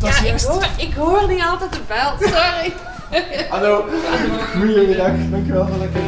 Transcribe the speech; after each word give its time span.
Ja, 0.00 0.22
ik 0.24 0.40
hoor, 0.40 0.66
ik 0.76 0.94
hoor 0.94 1.28
niet 1.28 1.42
altijd 1.42 1.72
de 1.72 1.80
bel, 1.88 2.28
sorry. 2.28 2.72
Hallo. 3.50 3.84
Goedemiddag. 4.56 5.12
Dankjewel 5.30 5.66
voor 5.66 5.78
lekker. 5.78 6.00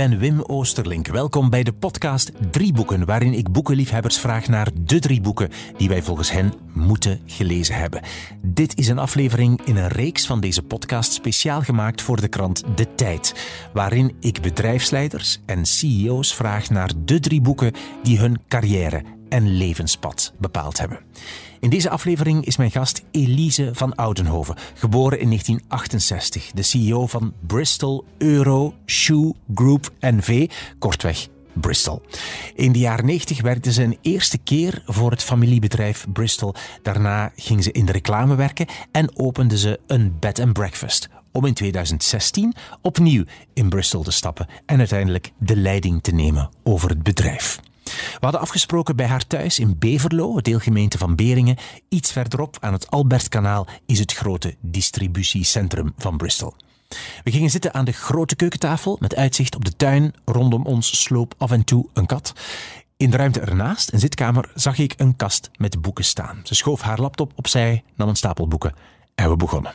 Ben 0.00 0.18
Wim 0.18 0.42
Oosterlink. 0.42 1.06
Welkom 1.06 1.50
bij 1.50 1.62
de 1.62 1.72
podcast 1.72 2.32
Drie 2.50 2.72
Boeken, 2.72 3.04
waarin 3.04 3.34
ik 3.34 3.52
boekenliefhebbers 3.52 4.18
vraag 4.18 4.48
naar 4.48 4.68
de 4.80 4.98
drie 4.98 5.20
boeken 5.20 5.48
die 5.76 5.88
wij 5.88 6.02
volgens 6.02 6.30
hen 6.30 6.52
moeten 6.72 7.20
gelezen 7.26 7.74
hebben. 7.74 8.02
Dit 8.42 8.78
is 8.78 8.88
een 8.88 8.98
aflevering 8.98 9.60
in 9.64 9.76
een 9.76 9.88
reeks 9.88 10.26
van 10.26 10.40
deze 10.40 10.62
podcast 10.62 11.12
speciaal 11.12 11.62
gemaakt 11.62 12.02
voor 12.02 12.20
de 12.20 12.28
krant 12.28 12.62
De 12.74 12.94
Tijd, 12.94 13.48
waarin 13.72 14.16
ik 14.20 14.40
bedrijfsleiders 14.40 15.40
en 15.46 15.66
CEO's 15.66 16.34
vraag 16.34 16.70
naar 16.70 16.90
de 17.04 17.20
drie 17.20 17.40
boeken 17.40 17.72
die 18.02 18.18
hun 18.18 18.40
carrière 18.48 19.02
en 19.28 19.56
levenspad 19.56 20.32
bepaald 20.38 20.78
hebben. 20.78 21.00
In 21.60 21.70
deze 21.70 21.90
aflevering 21.90 22.44
is 22.44 22.56
mijn 22.56 22.70
gast 22.70 23.02
Elise 23.10 23.70
van 23.72 23.94
Oudenhoven, 23.94 24.56
geboren 24.74 25.18
in 25.20 25.26
1968, 25.26 26.50
de 26.50 26.62
CEO 26.62 27.06
van 27.06 27.32
Bristol 27.46 28.04
Euro 28.18 28.74
Shoe 28.86 29.34
Group 29.54 29.90
NV, 30.00 30.50
kortweg 30.78 31.28
Bristol. 31.52 32.02
In 32.54 32.72
de 32.72 32.78
jaren 32.78 33.04
90 33.04 33.42
werkte 33.42 33.72
ze 33.72 33.82
een 33.82 33.98
eerste 34.00 34.38
keer 34.38 34.82
voor 34.86 35.10
het 35.10 35.22
familiebedrijf 35.22 36.06
Bristol. 36.12 36.54
Daarna 36.82 37.32
ging 37.36 37.62
ze 37.62 37.72
in 37.72 37.86
de 37.86 37.92
reclame 37.92 38.34
werken 38.34 38.66
en 38.92 39.18
opende 39.18 39.58
ze 39.58 39.80
een 39.86 40.16
bed 40.20 40.38
and 40.38 40.52
breakfast. 40.52 41.08
Om 41.32 41.46
in 41.46 41.54
2016 41.54 42.54
opnieuw 42.82 43.24
in 43.54 43.68
Bristol 43.68 44.02
te 44.02 44.10
stappen 44.10 44.46
en 44.66 44.78
uiteindelijk 44.78 45.32
de 45.38 45.56
leiding 45.56 46.02
te 46.02 46.12
nemen 46.12 46.50
over 46.62 46.88
het 46.88 47.02
bedrijf. 47.02 47.60
We 47.92 48.18
hadden 48.20 48.40
afgesproken 48.40 48.96
bij 48.96 49.06
haar 49.06 49.26
thuis 49.26 49.58
in 49.58 49.78
Beverlo, 49.78 50.40
deelgemeente 50.40 50.98
van 50.98 51.16
Beringen. 51.16 51.56
Iets 51.88 52.12
verderop 52.12 52.56
aan 52.60 52.72
het 52.72 52.90
Albertkanaal 52.90 53.66
is 53.86 53.98
het 53.98 54.12
grote 54.12 54.54
distributiecentrum 54.60 55.92
van 55.96 56.16
Bristol. 56.16 56.54
We 57.24 57.30
gingen 57.30 57.50
zitten 57.50 57.74
aan 57.74 57.84
de 57.84 57.92
grote 57.92 58.36
keukentafel 58.36 58.96
met 59.00 59.16
uitzicht 59.16 59.56
op 59.56 59.64
de 59.64 59.76
tuin. 59.76 60.14
Rondom 60.24 60.66
ons 60.66 61.02
sloop 61.02 61.34
af 61.38 61.50
en 61.50 61.64
toe 61.64 61.86
een 61.92 62.06
kat. 62.06 62.32
In 62.96 63.10
de 63.10 63.16
ruimte 63.16 63.40
ernaast, 63.40 63.92
een 63.92 64.00
zitkamer, 64.00 64.50
zag 64.54 64.78
ik 64.78 64.94
een 64.96 65.16
kast 65.16 65.50
met 65.56 65.80
boeken 65.80 66.04
staan. 66.04 66.40
Ze 66.42 66.54
schoof 66.54 66.80
haar 66.80 67.00
laptop 67.00 67.32
opzij, 67.36 67.84
nam 67.94 68.08
een 68.08 68.16
stapel 68.16 68.48
boeken 68.48 68.74
en 69.14 69.30
we 69.30 69.36
begonnen. 69.36 69.74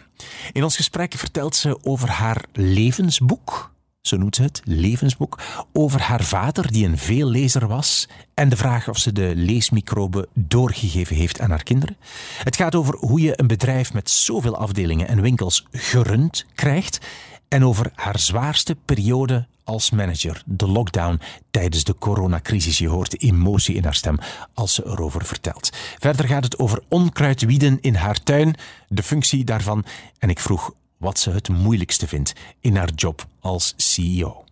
In 0.51 0.63
ons 0.63 0.75
gesprek 0.75 1.13
vertelt 1.13 1.55
ze 1.55 1.83
over 1.83 2.09
haar 2.09 2.45
levensboek, 2.53 3.71
zo 4.07 4.17
noemt 4.17 4.35
ze 4.35 4.41
het, 4.41 4.61
levensboek, 4.63 5.39
over 5.73 6.01
haar 6.01 6.23
vader 6.23 6.71
die 6.71 6.85
een 6.85 6.97
veellezer 6.97 7.67
was 7.67 8.07
en 8.33 8.49
de 8.49 8.57
vraag 8.57 8.89
of 8.89 8.97
ze 8.97 9.11
de 9.11 9.31
leesmicrobe 9.35 10.27
doorgegeven 10.33 11.15
heeft 11.15 11.39
aan 11.39 11.49
haar 11.49 11.63
kinderen. 11.63 11.97
Het 12.43 12.55
gaat 12.55 12.75
over 12.75 12.95
hoe 12.97 13.21
je 13.21 13.39
een 13.39 13.47
bedrijf 13.47 13.93
met 13.93 14.09
zoveel 14.09 14.57
afdelingen 14.57 15.07
en 15.07 15.21
winkels 15.21 15.65
gerund 15.71 16.45
krijgt 16.55 16.99
en 17.47 17.65
over 17.65 17.91
haar 17.95 18.19
zwaarste 18.19 18.75
periode 18.85 19.47
als 19.63 19.89
manager, 19.89 20.41
de 20.45 20.67
lockdown 20.67 21.19
tijdens 21.51 21.83
de 21.83 21.95
coronacrisis. 21.97 22.77
Je 22.77 22.87
hoort 22.87 23.11
de 23.11 23.17
emotie 23.17 23.75
in 23.75 23.83
haar 23.83 23.95
stem 23.95 24.17
als 24.53 24.73
ze 24.73 24.85
erover 24.85 25.25
vertelt. 25.25 25.69
Verder 25.99 26.27
gaat 26.27 26.43
het 26.43 26.59
over 26.59 26.83
onkruidwieden 26.89 27.77
in 27.81 27.95
haar 27.95 28.23
tuin, 28.23 28.55
de 28.87 29.03
functie 29.03 29.43
daarvan 29.43 29.85
en 30.19 30.29
ik 30.29 30.39
vroeg 30.39 30.73
wat 31.05 31.19
ze 31.19 31.31
het 31.31 31.49
moeilijkste 31.49 32.07
vindt 32.07 32.33
in 32.59 32.75
haar 32.75 32.91
job 32.95 33.27
als 33.39 33.73
CEO. 33.77 34.43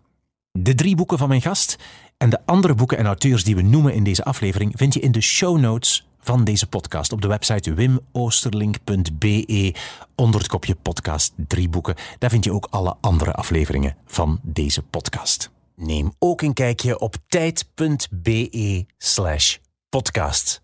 De 0.52 0.76
drie 0.76 0.96
boeken 0.96 1.18
van 1.18 1.28
mijn 1.28 1.42
gast 1.42 1.78
en 2.18 2.30
de 2.30 2.40
andere 2.46 2.76
boeken 2.76 2.98
en 2.98 3.06
auteurs 3.06 3.44
die 3.44 3.56
we 3.56 3.62
noemen 3.62 3.94
in 3.94 4.04
deze 4.04 4.24
aflevering 4.24 4.74
vind 4.76 4.94
je 4.94 5.00
in 5.00 5.12
de 5.12 5.22
show 5.22 5.60
notes 5.60 6.08
van 6.20 6.44
deze 6.44 6.68
podcast 6.68 7.12
op 7.12 7.22
de 7.22 7.28
website 7.28 7.74
wimoosterlink.be 7.74 9.76
onder 10.16 10.40
het 10.40 10.50
kopje 10.50 10.76
podcast 10.76 11.34
drie 11.36 11.70
boeken. 11.70 11.96
Daar 12.18 12.30
vind 12.30 12.44
je 12.44 12.54
ook 12.54 12.68
alle 12.70 12.96
andere 13.02 13.34
afleveringen 13.34 13.96
van 14.06 14.40
deze 14.42 14.82
podcast. 14.82 15.52
Neem 15.76 16.14
ook 16.20 16.42
een 16.42 16.54
kijkje 16.54 17.00
op 17.00 17.16
tijd.be 17.28 18.86
slash 18.98 19.58
podcast. 19.90 20.62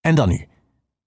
En 0.00 0.14
dan 0.14 0.28
nu, 0.28 0.48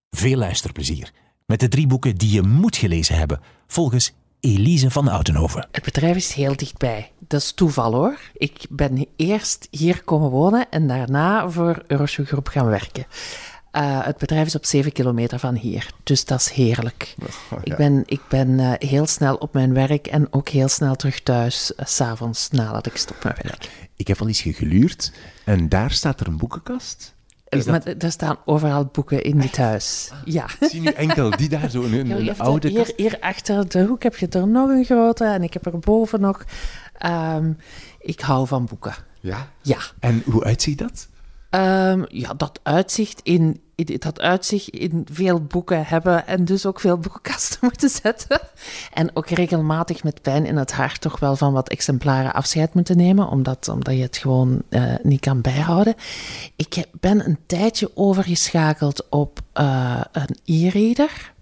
veel 0.09 0.37
luisterplezier 0.37 1.11
met 1.45 1.59
de 1.59 1.67
drie 1.67 1.87
boeken 1.87 2.15
die 2.15 2.31
je 2.31 2.41
moet 2.41 2.75
gelezen 2.75 3.17
hebben 3.17 3.41
volgens 3.67 4.13
Elise 4.43 4.91
van 4.91 5.07
Oudenhoven. 5.07 5.67
Het 5.71 5.83
bedrijf 5.83 6.15
is 6.15 6.33
heel 6.33 6.55
dichtbij. 6.55 7.11
Dat 7.27 7.41
is 7.41 7.51
toeval 7.51 7.93
hoor. 7.93 8.19
Ik 8.33 8.65
ben 8.69 9.07
eerst 9.15 9.67
hier 9.71 10.03
komen 10.03 10.29
wonen 10.29 10.69
en 10.69 10.87
daarna 10.87 11.49
voor 11.49 11.83
Euroshoe 11.87 12.25
Groep 12.25 12.47
gaan 12.47 12.65
werken. 12.65 13.05
Uh, 13.71 14.05
het 14.05 14.17
bedrijf 14.17 14.45
is 14.45 14.55
op 14.55 14.65
7 14.65 14.91
kilometer 14.91 15.39
van 15.39 15.55
hier, 15.55 15.91
dus 16.03 16.25
dat 16.25 16.39
is 16.39 16.49
heerlijk. 16.49 17.15
Oh, 17.21 17.27
ja. 17.49 17.57
Ik 17.63 17.77
ben, 17.77 18.03
ik 18.05 18.21
ben 18.29 18.49
uh, 18.49 18.71
heel 18.77 19.05
snel 19.05 19.35
op 19.35 19.53
mijn 19.53 19.73
werk 19.73 20.07
en 20.07 20.33
ook 20.33 20.49
heel 20.49 20.67
snel 20.67 20.95
terug 20.95 21.21
thuis, 21.21 21.71
uh, 21.77 21.85
s'avonds 21.85 22.49
nadat 22.49 22.85
ik 22.85 22.97
stop 22.97 23.23
met 23.23 23.41
werk. 23.41 23.69
Ik 23.95 24.07
heb 24.07 24.21
al 24.21 24.27
eens 24.27 24.41
geluurd 24.41 25.11
en 25.45 25.69
daar 25.69 25.91
staat 25.91 26.19
er 26.19 26.27
een 26.27 26.37
boekenkast. 26.37 27.12
Dat... 27.57 27.65
Maar 27.65 27.95
er 27.97 28.11
staan 28.11 28.37
overal 28.45 28.85
boeken 28.85 29.23
in 29.23 29.39
dit 29.39 29.57
huis. 29.57 30.11
Ja. 30.25 30.45
Ik 30.59 30.69
zie 30.69 30.81
nu 30.81 30.87
enkel 30.87 31.29
die 31.29 31.49
daar 31.49 31.69
zo 31.69 31.83
een, 31.83 31.93
een, 31.93 32.11
een 32.11 32.37
oude 32.37 32.67
hier, 32.67 32.93
hier 32.95 33.17
achter 33.19 33.69
de 33.69 33.85
hoek 33.85 34.03
heb 34.03 34.15
je 34.15 34.27
er 34.27 34.47
nog 34.47 34.69
een 34.69 34.85
grote 34.85 35.25
en 35.25 35.43
ik 35.43 35.53
heb 35.53 35.65
er 35.65 35.79
boven 35.79 36.21
nog. 36.21 36.43
Um, 37.05 37.57
ik 37.99 38.19
hou 38.19 38.47
van 38.47 38.65
boeken. 38.65 38.95
Ja? 39.19 39.49
Ja. 39.61 39.77
En 39.99 40.21
hoe 40.25 40.43
uitziet 40.43 40.77
dat? 40.77 41.07
Um, 41.55 42.05
ja, 42.09 42.33
dat 42.33 42.59
uitzicht 42.63 43.19
in, 43.23 43.61
in, 43.75 43.95
dat 43.99 44.21
uitzicht 44.21 44.69
in 44.69 45.05
veel 45.11 45.41
boeken 45.41 45.85
hebben 45.85 46.27
en 46.27 46.45
dus 46.45 46.65
ook 46.65 46.79
veel 46.79 46.97
boekenkasten 46.97 47.59
moeten 47.69 47.89
zetten. 47.89 48.39
En 48.93 49.15
ook 49.15 49.29
regelmatig 49.29 50.03
met 50.03 50.21
pijn 50.21 50.45
in 50.45 50.57
het 50.57 50.71
hart 50.71 51.01
toch 51.01 51.19
wel 51.19 51.35
van 51.35 51.53
wat 51.53 51.69
exemplaren 51.69 52.33
afscheid 52.33 52.73
moeten 52.73 52.97
nemen, 52.97 53.27
omdat, 53.27 53.67
omdat 53.67 53.95
je 53.95 54.01
het 54.01 54.17
gewoon 54.17 54.61
uh, 54.69 54.93
niet 55.03 55.19
kan 55.19 55.41
bijhouden. 55.41 55.95
Ik 56.55 56.85
ben 56.99 57.25
een 57.25 57.37
tijdje 57.45 57.91
overgeschakeld 57.93 59.09
op 59.09 59.39
uh, 59.53 60.01
een 60.11 60.37
e-reader. 60.45 61.33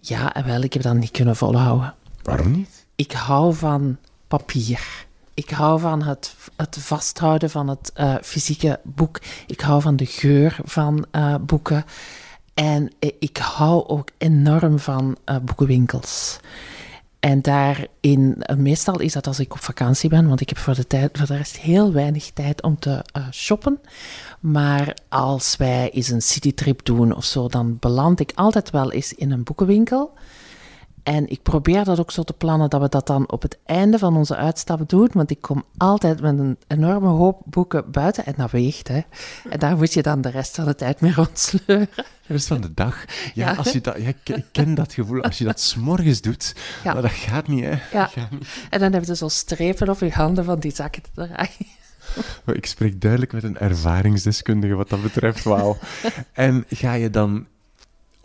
Ja, 0.00 0.34
en 0.34 0.44
wel, 0.46 0.62
ik 0.62 0.72
heb 0.72 0.82
dat 0.82 0.94
niet 0.94 1.10
kunnen 1.10 1.36
volhouden. 1.36 1.94
Waarom 2.22 2.50
niet? 2.50 2.86
Ik 2.94 3.12
hou 3.12 3.54
van 3.54 3.96
papier. 4.26 5.06
Ik 5.38 5.50
hou 5.50 5.80
van 5.80 6.02
het, 6.02 6.34
het 6.56 6.76
vasthouden 6.80 7.50
van 7.50 7.68
het 7.68 7.92
uh, 7.96 8.14
fysieke 8.22 8.80
boek. 8.84 9.20
Ik 9.46 9.60
hou 9.60 9.82
van 9.82 9.96
de 9.96 10.06
geur 10.06 10.58
van 10.64 11.06
uh, 11.12 11.34
boeken. 11.40 11.84
En 12.54 12.92
ik 13.18 13.36
hou 13.36 13.86
ook 13.86 14.10
enorm 14.16 14.78
van 14.78 15.16
uh, 15.26 15.36
boekenwinkels. 15.36 16.38
En 17.20 17.42
daarin, 17.42 18.42
meestal 18.56 19.00
is 19.00 19.12
dat 19.12 19.26
als 19.26 19.40
ik 19.40 19.52
op 19.52 19.60
vakantie 19.60 20.08
ben, 20.08 20.28
want 20.28 20.40
ik 20.40 20.48
heb 20.48 20.58
voor 20.58 20.74
de, 20.74 20.86
tijd, 20.86 21.18
voor 21.18 21.26
de 21.26 21.36
rest 21.36 21.56
heel 21.56 21.92
weinig 21.92 22.30
tijd 22.30 22.62
om 22.62 22.78
te 22.78 23.04
shoppen. 23.32 23.80
Maar 24.40 24.96
als 25.08 25.56
wij 25.56 25.90
eens 25.90 26.08
een 26.08 26.22
citytrip 26.22 26.84
doen 26.84 27.14
of 27.14 27.24
zo, 27.24 27.48
dan 27.48 27.76
beland 27.80 28.20
ik 28.20 28.32
altijd 28.34 28.70
wel 28.70 28.92
eens 28.92 29.12
in 29.12 29.30
een 29.30 29.42
boekenwinkel. 29.42 30.12
En 31.08 31.28
ik 31.28 31.42
probeer 31.42 31.84
dat 31.84 32.00
ook 32.00 32.10
zo 32.10 32.22
te 32.22 32.32
plannen 32.32 32.70
dat 32.70 32.80
we 32.80 32.88
dat 32.88 33.06
dan 33.06 33.30
op 33.30 33.42
het 33.42 33.58
einde 33.64 33.98
van 33.98 34.16
onze 34.16 34.36
uitstap 34.36 34.88
doen. 34.88 35.10
Want 35.12 35.30
ik 35.30 35.40
kom 35.40 35.64
altijd 35.76 36.20
met 36.20 36.38
een 36.38 36.58
enorme 36.66 37.08
hoop 37.08 37.42
boeken 37.44 37.90
buiten. 37.90 38.26
En 38.26 38.34
dat 38.36 38.50
weegt, 38.50 38.88
hè. 38.88 39.00
En 39.50 39.58
daar 39.58 39.76
moet 39.76 39.92
je 39.92 40.02
dan 40.02 40.20
de 40.20 40.28
rest 40.28 40.54
van 40.54 40.64
de 40.64 40.74
tijd 40.74 41.00
mee 41.00 41.12
rondsleuren. 41.12 41.88
De 41.94 42.02
rest 42.26 42.46
van 42.46 42.60
de 42.60 42.74
dag. 42.74 43.04
Ja, 43.34 43.54
Als 43.54 43.72
je 43.72 43.80
dat, 43.80 43.96
ja, 43.98 44.08
ik 44.08 44.44
ken 44.52 44.74
dat 44.74 44.92
gevoel. 44.92 45.22
Als 45.22 45.38
je 45.38 45.44
dat 45.44 45.60
s'morgens 45.60 46.20
doet, 46.20 46.54
ja. 46.84 46.92
maar 46.92 47.02
dat 47.02 47.10
gaat 47.10 47.48
niet, 47.48 47.64
hè. 47.64 47.78
Ja. 47.92 48.06
Gaat 48.06 48.30
niet. 48.30 48.48
En 48.70 48.80
dan 48.80 48.92
heb 48.92 49.04
je 49.04 49.16
zo 49.16 49.28
strepen 49.28 49.88
op 49.88 49.98
je 49.98 50.10
handen 50.10 50.44
van 50.44 50.58
die 50.58 50.74
zakken 50.74 51.02
te 51.02 51.10
draaien. 51.14 51.76
Ik 52.46 52.66
spreek 52.66 53.00
duidelijk 53.00 53.32
met 53.32 53.42
een 53.42 53.58
ervaringsdeskundige 53.58 54.74
wat 54.74 54.88
dat 54.88 55.02
betreft, 55.02 55.44
wauw. 55.44 55.76
en 56.32 56.64
ga 56.68 56.92
je 56.92 57.10
dan 57.10 57.46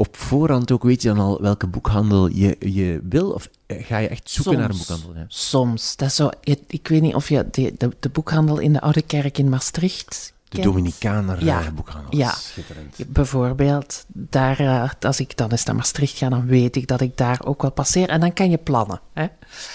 op 0.04 0.16
voorhand 0.16 0.72
ook 0.72 0.84
weet 0.84 1.02
je 1.02 1.08
dan 1.08 1.20
al 1.20 1.42
welke 1.42 1.68
boekhandel 1.68 2.28
je, 2.28 2.56
je 2.60 3.00
wil? 3.10 3.30
Of 3.30 3.50
ga 3.68 3.98
je 3.98 4.08
echt 4.08 4.30
zoeken 4.30 4.54
soms, 4.54 4.66
naar 4.66 4.70
een 4.70 4.78
boekhandel? 4.78 5.22
Ja? 5.22 5.26
Soms. 5.28 5.96
Dat 5.96 6.08
is 6.08 6.16
zo, 6.16 6.30
ik 6.68 6.88
weet 6.88 7.02
niet 7.02 7.16
of 7.16 7.30
je 7.30 7.48
de, 7.52 7.74
de, 7.78 7.92
de 8.00 8.10
boekhandel 8.10 8.60
in 8.60 8.74
de 8.74 8.82
Oude 8.82 9.02
Kerk 9.02 9.38
in 9.38 9.50
Maastricht 9.50 10.34
de 10.56 10.62
Dominicaner 10.62 11.44
ja. 11.44 11.72
boekhandel. 11.72 12.16
Ja, 12.18 12.32
schitterend. 12.32 12.96
Bijvoorbeeld, 13.08 14.06
daar, 14.08 14.62
uh, 14.62 14.90
als 15.00 15.20
ik 15.20 15.38
dan 15.38 15.52
eens 15.52 15.64
naar 15.64 15.76
Maastricht 15.76 16.18
ga, 16.18 16.30
dan 16.30 16.46
weet 16.46 16.76
ik 16.76 16.88
dat 16.88 17.02
ik 17.02 17.18
daar 17.18 17.40
ook 17.44 17.62
wel 17.62 17.72
passeer. 17.72 18.10
En 18.10 18.20
dan 18.20 18.34
kan 18.34 18.50
je 18.50 18.58
plannen. 18.58 19.00
Hè? 19.14 19.28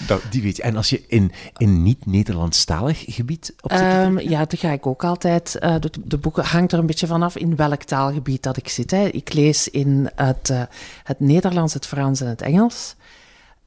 Dat, 0.07 0.21
die 0.29 0.41
weet 0.41 0.55
je. 0.55 0.63
En 0.63 0.75
als 0.75 0.89
je 0.89 1.03
in, 1.07 1.31
in 1.57 1.83
niet-Nederlandstalig 1.83 3.03
gebied 3.07 3.53
op 3.61 3.71
zit? 3.71 3.81
Um, 3.81 4.19
ja, 4.19 4.45
dan 4.45 4.59
ga 4.59 4.71
ik 4.71 4.87
ook 4.87 5.03
altijd. 5.03 5.57
Uh, 5.61 5.75
de, 5.79 5.91
de, 6.03 6.17
boeken 6.17 6.43
hangt 6.43 6.71
er 6.71 6.79
een 6.79 6.85
beetje 6.85 7.07
vanaf 7.07 7.37
in 7.37 7.55
welk 7.55 7.83
taalgebied 7.83 8.43
dat 8.43 8.57
ik 8.57 8.69
zit. 8.69 8.91
Hè. 8.91 9.05
Ik 9.05 9.33
lees 9.33 9.67
in 9.67 10.09
het, 10.15 10.49
uh, 10.49 10.61
het 11.03 11.19
Nederlands, 11.19 11.73
het 11.73 11.85
Frans 11.85 12.21
en 12.21 12.27
het 12.27 12.41
Engels. 12.41 12.95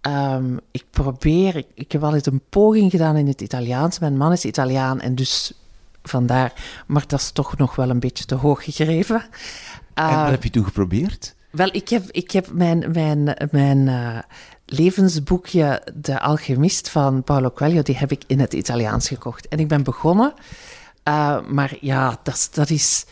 Um, 0.07 0.61
ik 0.71 0.85
probeer, 0.91 1.57
ik, 1.57 1.67
ik 1.75 1.93
heb 1.93 2.01
wel 2.01 2.15
eens 2.15 2.27
een 2.27 2.43
poging 2.49 2.91
gedaan 2.91 3.17
in 3.17 3.27
het 3.27 3.41
Italiaans. 3.41 3.99
Mijn 3.99 4.17
man 4.17 4.33
is 4.33 4.45
Italiaan 4.45 5.01
en 5.01 5.15
dus 5.15 5.53
vandaar. 6.03 6.53
Maar 6.87 7.05
dat 7.07 7.21
is 7.21 7.31
toch 7.31 7.57
nog 7.57 7.75
wel 7.77 7.91
een 7.91 8.01
beetje 8.01 8.25
te 8.25 8.35
hoog 8.35 8.65
gegrepen. 8.65 9.25
en 9.95 10.17
wat 10.21 10.31
heb 10.31 10.43
je 10.45 10.51
toen 10.51 10.65
geprobeerd? 10.65 11.35
wel, 11.51 11.69
ik 11.73 11.89
heb, 11.89 12.11
ik 12.11 12.31
heb 12.31 12.53
mijn, 12.53 12.91
mijn, 12.93 13.37
mijn 13.51 13.89
eh, 13.89 14.19
levensboekje 14.67 15.83
De 15.95 16.21
Alchemist 16.21 16.89
van 16.89 17.23
Paulo 17.23 17.51
Coelho, 17.51 17.83
die 17.83 17.97
heb 17.97 18.11
ik 18.13 18.23
in 18.27 18.41
het 18.41 18.53
Italiaans 18.53 19.09
gekocht. 19.09 19.49
En 19.49 19.59
ik 19.59 19.69
ben 19.69 19.83
begonnen, 19.83 20.33
eh, 21.03 21.41
maar 21.49 21.77
ja, 21.81 22.19
dat, 22.23 22.35
is- 22.35 22.51
dat 22.51 22.71
is... 22.71 23.05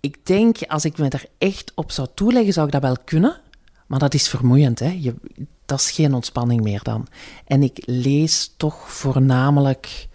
Ik 0.00 0.26
denk, 0.26 0.56
als 0.66 0.84
ik 0.84 0.98
me 0.98 1.08
er 1.08 1.24
echt 1.38 1.72
op 1.74 1.90
zou 1.92 2.08
toeleggen, 2.14 2.52
zou 2.52 2.66
ik 2.66 2.72
dat 2.72 2.82
wel 2.82 2.96
kunnen. 3.04 3.40
Maar 3.86 3.98
dat 3.98 4.14
is 4.14 4.28
vermoeiend, 4.28 4.78
hè. 4.78 4.96
Je, 5.00 5.14
dat 5.66 5.78
is 5.80 5.90
geen 5.90 6.14
ontspanning 6.14 6.62
meer 6.62 6.82
dan. 6.82 7.06
En 7.46 7.62
ik 7.62 7.82
lees 7.86 8.54
toch 8.56 8.90
voornamelijk 8.92 10.08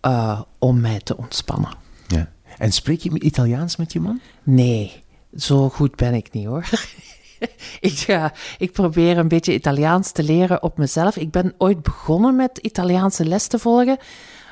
eh, 0.00 0.40
om 0.58 0.80
mij 0.80 1.00
te 1.00 1.16
ontspannen. 1.16 1.70
Ja. 2.06 2.32
En 2.58 2.72
spreek 2.72 3.00
je 3.00 3.20
Italiaans 3.20 3.76
met 3.76 3.92
je 3.92 4.00
man? 4.00 4.20
Nee, 4.42 5.02
zo 5.36 5.68
goed 5.68 5.96
ben 5.96 6.14
ik 6.14 6.32
niet 6.32 6.46
hoor. 6.46 6.68
ik, 7.80 7.98
ga, 7.98 8.32
ik 8.58 8.72
probeer 8.72 9.18
een 9.18 9.28
beetje 9.28 9.54
Italiaans 9.54 10.12
te 10.12 10.22
leren 10.22 10.62
op 10.62 10.78
mezelf. 10.78 11.16
Ik 11.16 11.30
ben 11.30 11.54
ooit 11.58 11.82
begonnen 11.82 12.36
met 12.36 12.58
Italiaanse 12.58 13.24
les 13.24 13.46
te 13.46 13.58
volgen, 13.58 13.98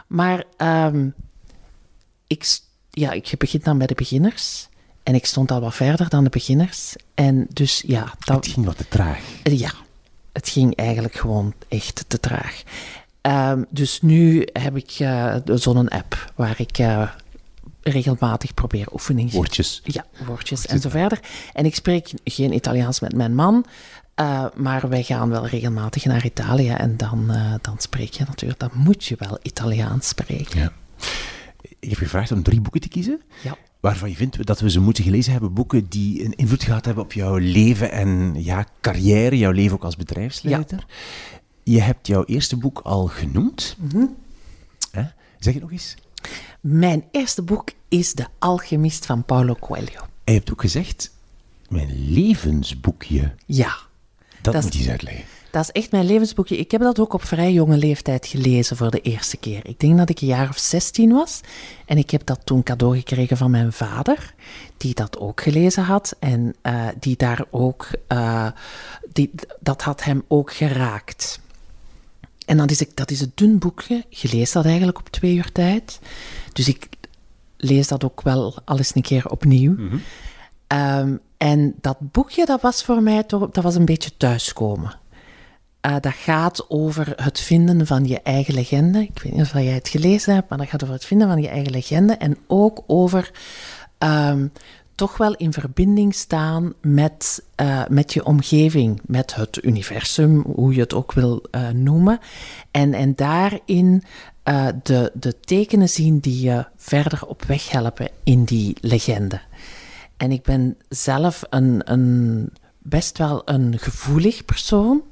maar 0.06 0.44
ehm, 0.56 1.08
ik, 2.26 2.58
ja, 2.90 3.12
ik 3.12 3.34
begin 3.38 3.60
dan 3.62 3.78
bij 3.78 3.86
de 3.86 3.94
beginners. 3.94 4.68
En 5.02 5.14
ik 5.14 5.26
stond 5.26 5.50
al 5.50 5.60
wat 5.60 5.74
verder 5.74 6.08
dan 6.08 6.24
de 6.24 6.30
beginners. 6.30 6.96
En 7.14 7.46
dus 7.52 7.82
ja, 7.86 8.04
Het 8.04 8.26
dat, 8.26 8.46
ging 8.46 8.66
wat 8.66 8.76
te 8.76 8.88
traag. 8.88 9.20
ja, 9.42 9.70
het 10.32 10.48
ging 10.48 10.76
eigenlijk 10.76 11.14
gewoon 11.14 11.54
echt 11.68 12.04
te 12.08 12.20
traag. 12.20 12.62
Ehm, 13.24 13.62
dus 13.70 14.02
nu 14.02 14.48
heb 14.52 14.76
ik 14.76 14.90
eh, 14.90 15.36
zo'n 15.44 15.88
app 15.88 16.32
waar 16.34 16.60
ik 16.60 16.78
eh, 16.78 17.08
regelmatig 17.82 18.54
probeer 18.54 18.86
oefeningen 18.92 19.32
Woordjes. 19.32 19.80
ja, 19.84 20.04
woordjes 20.26 20.66
en 20.66 20.80
zo 20.80 20.88
verder. 20.88 21.20
En 21.52 21.64
ik 21.64 21.74
spreek 21.74 22.12
geen 22.24 22.54
Italiaans 22.54 23.00
met 23.00 23.14
mijn 23.14 23.34
man, 23.34 23.64
eh, 24.14 24.44
maar 24.54 24.88
wij 24.88 25.02
gaan 25.02 25.28
wel 25.28 25.46
regelmatig 25.46 26.04
naar 26.04 26.24
Italië 26.24 26.70
en 26.70 26.96
dan, 26.96 27.32
dan 27.60 27.74
spreek 27.78 28.12
je 28.12 28.24
natuurlijk, 28.26 28.60
dan 28.60 28.70
moet 28.74 29.04
je 29.04 29.16
wel 29.18 29.38
Italiaans 29.42 30.08
spreken. 30.08 30.60
Ja. 30.60 30.72
Ik 31.78 31.90
heb 31.90 31.98
je 31.98 32.04
gevraagd 32.04 32.32
om 32.32 32.42
drie 32.42 32.60
boeken 32.60 32.80
te 32.80 32.88
kiezen. 32.88 33.22
Ja. 33.42 33.56
Waarvan 33.80 34.08
je 34.08 34.16
vindt 34.16 34.46
dat 34.46 34.60
we 34.60 34.70
ze 34.70 34.80
moeten 34.80 35.04
gelezen 35.04 35.32
hebben. 35.32 35.52
Boeken 35.52 35.88
die 35.88 36.24
een 36.24 36.34
invloed 36.34 36.62
gehad 36.62 36.84
hebben 36.84 37.04
op 37.04 37.12
jouw 37.12 37.36
leven 37.36 37.90
en 37.90 38.34
ja, 38.42 38.66
carrière, 38.80 39.38
jouw 39.38 39.50
leven 39.50 39.76
ook 39.76 39.84
als 39.84 39.96
bedrijfsleider. 39.96 40.86
Je 41.64 41.80
hebt 41.80 42.06
jouw 42.06 42.24
eerste 42.24 42.56
boek 42.56 42.80
al 42.84 43.06
genoemd. 43.06 43.76
Mhm. 43.78 44.04
Zeg 45.38 45.54
het 45.54 45.62
nog 45.62 45.72
eens. 45.72 45.94
Mijn 46.60 47.04
eerste 47.10 47.42
boek 47.42 47.68
is 47.88 48.12
De 48.14 48.26
Alchemist 48.38 49.06
van 49.06 49.24
Paulo 49.24 49.54
Coelho. 49.60 50.00
En 50.24 50.32
je 50.32 50.38
hebt 50.38 50.52
ook 50.52 50.60
gezegd, 50.60 51.10
mijn 51.68 52.10
levensboekje. 52.12 53.34
Ja, 53.46 53.74
Dat, 54.40 54.62
moet 54.62 54.72
je 54.72 54.78
eens 54.78 54.88
uitleggen. 54.88 55.24
dat 55.50 55.62
is 55.62 55.70
echt 55.70 55.90
mijn 55.90 56.06
levensboekje. 56.06 56.56
Ik 56.56 56.70
heb 56.70 56.80
dat 56.80 56.98
ook 57.00 57.12
op 57.12 57.24
vrij 57.24 57.52
jonge 57.52 57.76
leeftijd 57.76 58.26
gelezen 58.26 58.76
voor 58.76 58.90
de 58.90 59.00
eerste 59.00 59.36
keer. 59.36 59.66
Ik 59.66 59.80
denk 59.80 59.96
dat 59.98 60.08
ik 60.08 60.20
een 60.20 60.26
jaar 60.26 60.48
of 60.48 60.58
16 60.58 61.12
was. 61.12 61.40
En 61.86 61.98
ik 61.98 62.10
heb 62.10 62.26
dat 62.26 62.40
toen 62.44 62.62
cadeau 62.62 62.96
gekregen 62.96 63.36
van 63.36 63.50
mijn 63.50 63.72
vader, 63.72 64.34
die 64.76 64.94
dat 64.94 65.18
ook 65.18 65.40
gelezen 65.42 65.82
had. 65.84 66.16
En 66.18 66.54
eh, 66.62 66.86
die 67.00 67.16
daar 67.16 67.44
ook, 67.50 67.88
eh, 68.06 68.48
die, 69.12 69.30
dat 69.60 69.82
had 69.82 70.04
hem 70.04 70.24
ook 70.28 70.52
geraakt. 70.52 71.42
En 72.44 72.56
dan 72.56 72.66
is 72.66 72.80
ik, 72.80 72.96
dat 72.96 73.10
is 73.10 73.20
een 73.20 73.32
dun 73.34 73.58
boekje. 73.58 74.04
Je 74.08 74.28
leest 74.32 74.52
dat 74.52 74.64
eigenlijk 74.64 74.98
op 74.98 75.08
twee 75.08 75.34
uur 75.34 75.52
tijd. 75.52 76.00
Dus 76.52 76.68
ik 76.68 76.88
lees 77.56 77.88
dat 77.88 78.04
ook 78.04 78.22
wel 78.22 78.54
al 78.64 78.76
eens 78.76 78.94
een 78.94 79.02
keer 79.02 79.30
opnieuw. 79.30 79.76
Ehm, 80.66 81.16
en 81.36 81.74
dat 81.80 81.96
boekje, 82.00 82.46
dat 82.46 82.60
was 82.60 82.84
voor 82.84 83.02
mij 83.02 83.22
toch, 83.22 83.50
dat 83.50 83.64
was 83.64 83.74
een 83.74 83.84
beetje 83.84 84.16
thuiskomen. 84.16 84.98
Eh, 85.80 85.96
dat 86.00 86.12
gaat 86.12 86.70
over 86.70 87.12
het 87.16 87.40
vinden 87.40 87.86
van 87.86 88.04
je 88.06 88.20
eigen 88.22 88.54
legende. 88.54 89.00
Ik 89.02 89.22
weet 89.22 89.32
niet 89.32 89.42
of 89.42 89.52
jij 89.52 89.66
het 89.66 89.88
gelezen 89.88 90.34
hebt, 90.34 90.48
maar 90.48 90.58
dat 90.58 90.68
gaat 90.68 90.82
over 90.82 90.94
het 90.94 91.04
vinden 91.04 91.28
van 91.28 91.42
je 91.42 91.48
eigen 91.48 91.72
legende. 91.72 92.12
En 92.12 92.36
ook 92.46 92.84
over 92.86 93.30
ehm, 93.98 94.46
toch 94.94 95.16
wel 95.16 95.34
in 95.34 95.52
verbinding 95.52 96.14
staan 96.14 96.74
met, 96.80 97.44
eh, 97.54 97.82
met 97.88 98.12
je 98.12 98.24
omgeving, 98.24 99.00
met 99.06 99.34
het 99.34 99.64
universum, 99.64 100.44
hoe 100.54 100.74
je 100.74 100.80
het 100.80 100.94
ook 100.94 101.12
wil 101.12 101.42
eh, 101.50 101.68
noemen. 101.68 102.18
En, 102.70 102.94
en 102.94 103.14
daarin 103.14 104.02
eh, 104.42 104.66
de, 104.82 105.10
de 105.14 105.40
tekenen 105.40 105.88
zien 105.88 106.18
die 106.18 106.40
je 106.40 106.64
verder 106.76 107.26
op 107.26 107.44
weg 107.44 107.70
helpen 107.70 108.08
in 108.24 108.44
die 108.44 108.76
legende. 108.80 109.40
En 110.16 110.32
ik 110.32 110.42
ben 110.42 110.76
zelf 110.88 111.42
een, 111.50 111.92
een, 111.92 112.50
best 112.78 113.18
wel 113.18 113.42
een 113.44 113.78
gevoelig 113.78 114.44
persoon. 114.44 115.02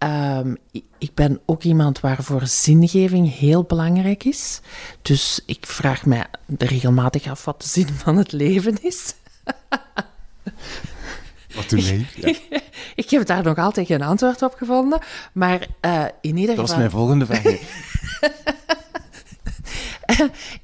Ehm, 0.00 0.54
ik- 0.98 1.14
ben 1.14 1.40
ook 1.46 1.62
iemand 1.62 2.00
waarvoor 2.00 2.46
zingeving 2.46 3.36
heel 3.38 3.62
belangrijk 3.62 4.24
is. 4.24 4.60
Dus 5.02 5.40
ik 5.46 5.66
vraag 5.66 6.06
mij 6.06 6.26
regelmatig 6.58 7.26
af 7.26 7.44
wat 7.44 7.62
de 7.62 7.68
zin 7.68 7.88
van 8.04 8.16
het 8.16 8.32
leven 8.32 8.82
is. 8.82 9.14
Wat 11.54 11.68
toen 11.68 11.82
nee. 11.82 12.06
Ja. 12.14 12.34
ik 12.94 13.10
heb 13.10 13.26
daar 13.26 13.42
nog 13.42 13.58
altijd 13.58 13.86
geen 13.86 14.02
antwoord 14.02 14.42
op 14.42 14.54
gevonden. 14.54 14.98
Maar 15.32 15.66
eh, 15.80 16.04
in 16.20 16.36
ieder 16.36 16.56
Dat 16.56 16.68
was 16.68 16.74
geval... 16.74 16.78
mijn 16.78 16.90
volgende 16.90 17.26
vraag. 17.26 17.42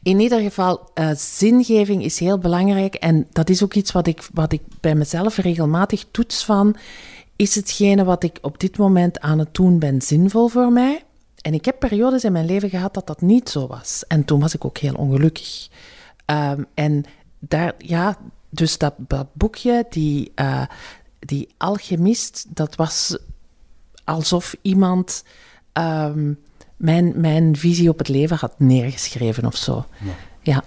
In 0.03 0.21
ieder 0.21 0.41
geval, 0.41 0.91
zingeving 1.17 2.05
is 2.05 2.19
heel 2.19 2.39
belangrijk. 2.39 2.95
En 2.95 3.27
dat 3.33 3.49
is 3.49 3.63
ook 3.63 3.75
iets 3.75 3.93
wat 3.93 4.07
ik, 4.07 4.29
wat 4.33 4.53
ik 4.53 4.63
bij 4.81 4.95
mezelf 4.95 5.37
regelmatig 5.37 6.05
toets 6.11 6.45
van... 6.45 6.77
Is 7.37 7.55
hetgene 7.55 8.05
wat 8.05 8.23
ik 8.23 8.39
op 8.41 8.61
dit 8.61 8.79
moment 8.79 9.21
aan 9.21 9.39
het 9.39 9.55
doen 9.55 9.79
ben 9.79 10.03
zinvol 10.03 10.49
voor 10.49 10.73
mij? 10.73 11.05
En 11.41 11.55
ik 11.55 11.65
heb 11.65 11.79
periodes 11.79 12.25
in 12.25 12.33
mijn 12.33 12.47
leven 12.47 12.71
gehad 12.71 12.95
dat 12.95 13.07
dat 13.07 13.21
niet 13.21 13.49
zo 13.49 13.67
was. 13.67 14.05
En 14.09 14.25
toen 14.25 14.41
was 14.41 14.55
ik 14.55 14.65
ook 14.65 14.79
heel 14.79 14.95
ongelukkig. 14.95 15.69
Ehm, 16.25 16.63
en 16.75 17.05
daar, 17.39 17.75
ja, 17.79 18.19
dus 18.51 18.79
dat, 18.79 18.95
dat 18.99 19.27
boekje, 19.33 19.87
die, 19.91 20.33
eh, 20.35 20.63
die 21.19 21.49
alchemist, 21.57 22.47
dat 22.49 22.75
was 22.75 23.19
alsof 24.05 24.57
iemand 24.63 25.25
ehm, 25.73 26.33
mijn, 26.77 27.21
mijn 27.21 27.57
visie 27.57 27.89
op 27.89 27.99
het 27.99 28.09
leven 28.09 28.37
had 28.37 28.59
neergeschreven 28.59 29.47
of 29.47 29.57
zo. 29.57 29.87
Ja, 30.43 30.65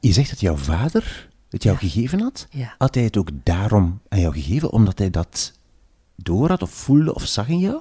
Je 0.00 0.12
zegt 0.12 0.30
dat 0.30 0.40
jouw 0.40 0.56
vader 0.56 1.29
het 1.50 1.62
jou 1.62 1.76
gegeven 1.76 2.20
had. 2.20 2.46
Ja. 2.50 2.74
Had 2.78 2.94
hij 2.94 3.04
het 3.04 3.16
ook 3.16 3.28
daarom 3.42 4.00
aan 4.08 4.20
jou 4.20 4.32
gegeven? 4.34 4.70
Omdat 4.70 4.98
hij 4.98 5.10
dat 5.10 5.52
door 6.16 6.48
had 6.48 6.62
of 6.62 6.70
voelde 6.70 7.14
of 7.14 7.26
zag 7.26 7.48
in 7.48 7.58
jou? 7.58 7.80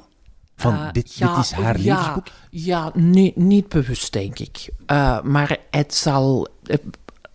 Van, 0.55 0.73
Eh, 0.73 0.91
dit, 0.91 1.15
ja, 1.15 1.35
dit 1.35 1.43
is 1.43 1.51
haar 1.51 1.81
ja, 1.81 1.95
levensboek? 1.95 2.27
Ja, 2.49 2.91
nee, 2.93 3.33
niet 3.35 3.69
bewust, 3.69 4.13
denk 4.13 4.39
ik. 4.39 4.69
Eh, 4.85 5.21
maar 5.21 5.57
het 5.71 5.95
zal 5.95 6.47
eh, 6.63 6.77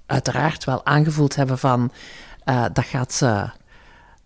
uiteraard 0.07 0.65
wel 0.65 0.87
aangevoeld 0.87 1.37
hebben 1.37 1.59
van... 1.59 1.93
dat, 2.73 2.85
gaat 2.85 3.13
ze, 3.13 3.51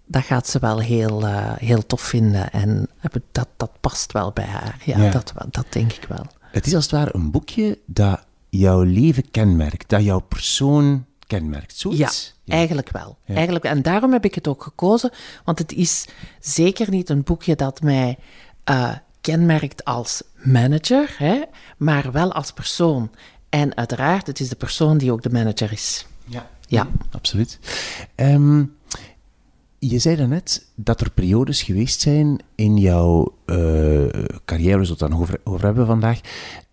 dat 0.07 0.23
gaat 0.25 0.47
ze 0.49 0.59
wel 0.59 0.79
heel, 0.79 1.27
heel 1.57 1.87
tof 1.87 2.01
vinden. 2.01 2.51
En 2.51 2.89
dat, 3.33 3.49
dat 3.57 3.71
past 3.81 4.13
wel 4.13 4.33
bij 4.33 4.45
haar. 4.45 4.77
Ja, 4.85 5.03
Ja. 5.03 5.11
Dat, 5.11 5.33
dat 5.51 5.67
denk 5.71 5.93
ik 5.93 6.05
wel. 6.09 6.27
Het 6.41 6.67
is 6.67 6.75
als 6.75 6.85
het 6.85 6.93
ware 6.93 7.11
een 7.15 7.31
boekje 7.31 7.79
dat 7.87 8.25
jouw 8.49 8.83
leven 8.83 9.31
kenmerkt, 9.31 9.89
dat 9.89 10.05
jouw 10.05 10.21
persoon 10.21 11.07
kenmerkt. 11.29 11.73
Ja, 11.73 11.79
Zoiets? 11.79 12.35
eigenlijk 12.47 12.91
wel. 12.91 13.19
Eigenlijk, 13.27 13.65
en 13.65 13.83
daarom 13.83 14.13
heb 14.13 14.25
ik 14.25 14.35
het 14.35 14.49
ook 14.49 14.63
gekozen, 14.63 15.11
want 15.45 15.59
het 15.59 15.73
is 15.73 16.07
zeker 16.41 16.91
niet 16.91 17.09
een 17.09 17.23
boekje 17.23 17.57
dat 17.57 17.83
mij 17.83 18.19
eh, 18.65 18.95
kenmerkt 19.21 19.85
als 19.85 20.23
manager, 20.43 21.15
hè, 21.19 21.43
maar 21.77 22.13
wel 22.13 22.33
als 22.33 22.53
persoon. 22.53 23.11
En 23.49 23.77
uiteraard, 23.77 24.27
het 24.27 24.41
is 24.41 24.49
de 24.49 24.57
persoon 24.57 24.99
die 24.99 25.13
ook 25.13 25.23
de 25.23 25.31
manager 25.31 25.73
is. 25.73 26.07
Ja. 26.25 26.51
Ja. 26.67 26.89
Absoluut. 27.11 27.59
Ehm, 28.15 28.65
je 29.79 29.99
zei 29.99 30.17
daarnet 30.17 30.67
dat 30.75 31.01
er 31.01 31.11
periodes 31.11 31.63
geweest 31.63 32.01
zijn 32.01 32.41
in 32.55 32.77
jouw 32.77 33.35
eh, 33.45 34.09
carrière, 34.45 34.79
we 34.79 34.85
zullen 34.85 35.01
het 35.01 35.11
nog 35.11 35.21
over, 35.21 35.41
over 35.45 35.65
hebben 35.65 35.87
vandaag, 35.87 36.21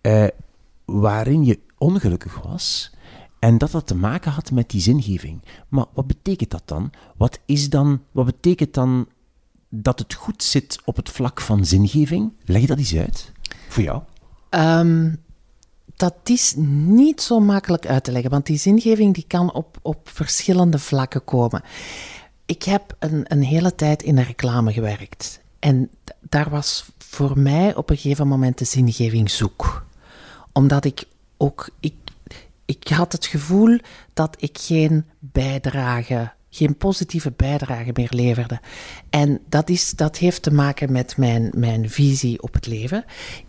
eh, 0.00 0.26
waarin 0.84 1.44
je 1.44 1.58
ongelukkig 1.78 2.40
was 2.42 2.94
en 3.38 3.58
dat 3.58 3.70
dat 3.70 3.86
te 3.86 3.94
maken 3.94 4.30
had 4.30 4.50
met 4.50 4.70
die 4.70 4.80
zingeving. 4.80 5.42
Maar 5.68 5.84
wat 5.92 6.06
betekent 6.06 6.50
dat 6.50 6.62
dan? 6.64 6.90
Wat 7.16 7.38
is 7.46 7.70
dan, 7.70 8.02
wat 8.12 8.24
betekent 8.24 8.74
dan 8.74 9.06
dat 9.68 9.98
het 9.98 10.14
goed 10.14 10.42
zit 10.42 10.78
op 10.84 10.96
het 10.96 11.08
vlak 11.08 11.40
van 11.40 11.64
zingeving? 11.64 12.32
Leg 12.44 12.66
dat 12.66 12.78
eens 12.78 12.96
uit, 12.96 13.32
voor 13.68 13.82
jou. 13.82 14.02
Ehm, 14.48 15.14
dat 15.96 16.14
is 16.24 16.54
niet 16.56 17.20
zo 17.22 17.40
makkelijk 17.40 17.86
uit 17.86 18.04
te 18.04 18.12
leggen, 18.12 18.30
want 18.30 18.46
die 18.46 18.58
zingeving 18.58 19.14
die 19.14 19.24
kan 19.26 19.52
op, 19.52 19.78
op 19.82 20.08
verschillende 20.08 20.78
vlakken 20.78 21.24
komen. 21.24 21.62
Ik 22.46 22.62
heb 22.62 22.96
een, 22.98 23.24
een 23.24 23.42
hele 23.42 23.74
tijd 23.74 24.02
in 24.02 24.16
de 24.16 24.22
reclame 24.22 24.72
gewerkt. 24.72 25.40
En 25.58 25.90
daar 26.20 26.50
was 26.50 26.84
voor 26.98 27.38
mij 27.38 27.74
op 27.74 27.90
een 27.90 27.96
gegeven 27.96 28.28
moment 28.28 28.58
de 28.58 28.64
zingeving 28.64 29.30
zoek. 29.30 29.84
Omdat 30.52 30.84
ik 30.84 31.04
ook, 31.36 31.68
ik, 31.80 31.94
ik 32.66 32.88
had 32.88 33.12
het 33.12 33.26
gevoel 33.26 33.78
dat 34.12 34.36
ik 34.38 34.58
geen 34.60 35.04
bijdrage, 35.18 36.32
geen 36.50 36.76
positieve 36.76 37.32
bijdrage 37.36 37.90
meer 37.92 38.10
leverde. 38.10 38.60
En 39.10 39.40
dat, 39.48 39.68
is, 39.68 39.90
dat 39.90 40.16
heeft 40.16 40.42
te 40.42 40.52
maken 40.52 40.92
met 40.92 41.16
mijn, 41.16 41.52
mijn 41.56 41.90
visie 41.90 42.42
op 42.42 42.54
het 42.54 42.66
leven. 42.66 43.04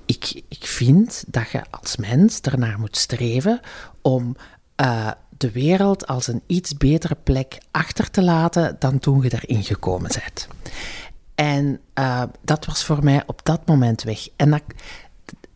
Ik, 0.06 0.42
ik 0.48 0.66
vind 0.66 1.24
dat 1.28 1.50
je 1.50 1.64
als 1.70 1.96
mens 1.96 2.42
ernaar 2.42 2.80
moet 2.80 2.98
streven 2.98 3.60
om 4.02 4.36
uh, 4.82 5.12
de 5.38 5.52
wereld 5.52 6.08
als 6.08 6.28
een 6.28 6.42
iets 6.48 6.78
betere 6.78 7.18
plek 7.24 7.58
achter 7.72 8.12
te 8.12 8.24
laten 8.24 8.76
dan 8.80 9.00
toen 9.00 9.22
je 9.22 9.34
erin 9.34 9.64
gekomen 9.64 10.12
bent. 10.14 10.48
En 11.36 11.80
uh, 12.00 12.24
dat 12.42 12.66
was 12.66 12.84
voor 12.84 13.04
mij 13.04 13.24
op 13.26 13.40
dat 13.44 13.68
moment 13.68 14.04
weg. 14.04 14.28
En 14.36 14.50
dat, 14.50 14.64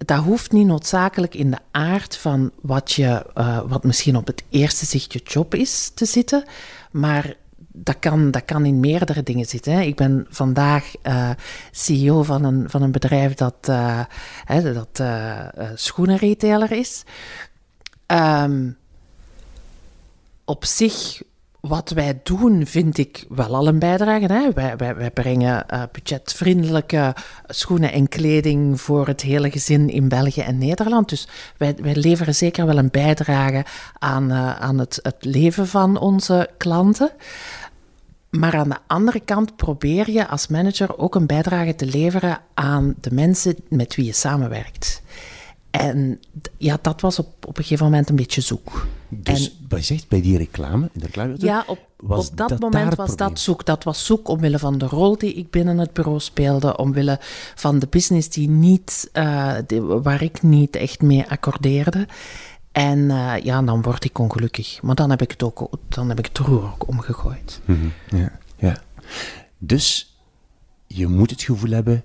dat 0.06 0.24
hoeft 0.24 0.52
niet 0.52 0.66
noodzakelijk 0.66 1.36
in 1.36 1.52
de 1.52 1.60
aard 1.72 2.18
van 2.18 2.52
wat, 2.62 2.92
je, 2.92 3.26
uh, 3.36 3.62
wat 3.68 3.84
misschien 3.84 4.16
op 4.16 4.28
het 4.28 4.44
eerste 4.50 4.86
zicht 4.86 5.14
je 5.14 5.22
job 5.24 5.56
is 5.56 5.92
te 5.94 6.06
zitten, 6.06 6.44
maar 6.92 7.34
dat 7.74 8.00
kan, 8.00 8.32
dat 8.32 8.46
kan 8.46 8.66
in 8.66 8.80
meerdere 8.80 9.24
dingen 9.24 9.46
zitten. 9.46 9.74
Hè. 9.74 9.82
Ik 9.82 9.96
ben 9.96 10.26
vandaag 10.30 10.94
uh, 11.04 11.30
CEO 11.72 12.24
van 12.24 12.44
een, 12.44 12.70
van 12.70 12.82
een 12.82 12.92
bedrijf 12.92 13.34
dat, 13.34 13.68
uh, 13.70 14.00
hè, 14.46 14.74
dat 14.74 15.04
schoenenretailer 15.76 16.72
is. 16.72 17.04
Um, 18.08 18.78
op 20.46 20.66
zich, 20.66 21.22
wat 21.62 21.90
wij 21.90 22.20
doen, 22.24 22.66
vind 22.66 22.98
ik 22.98 23.26
wel 23.30 23.56
al 23.56 23.68
een 23.68 23.80
bijdrage. 23.80 24.26
Hè? 24.26 24.52
Wij, 24.54 24.76
wij, 24.78 24.96
wij 24.96 25.12
brengen 25.12 25.66
uh, 25.74 25.84
budgetvriendelijke 25.92 27.16
schoenen 27.48 27.92
en 27.92 28.08
kleding 28.08 28.82
voor 28.82 29.08
het 29.08 29.22
hele 29.22 29.52
gezin 29.52 29.90
in 29.90 30.08
België 30.08 30.42
en 30.42 30.58
Nederland. 30.58 31.10
Dus 31.10 31.28
wij, 31.58 31.76
wij 31.82 31.96
leveren 31.96 32.36
zeker 32.36 32.66
wel 32.66 32.78
een 32.78 32.92
bijdrage 32.92 33.66
aan, 34.00 34.32
uh, 34.32 34.60
aan 34.60 34.80
het, 34.80 35.00
het 35.02 35.26
leven 35.26 35.68
van 35.68 35.98
onze 35.98 36.50
klanten. 36.58 37.12
Maar 38.30 38.56
aan 38.56 38.70
de 38.70 38.78
andere 38.88 39.20
kant 39.20 39.56
probeer 39.56 40.10
je 40.10 40.28
als 40.28 40.48
manager 40.48 40.98
ook 40.98 41.16
een 41.16 41.28
bijdrage 41.28 41.76
te 41.76 41.86
leveren 41.86 42.40
aan 42.54 42.96
de 43.02 43.12
mensen 43.12 43.56
met 43.70 43.96
wie 43.96 44.06
je 44.06 44.14
samenwerkt. 44.14 45.02
En 45.72 46.20
ja, 46.58 46.78
dat 46.82 47.02
was 47.02 47.20
op, 47.20 47.46
op 47.48 47.58
een 47.58 47.64
gegeven 47.64 47.86
moment 47.86 48.10
een 48.10 48.16
beetje 48.16 48.42
zoek. 48.42 48.88
Dus 49.10 49.50
en, 49.50 49.68
wat 49.70 49.84
zegt 49.84 50.08
bij 50.08 50.22
die 50.22 50.38
reclame, 50.38 50.90
in 50.94 51.00
de 51.00 51.06
reclame 51.06 51.36
ja, 51.38 51.64
op, 51.68 51.80
was 51.98 52.30
op 52.30 52.38
dat, 52.38 52.50
dat 52.50 52.60
moment 52.60 52.96
was 52.96 53.16
dat 53.16 53.40
zoek. 53.40 53.66
Dat 53.66 53.84
was 53.84 54.06
zoek 54.06 54.28
omwille 54.28 54.60
van 54.60 54.78
de 54.78 54.86
rol 54.86 55.18
die 55.18 55.34
ik 55.34 55.50
binnen 55.50 55.78
het 55.78 55.94
bureau 55.94 56.20
speelde, 56.20 56.78
omwille 56.78 57.20
van 57.56 57.80
de 57.80 57.88
business 57.90 58.30
die 58.30 58.50
niet, 58.50 59.10
uh, 59.14 59.54
die, 59.68 59.82
waar 59.82 60.22
ik 60.22 60.42
niet 60.42 60.76
echt 60.76 61.02
mee 61.02 61.30
accordeerde. 61.30 62.08
En 62.72 63.00
uh, 63.00 63.34
ja, 63.44 63.62
dan 63.62 63.82
word 63.82 64.04
ik 64.04 64.20
ongelukkig. 64.20 64.82
Maar 64.82 64.96
dan 64.96 65.10
heb 65.10 65.22
ik 65.22 65.32
het 65.32 65.44
ook, 65.44 65.70
dan 65.88 66.10
heb 66.10 66.20
ik 66.20 66.26
het 66.26 66.38
roer 66.38 66.64
ook 66.64 66.88
omgegooid. 66.88 67.62
Mm 67.66 67.80
-hmm. 67.80 68.20
ja, 68.20 68.32
ja. 68.58 68.78
Dus 69.58 70.16
je 70.88 71.08
moet 71.08 71.30
het 71.30 71.42
gevoel 71.42 71.72
hebben, 71.72 72.04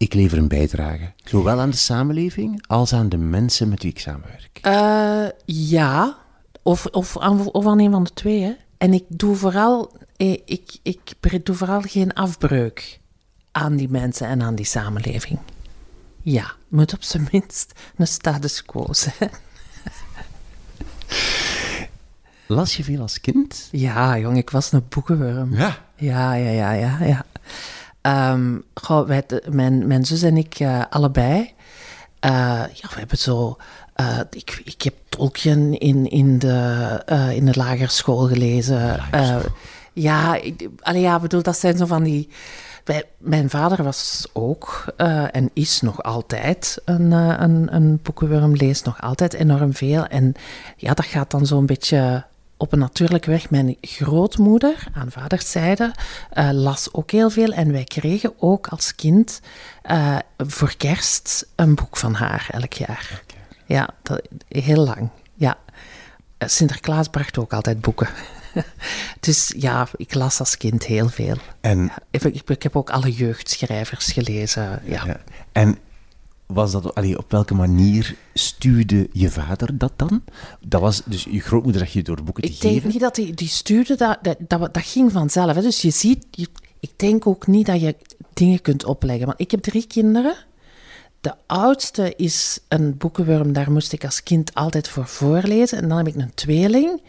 ik 0.00 0.14
lever 0.14 0.38
een 0.38 0.48
bijdrage. 0.48 1.12
Zowel 1.24 1.60
aan 1.60 1.70
de 1.70 1.76
samenleving 1.76 2.64
als 2.66 2.92
aan 2.92 3.08
de 3.08 3.16
mensen 3.16 3.68
met 3.68 3.82
wie 3.82 3.90
ik 3.90 3.98
samenwerk. 3.98 4.60
Uh, 4.66 5.26
ja, 5.44 6.16
of, 6.62 6.86
of, 6.86 7.16
of 7.16 7.66
aan 7.66 7.78
een 7.78 7.90
van 7.90 8.04
de 8.04 8.12
twee. 8.12 8.42
Hè. 8.42 8.52
En 8.78 8.92
ik 8.92 9.04
doe 9.08 9.36
vooral, 9.36 9.92
eh, 10.16 10.30
ik, 10.30 10.78
ik, 10.82 11.00
ik 11.20 11.46
doe 11.46 11.56
vooral 11.56 11.80
geen 11.80 12.12
afbreuk 12.12 13.00
aan 13.52 13.76
die 13.76 13.88
mensen 13.88 14.26
en 14.26 14.42
aan 14.42 14.54
die 14.54 14.66
samenleving. 14.66 15.38
Ja, 16.22 16.52
moet 16.68 16.94
op 16.94 17.02
zijn 17.02 17.28
minst 17.32 17.72
een 17.96 18.06
status 18.06 18.64
quo 18.64 18.86
zijn. 18.92 19.30
Las 22.46 22.76
je 22.76 22.84
veel 22.84 23.00
als 23.00 23.20
kind? 23.20 23.68
Ja, 23.70 24.18
jong, 24.18 24.36
ik 24.36 24.50
was 24.50 24.72
een 24.72 24.84
boekenworm. 24.88 25.54
Ja? 25.54 25.78
Ja, 25.96 26.34
ja, 26.34 26.50
ja, 26.50 26.72
ja, 26.72 27.04
ja. 27.04 27.24
Um, 28.02 28.64
goh, 28.74 29.06
wij, 29.06 29.24
mijn, 29.50 29.86
mijn 29.86 30.04
zus 30.04 30.22
en 30.22 30.36
ik 30.36 30.60
uh, 30.60 30.82
allebei. 30.90 31.38
Uh, 31.40 31.50
ja, 32.72 32.88
we 32.88 32.98
hebben 32.98 33.18
zo. 33.18 33.56
Uh, 34.00 34.18
ik, 34.30 34.60
ik 34.64 34.82
heb 34.82 34.94
Tolkien 35.08 35.78
in, 35.78 36.10
in, 36.10 36.38
de, 36.38 37.32
in 37.34 37.44
de 37.44 37.52
lagerschool 37.54 38.26
gelezen. 38.26 39.00
ja, 39.92 40.34
ik, 40.34 40.68
allee, 40.80 41.00
ja, 41.00 41.20
bedoel, 41.20 41.42
dat 41.42 41.58
zijn 41.58 41.76
zo 41.76 41.86
van 41.86 42.02
die. 42.02 42.28
Wij, 42.84 43.04
mijn 43.18 43.50
vader 43.50 43.84
was 43.84 44.26
ook 44.32 44.84
en 45.32 45.50
is 45.52 45.80
nog 45.80 46.02
altijd 46.02 46.78
een, 46.84 47.12
een, 47.12 47.74
een 47.74 48.00
boekenworm, 48.02 48.54
leest 48.54 48.84
nog 48.84 49.00
altijd 49.00 49.32
enorm 49.32 49.74
veel. 49.74 50.06
En 50.06 50.34
ja, 50.76 50.94
dat 50.94 51.04
gaat 51.04 51.30
dan 51.30 51.46
zo'n 51.46 51.66
beetje 51.66 52.24
op 52.60 52.72
een 52.72 52.78
natuurlijke 52.78 53.30
weg. 53.30 53.50
Mijn 53.50 53.76
grootmoeder 53.80 54.86
aan 54.92 55.10
vaderszijde 55.10 55.94
uh, 56.34 56.50
las 56.52 56.88
ook 56.92 57.10
heel 57.10 57.30
veel. 57.30 57.52
En 57.52 57.72
wij 57.72 57.84
kregen 57.84 58.32
ook 58.38 58.66
als 58.66 58.94
kind 58.94 59.40
uh, 59.90 60.18
voor 60.36 60.74
kerst 60.76 61.46
een 61.54 61.74
boek 61.74 61.96
van 61.96 62.14
haar 62.14 62.48
elk 62.50 62.72
jaar. 62.72 63.22
Okay. 63.22 63.42
Ja, 63.66 63.88
dat, 64.02 64.22
heel 64.48 64.84
lang. 64.84 65.08
Ja. 65.34 65.58
Eh, 66.38 66.48
Sinterklaas 66.48 67.08
bracht 67.08 67.38
ook 67.38 67.52
altijd 67.52 67.80
boeken. 67.80 68.08
dus 69.20 69.54
ja, 69.56 69.88
ik 69.96 70.14
las 70.14 70.38
als 70.38 70.56
kind 70.56 70.84
heel 70.84 71.08
veel. 71.08 71.36
En, 71.60 71.82
ja, 71.82 71.98
ik, 72.10 72.48
ik, 72.48 72.62
heb 72.62 72.76
ook 72.76 72.90
alle 72.90 73.12
jeugdschrijvers 73.12 74.12
gelezen. 74.12 74.82
Ja. 74.84 75.04
ja. 75.06 75.20
En 75.52 75.78
was 76.52 76.72
dat, 76.72 76.94
allee, 76.94 77.18
op 77.18 77.30
welke 77.30 77.54
manier 77.54 78.16
stuurde 78.34 79.08
je 79.12 79.30
vader 79.30 79.78
dat 79.78 79.92
dan? 79.96 80.22
Dat 80.60 80.80
was 80.80 81.02
dus 81.04 81.26
je 81.30 81.40
grootmoeder 81.40 81.80
dat 81.80 81.92
je 81.92 82.02
door 82.02 82.22
boeken 82.22 82.42
te 82.42 82.48
ik 82.48 82.54
geven? 82.54 82.76
Ik 82.76 82.82
denk 82.82 82.92
niet 82.92 83.02
dat 83.02 83.14
die, 83.14 83.34
die 83.34 83.48
stuurde, 83.48 83.96
dat, 83.96 84.18
dat, 84.22 84.36
dat, 84.38 84.74
dat 84.74 84.82
ging 84.82 85.12
vanzelf. 85.12 85.54
Hè. 85.54 85.62
Dus 85.62 85.82
je 85.82 85.90
ziet, 85.90 86.26
je, 86.30 86.46
ik 86.80 86.90
denk 86.96 87.26
ook 87.26 87.46
niet 87.46 87.66
dat 87.66 87.80
je 87.80 87.96
dingen 88.32 88.62
kunt 88.62 88.84
opleggen. 88.84 89.26
Want 89.26 89.40
ik 89.40 89.50
heb 89.50 89.60
drie 89.60 89.86
kinderen. 89.86 90.34
De 91.20 91.34
oudste 91.46 92.14
is 92.16 92.58
een 92.68 92.96
boekenworm, 92.96 93.52
daar 93.52 93.72
moest 93.72 93.92
ik 93.92 94.04
als 94.04 94.22
kind 94.22 94.54
altijd 94.54 94.88
voor 94.88 95.06
voorlezen. 95.06 95.78
En 95.78 95.88
dan 95.88 95.98
heb 95.98 96.06
ik 96.06 96.14
een 96.14 96.34
tweeling. 96.34 97.02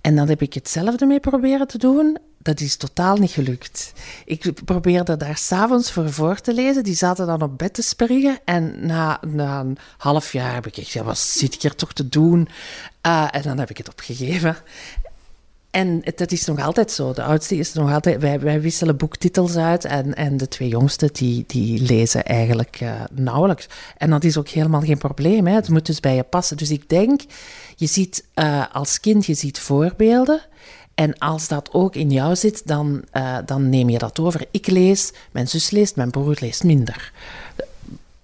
En 0.00 0.16
dan 0.16 0.28
heb 0.28 0.42
ik 0.42 0.54
hetzelfde 0.54 1.06
mee 1.06 1.20
proberen 1.20 1.66
te 1.66 1.78
doen 1.78 2.18
dat 2.42 2.60
is 2.60 2.76
totaal 2.76 3.16
niet 3.16 3.30
gelukt. 3.30 3.92
Ik 4.24 4.64
probeerde 4.64 5.16
daar 5.16 5.36
s'avonds 5.36 5.92
voor 5.92 6.12
voor 6.12 6.40
te 6.40 6.54
lezen. 6.54 6.84
Die 6.84 6.94
zaten 6.94 7.26
dan 7.26 7.42
op 7.42 7.58
bed 7.58 7.74
te 7.74 7.82
springen. 7.82 8.38
En 8.44 8.86
na, 8.86 9.22
een 9.22 9.78
half 9.98 10.32
jaar 10.32 10.54
heb 10.54 10.66
ik 10.66 10.74
gezegd, 10.74 11.04
wat 11.04 11.18
zit 11.18 11.54
ik 11.54 11.62
hier 11.62 11.74
toch 11.74 11.92
te 11.92 12.08
doen? 12.08 12.48
Uh, 13.06 13.28
en 13.30 13.42
dan 13.42 13.58
heb 13.58 13.70
ik 13.70 13.76
het 13.76 13.88
opgegeven. 13.88 14.56
En 15.70 16.02
dat 16.14 16.32
is 16.32 16.44
nog 16.44 16.60
altijd 16.60 16.90
zo. 16.90 17.12
De 17.12 17.22
oudste 17.22 17.56
is 17.56 17.72
nog 17.72 17.92
altijd... 17.92 18.20
Wij, 18.20 18.40
wij 18.40 18.60
wisselen 18.60 18.96
boektitels 18.96 19.56
uit 19.56 19.84
en, 19.84 20.14
en 20.14 20.36
de 20.36 20.48
twee 20.48 20.68
jongsten 20.68 21.12
die, 21.12 21.44
die 21.46 21.82
lezen 21.82 22.24
eigenlijk 22.24 22.80
uh, 22.80 22.92
nauwelijks. 23.10 23.68
En 23.96 24.10
dat 24.10 24.24
is 24.24 24.36
ook 24.36 24.48
helemaal 24.48 24.80
geen 24.80 24.98
probleem. 24.98 25.46
Hè. 25.46 25.54
Het 25.54 25.68
moet 25.68 25.86
dus 25.86 26.00
bij 26.00 26.14
je 26.14 26.22
passen. 26.22 26.56
Dus 26.56 26.70
ik 26.70 26.88
denk, 26.88 27.20
je 27.76 27.86
ziet 27.86 28.24
uh, 28.34 28.64
als 28.72 29.00
kind, 29.00 29.26
je 29.26 29.34
ziet 29.34 29.58
voorbeelden. 29.58 30.40
En 31.00 31.18
als 31.18 31.48
dat 31.48 31.72
ook 31.72 31.94
in 31.94 32.10
jou 32.10 32.36
zit, 32.36 32.66
dan, 32.66 33.04
uh, 33.12 33.38
dan 33.46 33.68
neem 33.68 33.88
je 33.88 33.98
dat 33.98 34.18
over. 34.18 34.46
Ik 34.50 34.66
lees, 34.66 35.12
mijn 35.30 35.48
zus 35.48 35.70
leest, 35.70 35.96
mijn 35.96 36.10
broer 36.10 36.36
leest 36.40 36.64
minder. 36.64 37.12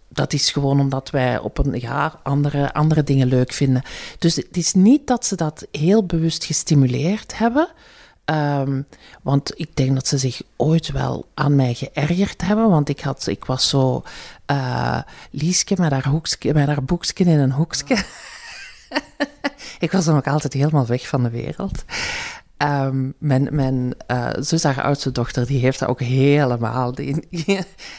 Dat 0.09 0.33
is 0.33 0.51
gewoon 0.51 0.81
omdat 0.81 1.11
wij 1.11 1.39
op 1.39 1.59
een 1.59 1.81
ja, 1.81 2.21
andere, 2.23 2.73
andere 2.73 3.03
dingen 3.03 3.27
leuk 3.27 3.53
vinden. 3.53 3.83
Dus 4.19 4.37
het 4.37 4.57
is 4.57 4.75
niet 4.75 5.07
dat 5.07 5.27
ze 5.27 5.37
dat 5.37 5.67
heel 5.71 6.07
bewust 6.07 6.45
gestimuleerd 6.45 7.39
hebben. 7.39 7.69
Um, 8.25 8.87
want 9.23 9.61
ik 9.61 9.77
denk 9.77 9.95
dat 9.95 10.07
ze 10.07 10.19
zich 10.19 10.43
ooit 10.57 10.91
wel 10.91 11.27
aan 11.35 11.55
mij 11.55 11.75
geërgerd 11.75 12.43
hebben. 12.43 12.69
Want 12.69 12.89
ik, 12.89 13.01
had, 13.01 13.27
ik 13.27 13.45
was 13.45 13.69
zo 13.69 14.03
uh, 14.51 15.01
Lieske 15.31 15.75
met 15.79 15.93
haar, 15.93 16.07
hoekske, 16.07 16.55
met 16.55 16.67
haar 16.67 16.85
boekje 16.85 17.25
in 17.25 17.39
een 17.39 17.53
hoekje. 17.53 17.97
ik 19.79 19.93
was 19.93 20.05
dan 20.05 20.17
ook 20.17 20.27
altijd 20.27 20.53
helemaal 20.53 20.87
weg 20.87 21.09
van 21.09 21.23
de 21.23 21.31
wereld. 21.31 21.85
Um, 22.59 23.15
mijn 23.19 23.49
mijn 23.51 23.95
uh, 24.11 24.31
zus, 24.41 24.63
haar 24.63 24.83
oudste 24.83 25.13
dochter, 25.13 25.47
die 25.47 25.61
heeft 25.61 25.79
dat 25.79 25.89
ook 25.89 26.01
helemaal. 26.01 26.93
Die, 26.93 27.29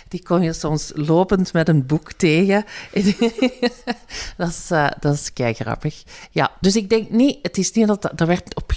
die 0.07 0.23
kon 0.23 0.41
je 0.41 0.53
soms 0.53 0.91
lopend 0.95 1.53
met 1.53 1.67
een 1.67 1.85
boek 1.85 2.11
tegen. 2.11 2.65
dat 4.37 4.49
is, 4.49 4.71
uh, 4.71 4.87
dat 4.99 5.13
is 5.13 5.33
kei 5.33 5.53
grappig. 5.53 6.03
Ja, 6.31 6.51
dus 6.59 6.75
ik 6.75 6.89
denk 6.89 7.09
niet, 7.09 7.39
het 7.41 7.57
is 7.57 7.71
niet 7.71 7.87
dat 7.87 8.01
dat 8.01 8.27
werd 8.27 8.55
op, 8.55 8.71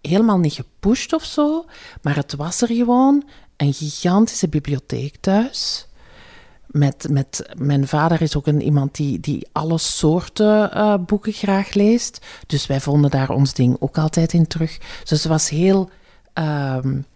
helemaal 0.00 0.38
niet 0.38 0.52
gepusht 0.52 1.12
of 1.12 1.24
zo, 1.24 1.64
maar 2.02 2.16
het 2.16 2.34
was 2.34 2.60
er 2.60 2.68
gewoon 2.68 3.24
een 3.56 3.72
gigantische 3.72 4.48
bibliotheek 4.48 5.16
thuis 5.20 5.86
met, 6.74 7.06
met, 7.10 7.48
mijn 7.56 7.88
vader 7.88 8.22
is 8.22 8.36
ook 8.36 8.46
een, 8.46 8.62
iemand 8.62 8.94
die, 8.94 9.20
die 9.20 9.48
alle 9.52 9.78
soorten 9.78 10.70
uh, 10.74 10.94
boeken 11.06 11.32
graag 11.32 11.74
leest. 11.74 12.26
Dus 12.46 12.66
wij 12.66 12.80
vonden 12.80 13.10
daar 13.10 13.30
ons 13.30 13.54
ding 13.54 13.76
ook 13.80 13.98
altijd 13.98 14.32
in 14.32 14.46
terug. 14.46 14.78
Dus 14.78 15.10
het 15.10 15.24
was 15.24 15.48
heel. 15.48 15.90
Um, 16.34 17.06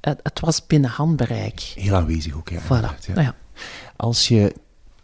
het, 0.00 0.20
het, 0.22 0.40
was 0.40 0.66
binnen 0.66 0.90
handbereik. 0.90 1.60
Heel 1.60 1.94
aanwezig 1.94 2.34
ook, 2.36 2.48
ja. 2.48 2.60
Voilà. 2.60 3.06
Ja. 3.06 3.14
Nou 3.14 3.22
ja. 3.22 3.34
Als 3.96 4.28
je 4.28 4.54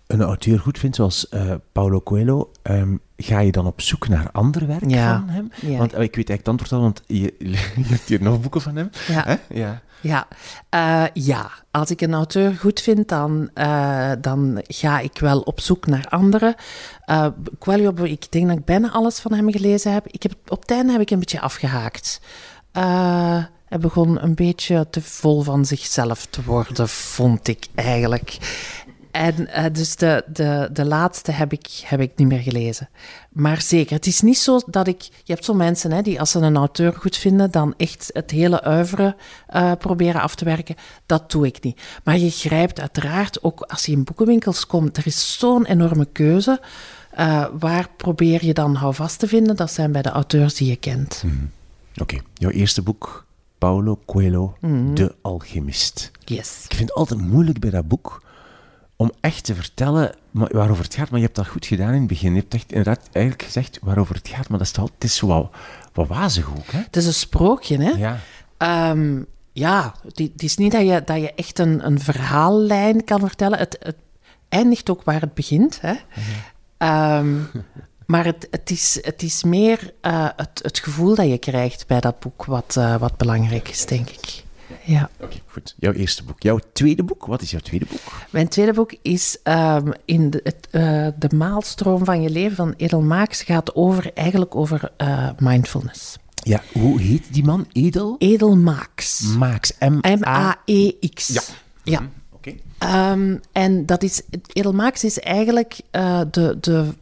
een 0.06 0.22
auteur 0.22 0.58
goed 0.58 0.78
vindt, 0.78 0.96
zoals 0.96 1.26
uh, 1.30 1.54
Paulo 1.72 2.00
Coelho, 2.00 2.50
um, 2.62 3.00
ga 3.16 3.40
je 3.40 3.52
dan 3.52 3.66
op 3.66 3.80
zoek 3.80 4.08
naar 4.08 4.28
ander 4.32 4.66
werk 4.66 4.90
Ja. 4.90 5.18
van 5.18 5.28
hem? 5.28 5.50
Ja. 5.60 5.78
Want 5.78 5.92
eh, 5.92 6.02
ik 6.02 6.14
weet 6.16 6.28
eigenlijk 6.28 6.38
het 6.38 6.48
antwoord 6.48 6.72
al, 6.72 6.80
want 6.80 7.02
je, 7.06 7.34
je 7.76 7.84
hebt 7.86 8.08
hier 8.08 8.22
nog 8.22 8.40
boeken 8.40 8.60
van 8.60 8.76
hem. 8.76 8.90
Ja. 9.08 9.22
Hè? 9.26 9.34
ja. 9.48 9.80
Ja, 10.00 10.26
Eh, 10.68 11.04
ja. 11.12 11.50
als 11.70 11.90
ik 11.90 12.00
een 12.00 12.14
auteur 12.14 12.54
goed 12.54 12.80
vind, 12.80 13.08
dan, 13.08 13.50
eh, 13.54 14.10
dan 14.20 14.62
ga 14.66 14.98
ik 14.98 15.18
wel 15.18 15.40
op 15.40 15.60
zoek 15.60 15.86
naar 15.86 16.06
anderen. 16.08 16.54
Coelho, 17.58 18.04
ik 18.04 18.32
denk 18.32 18.48
dat 18.48 18.56
ik 18.58 18.64
bijna 18.64 18.90
alles 18.90 19.18
van 19.18 19.32
hem 19.32 19.50
gelezen 19.52 19.92
heb. 19.92 20.06
Ik 20.06 20.22
heb 20.22 20.32
op 20.48 20.60
het 20.60 20.70
einde 20.70 20.92
heb 20.92 21.00
ik 21.00 21.10
een 21.10 21.18
beetje 21.18 21.40
afgehaakt. 21.40 22.20
Eh, 22.72 23.44
hij 23.68 23.78
begon 23.78 24.22
een 24.22 24.34
beetje 24.34 24.86
te 24.90 25.02
vol 25.02 25.42
van 25.42 25.64
zichzelf 25.64 26.26
te 26.30 26.42
worden, 26.44 26.88
vond 26.88 27.48
ik 27.48 27.66
eigenlijk. 27.74 28.38
En 29.16 29.48
eh, 29.48 29.64
dus 29.72 29.96
de, 29.96 30.24
de, 30.26 30.68
de 30.72 30.84
laatste 30.84 31.32
heb 31.32 31.52
ik, 31.52 31.66
heb 31.84 32.00
ik 32.00 32.12
niet 32.16 32.28
meer 32.28 32.40
gelezen. 32.40 32.88
Maar 33.32 33.60
zeker, 33.60 33.94
het 33.96 34.06
is 34.06 34.20
niet 34.20 34.38
zo 34.38 34.60
dat 34.66 34.86
ik... 34.86 35.02
Je 35.02 35.32
hebt 35.32 35.44
zo 35.44 35.54
mensen 35.54 35.92
hè, 35.92 36.02
die 36.02 36.20
als 36.20 36.30
ze 36.30 36.38
een 36.38 36.56
auteur 36.56 36.92
goed 36.92 37.16
vinden, 37.16 37.50
dan 37.50 37.74
echt 37.76 38.10
het 38.12 38.30
hele 38.30 38.62
uiveren 38.62 39.16
eh, 39.46 39.72
proberen 39.78 40.20
af 40.20 40.34
te 40.34 40.44
werken. 40.44 40.74
Dat 41.06 41.30
doe 41.30 41.46
ik 41.46 41.62
niet. 41.62 41.80
Maar 42.04 42.18
je 42.18 42.30
grijpt 42.30 42.80
uiteraard 42.80 43.42
ook 43.42 43.60
als 43.60 43.86
je 43.86 43.92
in 43.92 44.04
boekenwinkels 44.04 44.66
komt. 44.66 44.96
Er 44.96 45.06
is 45.06 45.38
zo'n 45.38 45.64
enorme 45.66 46.06
keuze. 46.12 46.60
Eh, 47.10 47.46
waar 47.58 47.88
probeer 47.96 48.44
je 48.44 48.54
dan 48.54 48.74
houvast 48.74 49.18
te 49.18 49.26
vinden? 49.28 49.56
Dat 49.56 49.72
zijn 49.72 49.92
bij 49.92 50.02
de 50.02 50.10
auteurs 50.10 50.54
die 50.54 50.68
je 50.68 50.76
kent. 50.76 51.24
Oké, 51.96 52.16
jouw 52.34 52.50
eerste 52.50 52.82
boek, 52.82 53.26
Paulo 53.58 53.98
Coelho, 54.04 54.56
Mhm. 54.60 54.94
De 54.94 55.14
Alchemist. 55.22 56.10
Yes. 56.24 56.64
Ik 56.68 56.76
vind 56.76 56.88
het 56.88 56.98
altijd 56.98 57.20
moeilijk 57.20 57.58
bij 57.58 57.70
dat 57.70 57.88
boek 57.88 58.24
om 58.96 59.12
echt 59.20 59.44
te 59.44 59.54
vertellen 59.54 60.14
waarover 60.30 60.84
het 60.84 60.94
gaat, 60.94 61.10
maar 61.10 61.18
je 61.18 61.24
hebt 61.24 61.36
dat 61.36 61.46
goed 61.46 61.66
gedaan 61.66 61.92
in 61.92 61.98
het 61.98 62.06
begin. 62.06 62.34
Je 62.34 62.40
hebt 62.40 62.54
echt 62.54 62.72
inderdaad 62.72 63.08
eigenlijk 63.12 63.44
gezegd 63.44 63.78
waarover 63.82 64.14
het 64.14 64.28
gaat, 64.28 64.48
maar 64.48 64.58
dat 64.58 64.66
is, 64.66 64.72
toch, 64.72 64.90
het 64.94 65.04
is 65.04 65.16
zo 65.16 65.26
wat, 65.26 65.50
wat 65.92 66.08
wazig 66.08 66.48
ook, 66.48 66.70
hè? 66.70 66.78
Het 66.78 66.96
is 66.96 67.06
een 67.06 67.14
sprookje, 67.14 67.82
hè? 67.82 67.90
Ja. 67.90 68.18
Ehm, 68.56 69.22
ja, 69.52 69.94
het 70.02 70.18
het 70.18 70.42
is 70.42 70.56
niet 70.56 70.72
dat 70.72 70.86
je, 70.86 71.02
dat 71.04 71.20
je 71.20 71.34
echt 71.34 71.58
een, 71.58 71.86
een 71.86 72.00
verhaallijn 72.00 73.04
kan 73.04 73.20
vertellen. 73.20 73.58
Het, 73.58 73.76
het 73.80 73.96
eindigt 74.48 74.90
ook 74.90 75.02
waar 75.02 75.20
het 75.20 75.34
begint. 75.34 75.80
Hè? 75.80 75.94
Ehm, 76.76 77.36
maar 78.06 78.24
het, 78.24 78.48
het, 78.50 78.70
is, 78.70 78.98
het 79.02 79.22
is 79.22 79.42
meer 79.44 79.94
eh, 80.00 80.28
het, 80.36 80.60
het 80.62 80.78
gevoel 80.78 81.14
dat 81.14 81.28
je 81.28 81.38
krijgt 81.38 81.86
bij 81.86 82.00
dat 82.00 82.20
boek 82.20 82.44
wat, 82.44 82.76
eh, 82.76 82.96
wat 82.96 83.16
belangrijk 83.16 83.68
is, 83.68 83.86
denk 83.86 84.08
ik. 84.08 84.44
Ja. 84.84 85.10
Oké, 85.20 85.36
goed. 85.46 85.74
Jouw 85.78 85.92
eerste 85.92 86.24
boek. 86.24 86.42
Jouw 86.42 86.58
tweede 86.72 87.02
boek, 87.02 87.26
wat 87.26 87.42
is 87.42 87.50
jouw 87.50 87.60
tweede 87.60 87.86
boek? 87.90 88.00
Mijn 88.30 88.48
tweede 88.48 88.72
boek 88.72 88.96
is 89.02 89.38
ehm, 89.42 89.92
in 90.04 90.30
de, 90.30 90.40
het, 90.42 90.68
eh, 90.70 91.08
de 91.18 91.36
maalstroom 91.36 92.04
van 92.04 92.22
je 92.22 92.30
leven 92.30 92.56
van 92.56 92.74
Edel 92.76 93.00
Maaks. 93.00 93.42
gaat 93.42 93.74
over, 93.74 94.10
eigenlijk 94.14 94.54
over 94.54 94.92
eh, 94.96 95.28
mindfulness. 95.38 96.16
Ja, 96.34 96.62
hoe 96.72 97.00
heet 97.00 97.22
die 97.32 97.44
man? 97.44 97.66
Edel? 97.72 98.16
Edel 98.18 98.56
Maaks. 98.56 99.20
Max. 99.20 99.72
M-A... 99.78 100.16
M-A-E-X. 100.16 101.28
Ja. 101.28 101.42
ja. 101.82 102.10
Oké. 102.30 102.54
Ehm, 102.78 103.36
en 103.52 103.86
dat 103.86 104.02
is, 104.02 104.22
Edelmaaks 104.52 105.04
is 105.04 105.18
eigenlijk 105.18 105.80
eh, 105.90 106.20
de, 106.30 106.56
de 106.60 106.92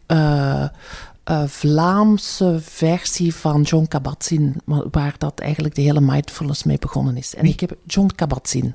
eh, 1.24 1.42
Vlaamse 1.46 2.58
versie 2.62 3.34
van 3.34 3.62
John 3.62 3.86
Kabat-Zinn, 3.88 4.56
wa- 4.64 4.84
waar 4.90 5.14
dat 5.18 5.40
eigenlijk 5.40 5.74
de 5.74 5.82
hele 5.82 6.00
mindfulness 6.00 6.64
mee 6.64 6.78
begonnen 6.78 7.16
is. 7.16 7.34
En 7.34 7.44
ik 7.44 7.60
heb 7.60 7.76
John 7.86 8.10
Kabat-Zinn. 8.14 8.74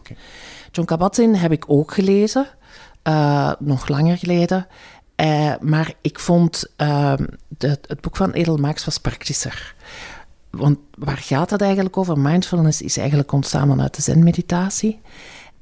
John 0.71 0.87
Kabat-Zinn 0.87 1.35
heb 1.35 1.51
ik 1.51 1.63
ook 1.67 1.93
gelezen, 1.93 2.47
eh, 3.01 3.51
nog 3.59 3.87
langer 3.87 4.17
geleden. 4.17 4.67
Eh, 5.15 5.53
maar 5.59 5.93
ik 6.01 6.19
vond 6.19 6.63
ehm, 6.75 7.25
de, 7.47 7.67
het 7.87 8.01
boek 8.01 8.15
van 8.15 8.31
Edelmaaks 8.31 8.85
was 8.85 8.97
praktischer. 8.97 9.75
Want 10.49 10.77
waar 10.97 11.17
gaat 11.17 11.49
het 11.49 11.61
eigenlijk 11.61 11.97
over? 11.97 12.19
Mindfulness 12.19 12.81
is 12.81 12.97
eigenlijk 12.97 13.31
ontstaan 13.31 13.67
vanuit 13.67 13.95
de 13.95 14.01
zen-meditatie. 14.01 14.99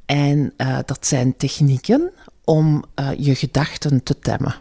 En 0.06 0.54
dat 0.86 1.06
zijn 1.08 1.38
technieken 1.38 2.12
om 2.44 2.84
je 3.18 3.36
gedachten 3.36 4.04
te 4.04 4.20
temmen. 4.20 4.56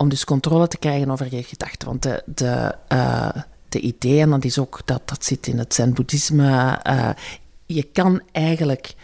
Om 0.00 0.08
dus 0.08 0.24
controle 0.24 0.68
te 0.68 0.78
krijgen 0.78 1.10
over 1.10 1.34
je 1.34 1.42
gedachten. 1.42 1.88
Want 1.88 2.02
de, 2.02 2.22
de, 2.26 2.74
eh, 2.88 3.28
de 3.68 3.80
idee, 3.80 4.20
en 4.20 4.30
dat, 4.30 4.44
is 4.44 4.58
ook, 4.58 4.80
dat, 4.84 5.08
dat 5.08 5.24
zit 5.24 5.46
in 5.46 5.58
het 5.58 5.74
zen-boeddhisme, 5.74 6.78
eh, 6.82 7.10
je 7.66 7.82
kan 7.82 8.20
eigenlijk 8.32 8.94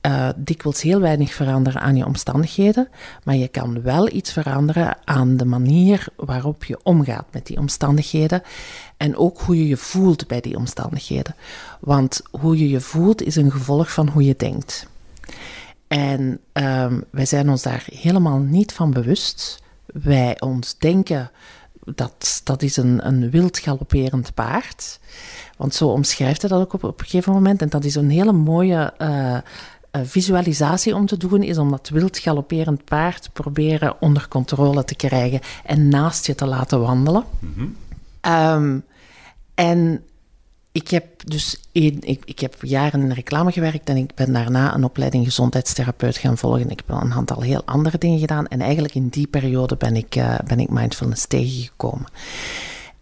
eh, 0.00 0.28
dikwijls 0.36 0.82
heel 0.82 1.00
weinig 1.00 1.32
veranderen 1.32 1.80
aan 1.80 1.96
je 1.96 2.06
omstandigheden, 2.06 2.88
maar 3.24 3.36
je 3.36 3.48
kan 3.48 3.82
wel 3.82 4.12
iets 4.12 4.32
veranderen 4.32 4.96
aan 5.04 5.36
de 5.36 5.44
manier 5.44 6.06
waarop 6.16 6.64
je 6.64 6.80
omgaat 6.82 7.26
met 7.32 7.46
die 7.46 7.58
omstandigheden 7.58 8.42
en 8.96 9.16
ook 9.16 9.40
hoe 9.40 9.56
je 9.56 9.68
je 9.68 9.76
voelt 9.76 10.26
bij 10.26 10.40
die 10.40 10.56
omstandigheden. 10.56 11.34
Want 11.80 12.22
hoe 12.30 12.58
je 12.58 12.68
je 12.68 12.80
voelt 12.80 13.22
is 13.22 13.36
een 13.36 13.50
gevolg 13.50 13.92
van 13.92 14.08
hoe 14.08 14.24
je 14.24 14.34
denkt. 14.36 14.86
En 15.88 16.40
ehm, 16.52 17.00
wij 17.10 17.26
zijn 17.26 17.50
ons 17.50 17.62
daar 17.62 17.86
helemaal 17.92 18.38
niet 18.38 18.72
van 18.72 18.90
bewust. 18.90 19.62
Wij 19.92 20.40
ons 20.40 20.78
denken 20.78 21.30
dat 21.84 22.40
dat 22.44 22.62
is 22.62 22.76
een, 22.76 23.06
een 23.06 23.30
wild 23.30 23.58
galopperend 23.58 24.34
paard. 24.34 25.00
Want 25.56 25.74
zo 25.74 25.88
omschrijft 25.88 26.40
hij 26.40 26.50
dat 26.50 26.60
ook 26.60 26.72
op, 26.72 26.84
op 26.84 27.00
een 27.00 27.06
gegeven 27.06 27.32
moment. 27.32 27.62
En 27.62 27.68
dat 27.68 27.84
is 27.84 27.94
een 27.94 28.10
hele 28.10 28.32
mooie 28.32 28.92
eh, 28.98 29.34
eh, 29.34 29.42
visualisatie 30.02 30.94
om 30.94 31.06
te 31.06 31.16
doen, 31.16 31.42
is 31.42 31.58
om 31.58 31.70
dat 31.70 31.88
wild 31.88 32.18
galopperend 32.18 32.84
paard 32.84 33.22
te 33.22 33.30
proberen 33.30 34.00
onder 34.00 34.28
controle 34.28 34.84
te 34.84 34.94
krijgen 34.94 35.40
en 35.64 35.88
naast 35.88 36.26
je 36.26 36.34
te 36.34 36.46
laten 36.46 36.80
wandelen. 36.80 37.24
Ehm, 38.20 38.78
en 39.54 40.04
ik 40.72 40.88
heb 40.88 41.30
dus 41.30 41.60
een, 41.72 41.98
ik, 42.00 42.22
ik 42.24 42.38
heb 42.38 42.54
jaren 42.60 43.00
in 43.00 43.12
reclame 43.12 43.52
gewerkt 43.52 43.88
en 43.88 43.96
ik 43.96 44.14
ben 44.14 44.32
daarna 44.32 44.74
een 44.74 44.84
opleiding 44.84 45.24
gezondheidstherapeut 45.24 46.16
gaan 46.16 46.38
volgen. 46.38 46.70
Ik 46.70 46.82
heb 46.86 46.88
een 46.88 47.12
aantal 47.12 47.40
heel 47.40 47.64
andere 47.64 47.98
dingen 47.98 48.18
gedaan 48.18 48.46
en 48.46 48.60
eigenlijk 48.60 48.94
in 48.94 49.08
die 49.08 49.26
periode 49.26 49.76
ben 49.76 49.96
ik, 49.96 50.16
eh, 50.16 50.38
ben 50.46 50.60
ik 50.60 50.70
mindfulness 50.70 51.26
tegengekomen. 51.26 52.06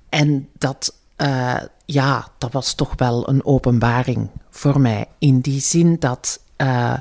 En 0.09 0.49
dat, 0.59 0.95
eh, 1.17 1.61
ja, 1.85 2.29
dat 2.39 2.53
was 2.53 2.75
toch 2.75 2.93
wel 2.97 3.29
een 3.29 3.45
openbaring 3.45 4.29
voor 4.51 4.81
mij. 4.81 5.07
In 5.19 5.41
die 5.41 5.61
zin 5.61 5.97
dat 5.99 6.41
eh, 6.57 6.99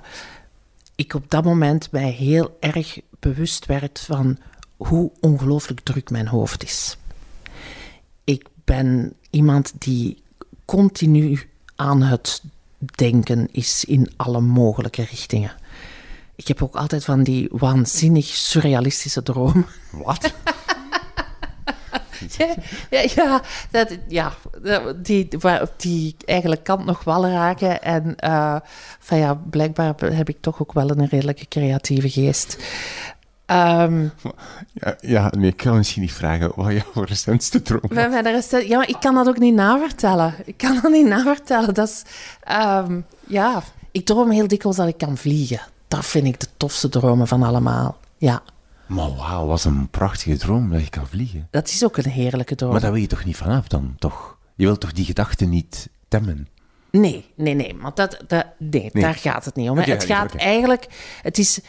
ik 0.96 1.14
op 1.14 1.30
dat 1.30 1.44
moment 1.44 1.92
mij 1.92 2.10
heel 2.10 2.58
erg 2.60 3.00
bewust 3.20 3.66
werd 3.66 4.00
van 4.00 4.38
hoe 4.78 5.12
ongelooflijk 5.20 5.80
druk 5.80 6.10
mijn 6.10 6.28
hoofd 6.28 6.64
is. 6.64 6.98
Ik 8.24 8.48
ben 8.64 9.14
iemand 9.30 9.74
die 9.78 10.26
continu 10.68 11.50
aan 11.76 12.02
het 12.02 12.42
denken 12.96 13.48
is 13.52 13.86
in 13.86 14.12
alle 14.16 14.42
mogelijke 14.42 15.04
richtingen. 15.04 15.52
Ik 16.36 16.48
heb 16.48 16.64
ook 16.64 16.76
altijd 16.76 17.04
van 17.04 17.24
die 17.24 17.48
waanzinnig 17.52 18.26
surrealistische 18.26 19.24
dromen. 19.24 19.66
Wat? 19.92 20.34
Ja, 22.38 22.56
ja, 22.90 23.10
ja, 23.16 23.42
dat, 23.72 23.98
ja 24.08 24.34
die, 25.02 25.28
die 25.78 26.16
eigenlijk 26.26 26.64
kan 26.64 26.86
nog 26.86 27.04
wel 27.04 27.28
raken. 27.28 27.82
En 27.82 28.16
eh, 28.16 28.56
van 29.00 29.18
ja, 29.18 29.34
blijkbaar 29.34 29.96
heb 30.00 30.30
ik 30.30 30.38
toch 30.42 30.62
ook 30.62 30.74
wel 30.74 30.90
een 30.90 31.08
redelijke 31.08 31.48
creatieve 31.48 32.10
geest. 32.10 32.58
Ehm, 33.48 34.08
Ja, 34.74 34.96
ja, 35.00 35.32
nee, 35.38 35.50
ik 35.50 35.58
kan 35.58 35.78
misschien 35.78 36.02
niet 36.02 36.14
vragen 36.14 36.52
wat 36.56 36.72
jouw 36.72 37.04
recentste 37.04 37.62
droom 37.62 37.80
was. 37.82 37.90
bij- 38.50 38.68
ja, 38.68 38.78
maar 38.78 38.90
ik 38.90 38.98
kan 39.00 39.14
dat 39.16 39.28
ook 39.28 39.38
niet 39.40 39.54
navertellen. 39.54 40.34
Ik 40.46 40.58
kan 40.58 40.80
dat 40.82 40.92
niet 40.92 41.08
navertellen. 41.08 41.74
Dat 41.74 41.88
is, 41.88 42.04
ehm, 42.44 43.00
ja, 43.28 43.64
ik 43.92 44.06
droom 44.06 44.32
heel 44.32 44.48
dikwijls 44.48 44.78
dat 44.78 44.88
ik 44.88 44.98
kan 44.98 45.18
vliegen. 45.18 45.60
Dat 45.88 46.06
vind 46.06 46.26
ik 46.28 46.40
de 46.40 46.48
tofste 46.58 46.90
dromen 46.90 47.28
van 47.28 47.44
allemaal. 47.44 47.98
Ja, 48.18 48.42
Maar 48.86 49.16
wauw, 49.16 49.46
wat 49.46 49.64
een 49.64 49.90
prachtige 49.90 50.38
droom 50.38 50.70
dat 50.72 50.84
je 50.84 50.90
kan 50.90 51.08
vliegen. 51.08 51.48
dat 51.52 51.68
is 51.68 51.84
ook 51.84 51.98
een 51.98 52.10
heerlijke 52.12 52.56
droom. 52.56 52.72
Maar 52.72 52.82
daar 52.82 52.92
wil 52.92 53.02
je 53.02 53.08
toch 53.08 53.26
niet 53.26 53.38
vanaf 53.38 53.68
dan, 53.68 53.96
toch? 54.00 54.38
Je 54.56 54.66
wilt 54.66 54.80
toch 54.80 54.92
die 54.94 55.06
gedachten 55.06 55.50
niet 55.50 55.90
temmen? 56.08 56.48
Nee, 56.92 57.26
nee, 57.36 57.54
nee, 57.54 57.76
want 57.82 57.96
dat, 57.96 58.18
dat, 58.28 58.46
nee, 58.58 58.90
Nee. 58.94 59.04
daar 59.04 59.16
gaat 59.16 59.46
het 59.46 59.56
niet 59.56 59.70
om. 59.70 59.78
het 59.78 60.04
gaat 60.04 60.36
eigenlijk, 60.36 60.88
het 61.22 61.38
is, 61.38 61.60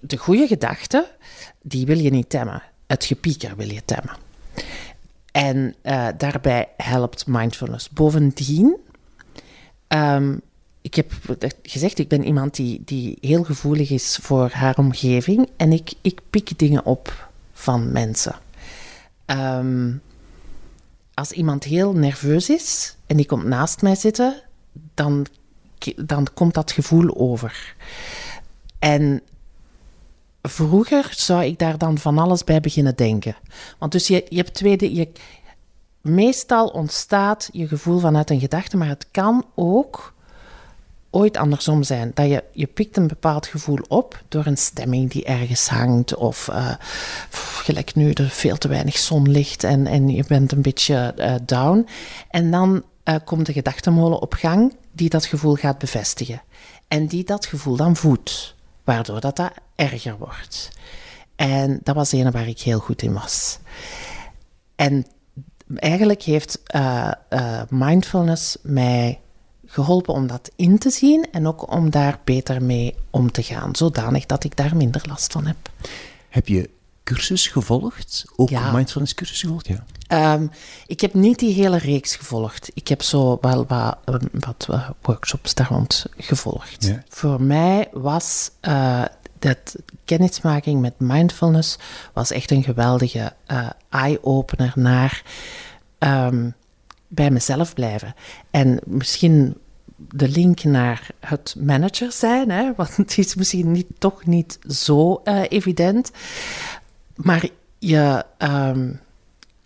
de 0.00 0.16
goede 0.16 0.46
gedachten, 0.46 1.04
die 1.62 1.86
wil 1.86 1.98
je 1.98 2.10
niet 2.10 2.30
temmen. 2.30 2.62
Het 2.86 3.04
gepieker 3.04 3.56
wil 3.56 3.68
je 3.70 3.82
temmen. 3.84 4.16
En 5.32 5.74
eh, 5.82 6.08
daarbij 6.16 6.68
helpt 6.76 7.26
mindfulness. 7.26 7.90
Bovendien, 7.90 8.76
ehm, 9.86 10.36
ik 10.80 10.94
heb 10.94 11.12
gezegd, 11.62 11.98
ik 11.98 12.08
ben 12.08 12.24
iemand 12.24 12.54
die, 12.54 12.82
die 12.84 13.18
heel 13.20 13.44
gevoelig 13.44 13.90
is 13.90 14.18
voor 14.22 14.50
haar 14.50 14.78
omgeving 14.78 15.48
en 15.56 15.72
ik, 15.72 15.92
ik 16.00 16.20
pik 16.30 16.58
dingen 16.58 16.84
op 16.84 17.28
van 17.52 17.92
mensen. 17.92 18.34
Ehm, 19.24 19.92
als 21.14 21.32
iemand 21.32 21.64
heel 21.64 21.92
nerveus 21.92 22.50
is 22.50 22.96
en 23.06 23.16
die 23.16 23.26
komt 23.26 23.44
naast 23.44 23.82
mij 23.82 23.94
zitten, 23.94 24.42
dan, 24.94 25.26
dan 25.96 26.26
komt 26.34 26.54
dat 26.54 26.72
gevoel 26.72 27.16
over. 27.16 27.74
En 28.78 29.22
vroeger 30.42 31.12
zou 31.16 31.44
ik 31.44 31.58
daar 31.58 31.78
dan 31.78 31.98
van 31.98 32.18
alles 32.18 32.44
bij 32.44 32.60
beginnen 32.60 32.96
denken. 32.96 33.36
Want 33.78 33.92
dus 33.92 34.06
je, 34.06 34.26
je 34.28 34.36
hebt 34.36 34.54
twee 34.54 34.76
dingen. 34.76 34.96
Je, 34.96 35.08
meestal 36.00 36.66
ontstaat 36.66 37.48
je 37.52 37.68
gevoel 37.68 37.98
vanuit 37.98 38.30
een 38.30 38.40
gedachte, 38.40 38.76
maar 38.76 38.88
het 38.88 39.06
kan 39.10 39.44
ook 39.54 40.14
ooit 41.10 41.36
andersom 41.36 41.82
zijn. 41.82 42.10
Dat 42.14 42.28
je, 42.28 42.44
je 42.52 42.66
pikt 42.66 42.96
een 42.96 43.06
bepaald 43.06 43.46
gevoel 43.46 43.78
op 43.88 44.22
door 44.28 44.46
een 44.46 44.56
stemming 44.56 45.10
die 45.10 45.24
ergens 45.24 45.68
hangt. 45.68 46.14
Of 46.14 46.48
uh, 46.50 46.74
gelijk 47.62 47.94
nu, 47.94 48.10
er 48.10 48.28
veel 48.28 48.56
te 48.56 48.68
weinig 48.68 48.98
zonlicht 48.98 49.64
en, 49.64 49.86
en 49.86 50.08
je 50.08 50.24
bent 50.28 50.52
een 50.52 50.62
beetje 50.62 51.14
uh, 51.16 51.34
down. 51.42 51.88
En 52.30 52.50
dan 52.50 52.82
uh, 53.04 53.14
komt 53.24 53.46
de 53.46 53.52
gedachtemolen 53.52 54.20
op 54.20 54.32
gang 54.32 54.74
die 54.92 55.08
dat 55.08 55.26
gevoel 55.26 55.54
gaat 55.54 55.78
bevestigen. 55.78 56.42
En 56.88 57.06
die 57.06 57.24
dat 57.24 57.46
gevoel 57.46 57.76
dan 57.76 57.96
voedt, 57.96 58.54
waardoor 58.88 59.20
dat, 59.20 59.36
dat 59.36 59.50
erger 59.74 60.18
wordt. 60.18 60.70
En 61.36 61.80
dat 61.82 61.94
was 61.94 62.12
een 62.12 62.30
waar 62.30 62.48
ik 62.48 62.60
heel 62.60 62.78
goed 62.78 63.02
in 63.02 63.12
was. 63.12 63.58
En 64.76 65.06
eigenlijk 65.74 66.22
heeft 66.22 66.60
uh, 66.74 67.10
uh, 67.30 67.62
mindfulness 67.68 68.56
mij 68.62 69.20
geholpen 69.66 70.14
om 70.14 70.26
dat 70.26 70.50
in 70.56 70.78
te 70.78 70.90
zien 70.90 71.26
en 71.32 71.46
ook 71.46 71.72
om 71.72 71.90
daar 71.90 72.20
beter 72.24 72.62
mee 72.62 72.94
om 73.10 73.30
te 73.30 73.42
gaan, 73.42 73.76
zodanig 73.76 74.26
dat 74.26 74.44
ik 74.44 74.56
daar 74.56 74.76
minder 74.76 75.02
last 75.08 75.32
van 75.32 75.46
heb. 75.46 75.56
Heb 76.28 76.48
je 76.48 76.70
cursus 77.04 77.46
gevolgd? 77.46 78.24
Ook 78.36 78.48
ja. 78.48 78.72
mindfulness 78.72 79.14
cursus 79.14 79.40
gevolgd? 79.40 79.68
Ja. 79.68 79.84
Um, 80.12 80.50
ik 80.86 81.00
heb 81.00 81.14
niet 81.14 81.38
die 81.38 81.54
hele 81.54 81.78
reeks 81.78 82.16
gevolgd. 82.16 82.70
Ik 82.74 82.88
heb 82.88 83.02
zo 83.02 83.38
wel 83.40 83.66
wat, 83.66 83.98
wat 84.32 84.66
uh, 84.70 84.90
workshops 85.02 85.54
daar 85.54 85.68
rond 85.68 86.06
gevolgd. 86.16 86.84
Ja. 86.84 87.02
Voor 87.08 87.42
mij 87.42 87.88
was 87.92 88.50
uh, 88.62 89.04
dat 89.38 89.76
kennismaking 90.04 90.80
met 90.80 90.94
mindfulness 90.98 91.78
was 92.12 92.30
echt 92.30 92.50
een 92.50 92.62
geweldige 92.62 93.32
uh, 93.46 93.68
eye-opener 93.88 94.72
naar 94.74 95.22
um, 95.98 96.54
bij 97.08 97.30
mezelf 97.30 97.74
blijven. 97.74 98.14
En 98.50 98.80
misschien 98.84 99.56
de 99.96 100.28
link 100.28 100.64
naar 100.64 101.10
het 101.20 101.54
manager 101.58 102.12
zijn, 102.12 102.50
hè, 102.50 102.72
want 102.76 102.96
het 102.96 103.18
is 103.18 103.34
misschien 103.34 103.72
niet, 103.72 103.86
toch 103.98 104.26
niet 104.26 104.58
zo 104.68 105.20
uh, 105.24 105.42
evident. 105.48 106.10
Maar 107.14 107.48
je, 107.78 108.24
um, 108.38 109.00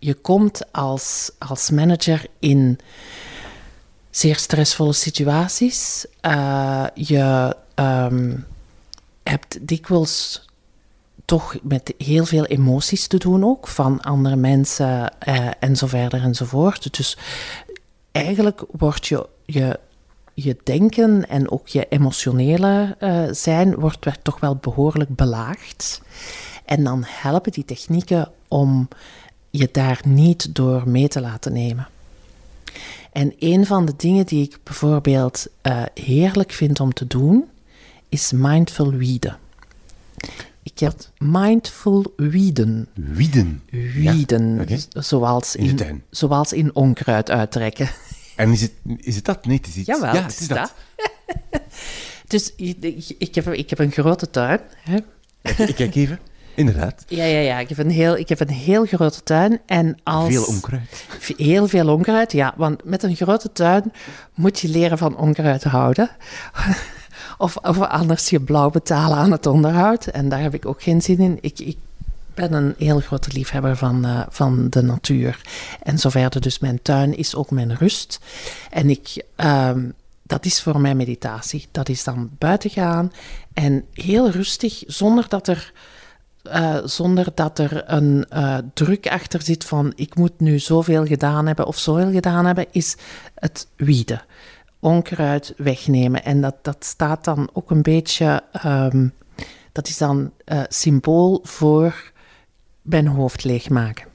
je 0.03 0.13
komt 0.13 0.71
als, 0.71 1.31
als 1.37 1.69
manager 1.69 2.25
in 2.39 2.79
zeer 4.09 4.35
stressvolle 4.35 4.93
situaties. 4.93 6.05
Uh, 6.21 6.85
je 6.93 7.55
um, 7.75 8.45
hebt 9.23 9.67
dikwijls 9.67 10.47
toch 11.25 11.55
met 11.61 11.93
heel 11.97 12.25
veel 12.25 12.45
emoties 12.45 13.07
te 13.07 13.17
doen 13.17 13.43
ook, 13.43 13.67
van 13.67 14.01
andere 14.01 14.35
mensen 14.35 15.13
uh, 15.27 15.49
en 15.59 15.75
zo 15.75 15.87
verder 15.87 16.23
enzovoort. 16.23 16.97
Dus 16.97 17.17
eigenlijk 18.11 18.63
wordt 18.71 19.07
je, 19.07 19.27
je, 19.45 19.79
je 20.33 20.57
denken 20.63 21.29
en 21.29 21.51
ook 21.51 21.67
je 21.67 21.87
emotionele 21.89 22.95
uh, 22.99 23.23
zijn 23.31 23.75
wordt 23.75 24.07
toch 24.21 24.39
wel 24.39 24.55
behoorlijk 24.55 25.15
belaagd. 25.15 26.01
En 26.65 26.83
dan 26.83 27.03
helpen 27.07 27.51
die 27.51 27.65
technieken 27.65 28.31
om 28.47 28.87
je 29.57 29.69
daar 29.71 30.01
niet 30.05 30.55
door 30.55 30.89
mee 30.89 31.07
te 31.07 31.21
laten 31.21 31.53
nemen. 31.53 31.87
En 33.11 33.33
een 33.39 33.65
van 33.65 33.85
de 33.85 33.93
dingen 33.97 34.25
die 34.25 34.43
ik 34.43 34.57
bijvoorbeeld 34.63 35.47
uh, 35.63 35.83
heerlijk 35.93 36.51
vind 36.51 36.79
om 36.79 36.93
te 36.93 37.07
doen, 37.07 37.45
is 38.09 38.31
mindful 38.31 38.91
wieden. 38.91 39.37
Ik 40.63 40.79
heb 40.79 40.95
mindful 41.17 42.13
wieden. 42.15 42.87
Wieden? 42.93 43.61
Wieden. 43.69 44.55
Ja, 44.55 44.61
okay. 44.61 44.79
zoals, 44.89 45.55
in, 45.55 45.79
in 45.79 46.03
zoals 46.09 46.53
in 46.53 46.75
onkruid 46.75 47.29
uittrekken. 47.29 47.89
En 48.35 48.51
is 48.51 48.61
het, 48.61 48.71
is 48.97 49.15
het 49.15 49.25
dat? 49.25 49.45
Nee, 49.45 49.57
het 49.57 49.67
is 49.67 49.75
iets. 49.75 49.87
Jawel, 49.87 50.13
ja, 50.13 50.21
het 50.21 50.39
is 50.39 50.47
dat. 50.47 50.57
dat. 50.57 50.73
dus 52.27 52.53
ik 53.17 53.35
heb, 53.35 53.47
ik 53.47 53.69
heb 53.69 53.79
een 53.79 53.91
grote 53.91 54.29
tuin. 54.29 54.59
Hè? 54.75 54.97
Ik 55.41 55.75
kijk 55.75 55.95
even. 55.95 56.19
Inderdaad. 56.55 57.03
Ja, 57.07 57.23
ja, 57.23 57.39
ja. 57.39 57.59
Ik 57.59 57.69
heb 57.69 57.77
een 57.77 57.89
heel, 57.89 58.17
ik 58.17 58.29
heb 58.29 58.39
een 58.39 58.49
heel 58.49 58.85
grote 58.85 59.23
tuin. 59.23 59.61
En 59.65 59.97
als... 60.03 60.27
Veel 60.29 60.45
onkruid. 60.45 61.05
Heel 61.37 61.67
veel 61.67 61.89
onkruid, 61.89 62.31
ja. 62.31 62.53
Want 62.57 62.83
met 62.83 63.03
een 63.03 63.15
grote 63.15 63.51
tuin 63.51 63.91
moet 64.33 64.59
je 64.59 64.69
leren 64.69 64.97
van 64.97 65.17
onkruid 65.17 65.63
houden. 65.63 66.09
of, 67.37 67.57
of 67.57 67.79
anders 67.79 68.29
je 68.29 68.39
blauw 68.39 68.69
betalen 68.69 69.17
aan 69.17 69.31
het 69.31 69.45
onderhoud. 69.45 70.07
En 70.07 70.29
daar 70.29 70.41
heb 70.41 70.53
ik 70.53 70.65
ook 70.65 70.81
geen 70.81 71.01
zin 71.01 71.19
in. 71.19 71.37
Ik, 71.41 71.59
ik 71.59 71.77
ben 72.33 72.53
een 72.53 72.75
heel 72.77 72.99
grote 72.99 73.29
liefhebber 73.33 73.77
van, 73.77 74.05
uh, 74.05 74.21
van 74.29 74.69
de 74.69 74.81
natuur. 74.81 75.41
En 75.83 75.97
zover 75.97 76.41
dus 76.41 76.59
mijn 76.59 76.81
tuin 76.81 77.17
is 77.17 77.35
ook 77.35 77.51
mijn 77.51 77.75
rust. 77.75 78.19
En 78.69 78.89
ik... 78.89 79.23
Um, 79.37 79.93
dat 80.25 80.45
is 80.45 80.61
voor 80.61 80.79
mij 80.79 80.95
meditatie. 80.95 81.67
Dat 81.71 81.89
is 81.89 82.03
dan 82.03 82.29
buiten 82.37 82.69
gaan 82.69 83.11
en 83.53 83.85
heel 83.93 84.29
rustig, 84.29 84.83
zonder 84.87 85.25
dat 85.27 85.47
er 85.47 85.73
uh, 86.43 86.77
zonder 86.83 87.27
dat 87.33 87.59
er 87.59 87.91
een 87.91 88.25
uh, 88.33 88.57
druk 88.73 89.07
achter 89.07 89.41
zit 89.41 89.65
van 89.65 89.93
ik 89.95 90.15
moet 90.15 90.39
nu 90.39 90.59
zoveel 90.59 91.05
gedaan 91.05 91.45
hebben 91.45 91.67
of 91.67 91.77
zoveel 91.77 92.11
gedaan 92.11 92.45
hebben, 92.45 92.65
is 92.71 92.97
het 93.35 93.67
wieden. 93.75 94.21
Onkruid 94.79 95.53
wegnemen. 95.57 96.23
En 96.23 96.41
dat, 96.41 96.55
dat 96.61 96.85
staat 96.85 97.23
dan 97.23 97.49
ook 97.53 97.71
een 97.71 97.81
beetje, 97.81 98.43
um, 98.65 99.13
dat 99.71 99.87
is 99.87 99.97
dan 99.97 100.31
uh, 100.45 100.61
symbool 100.67 101.39
voor 101.43 102.11
mijn 102.81 103.07
hoofd 103.07 103.43
leegmaken. 103.43 104.05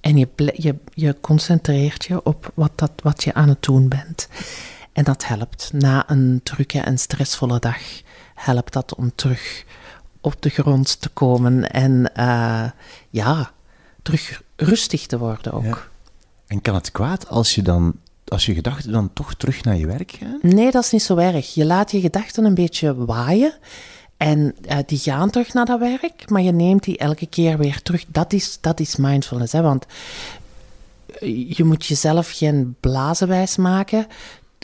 En 0.00 0.16
je, 0.16 0.28
je, 0.54 0.74
je 0.94 1.16
concentreert 1.20 2.04
je 2.04 2.22
op 2.22 2.52
wat, 2.54 2.72
dat, 2.74 2.92
wat 3.02 3.24
je 3.24 3.34
aan 3.34 3.48
het 3.48 3.62
doen 3.62 3.88
bent. 3.88 4.28
En 4.92 5.04
dat 5.04 5.26
helpt. 5.26 5.70
Na 5.72 6.10
een 6.10 6.40
drukke 6.42 6.80
en 6.80 6.98
stressvolle 6.98 7.58
dag 7.58 7.82
helpt 8.34 8.72
dat 8.72 8.94
om 8.94 9.12
terug 9.14 9.64
op 10.24 10.42
de 10.42 10.48
grond 10.48 11.00
te 11.00 11.08
komen 11.08 11.70
en 11.70 12.10
uh, 12.16 12.64
ja, 13.10 13.50
terug 14.02 14.42
rustig 14.56 15.06
te 15.06 15.18
worden 15.18 15.52
ook. 15.52 15.64
Ja. 15.64 15.78
En 16.46 16.62
kan 16.62 16.74
het 16.74 16.92
kwaad 16.92 17.28
als 17.28 17.54
je 17.54 17.62
dan, 17.62 17.92
als 18.28 18.46
je 18.46 18.54
gedachten 18.54 18.92
dan 18.92 19.12
toch 19.12 19.34
terug 19.34 19.64
naar 19.64 19.76
je 19.76 19.86
werk 19.86 20.10
gaan? 20.10 20.38
Nee, 20.42 20.70
dat 20.70 20.84
is 20.84 20.90
niet 20.90 21.02
zo 21.02 21.16
erg. 21.16 21.54
Je 21.54 21.64
laat 21.64 21.90
je 21.90 22.00
gedachten 22.00 22.44
een 22.44 22.54
beetje 22.54 23.04
waaien. 23.04 23.54
En 24.16 24.54
uh, 24.68 24.78
die 24.86 24.98
gaan 24.98 25.30
terug 25.30 25.52
naar 25.52 25.64
dat 25.64 25.78
werk, 25.78 26.30
maar 26.30 26.42
je 26.42 26.52
neemt 26.52 26.84
die 26.84 26.98
elke 26.98 27.26
keer 27.26 27.58
weer 27.58 27.82
terug. 27.82 28.04
Dat 28.08 28.32
is, 28.32 28.58
dat 28.60 28.80
is 28.80 28.96
mindfulness, 28.96 29.52
hè? 29.52 29.62
want 29.62 29.86
je 31.48 31.64
moet 31.64 31.86
jezelf 31.86 32.30
geen 32.30 32.76
blazenwijs 32.80 33.56
maken. 33.56 34.06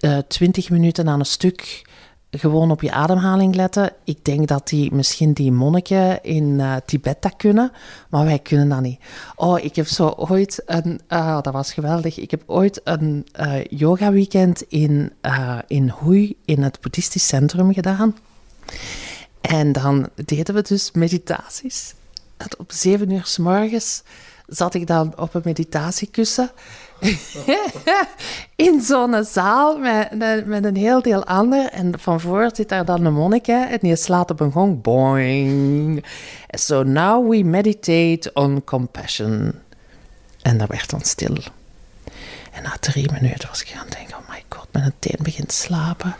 Uh, 0.04 0.18
twintig 0.18 0.70
minuten 0.70 1.08
aan 1.08 1.18
een 1.18 1.26
stuk 1.26 1.89
gewoon 2.30 2.70
op 2.70 2.82
je 2.82 2.92
ademhaling 2.92 3.54
letten. 3.54 3.92
Ik 4.04 4.24
denk 4.24 4.48
dat 4.48 4.68
die 4.68 4.94
misschien 4.94 5.32
die 5.32 5.52
monniken 5.52 6.22
in 6.22 6.44
uh, 6.44 6.76
Tibet 6.86 7.22
dat 7.22 7.36
kunnen, 7.36 7.72
maar 8.08 8.24
wij 8.24 8.38
kunnen 8.38 8.68
dat 8.68 8.80
niet. 8.80 9.00
Oh, 9.36 9.58
ik 9.58 9.76
heb 9.76 9.86
zo 9.86 10.08
ooit 10.08 10.62
een, 10.66 11.00
uh, 11.08 11.42
dat 11.42 11.52
was 11.52 11.72
geweldig. 11.72 12.18
Ik 12.18 12.30
heb 12.30 12.42
ooit 12.46 12.80
een 12.84 13.26
uh, 13.40 13.64
yoga 13.64 14.12
weekend 14.12 14.62
in, 14.62 15.12
in 15.66 15.92
Hui 16.00 16.36
in 16.44 16.62
het 16.62 16.80
boeddhistisch 16.80 17.26
centrum 17.26 17.72
gedaan. 17.72 18.16
En 19.40 19.72
dan 19.72 20.08
deden 20.14 20.54
we 20.54 20.62
dus 20.62 20.92
meditaties. 20.92 21.94
Op 22.58 22.72
zeven 22.72 23.10
uur 23.10 23.24
s 23.24 23.38
morgens 23.38 24.02
zat 24.46 24.74
ik 24.74 24.86
dan 24.86 25.18
op 25.18 25.34
een 25.34 25.42
meditatiekussen 25.44 26.50
in 28.56 28.80
zo'n 28.80 29.24
zaal 29.24 29.78
met, 29.78 30.46
met, 30.46 30.64
een 30.64 30.76
heel 30.76 31.02
deel 31.02 31.24
ander. 31.24 31.68
En 31.68 31.92
van 31.98 32.20
voor 32.20 32.50
zit 32.52 32.68
daar 32.68 32.84
dan 32.84 33.04
een 33.04 33.14
monnik 33.14 33.46
en 33.46 33.78
die 33.80 33.96
slaat 33.96 34.30
op 34.30 34.40
een 34.40 34.52
gong. 34.52 34.82
Boing. 34.82 36.04
So 36.48 36.82
now 36.82 37.30
we 37.30 37.42
meditate 37.42 38.30
on 38.34 38.64
compassion. 38.64 39.52
En 40.42 40.58
dat 40.58 40.68
werd 40.68 40.90
dan 40.90 41.00
stil. 41.00 41.36
En 42.50 42.62
na 42.62 42.76
drie 42.80 43.10
minuten 43.12 43.48
was 43.48 43.62
ik 43.62 43.68
gaan 43.68 43.88
denken, 43.88 44.16
oh 44.16 44.28
my 44.28 44.42
god, 44.48 44.66
mijn 44.70 44.92
teen 44.98 45.18
begint 45.22 45.48
te 45.48 45.54
slapen. 45.54 46.16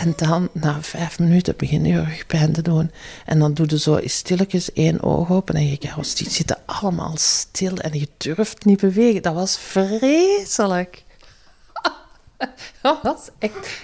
En 0.00 0.12
dan, 0.16 0.48
na 0.52 0.82
vijf 0.82 1.18
minuten, 1.18 1.54
begin 1.56 1.84
je 1.84 2.04
rugpijn 2.04 2.52
te 2.52 2.62
doen. 2.62 2.90
En 3.26 3.38
dan 3.38 3.54
doe 3.54 3.66
je 3.68 3.78
zo 3.78 4.00
stilletjes 4.04 4.72
één 4.72 5.02
oog 5.02 5.30
open. 5.30 5.54
En 5.54 5.68
je 5.70 5.78
denkt, 5.78 6.18
die 6.18 6.30
zitten 6.30 6.56
allemaal 6.66 7.12
stil 7.16 7.76
en 7.76 7.98
je 7.98 8.08
durft 8.16 8.64
niet 8.64 8.80
bewegen. 8.80 9.22
Dat 9.22 9.34
was 9.34 9.58
vreselijk. 9.58 11.02
Dat 12.82 12.98
was 13.02 13.28
echt, 13.38 13.80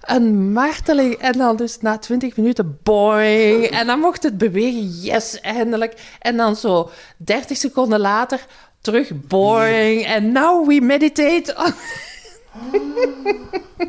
een 0.00 0.52
marteling. 0.52 1.14
En 1.14 1.32
dan 1.32 1.56
dus 1.56 1.80
na 1.80 1.98
twintig 1.98 2.36
minuten, 2.36 2.78
boing. 2.82 3.64
En 3.66 3.86
dan 3.86 3.98
mocht 3.98 4.22
het 4.22 4.38
bewegen, 4.38 4.88
yes, 4.88 5.40
eindelijk. 5.40 6.16
En 6.20 6.36
dan 6.36 6.56
zo 6.56 6.90
dertig 7.16 7.56
seconden 7.56 8.00
later, 8.00 8.46
terug, 8.80 9.10
boing. 9.26 10.04
En 10.06 10.32
now 10.32 10.68
we 10.68 10.80
meditate. 10.80 11.72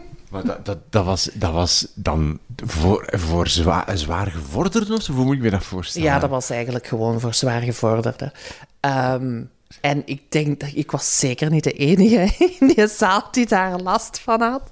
Dat, 0.43 0.65
dat, 0.65 0.77
dat, 0.89 1.05
was, 1.05 1.29
dat 1.33 1.53
was 1.53 1.87
dan 1.93 2.39
voor, 2.65 3.07
voor 3.11 3.47
zwaar, 3.47 3.97
zwaar 3.97 4.27
gevorderden 4.27 4.95
of 4.95 5.01
zo? 5.01 5.13
Hoe 5.13 5.25
moet 5.25 5.35
ik 5.35 5.41
me 5.41 5.49
dat 5.49 5.63
voorstellen? 5.63 6.07
Ja, 6.07 6.19
dat 6.19 6.29
was 6.29 6.49
eigenlijk 6.49 6.87
gewoon 6.87 7.19
voor 7.19 7.33
zwaar 7.33 7.61
gevorderden. 7.61 8.31
Ehm, 8.79 9.41
en 9.81 10.01
ik 10.05 10.31
denk 10.31 10.59
dat 10.59 10.69
ik 10.73 10.91
was 10.91 11.17
zeker 11.17 11.49
niet 11.49 11.63
de 11.63 11.71
enige 11.71 12.45
in 12.59 12.67
die 12.67 12.87
zaal 12.87 13.27
die 13.31 13.47
daar 13.47 13.79
last 13.79 14.19
van 14.19 14.41
had. 14.41 14.69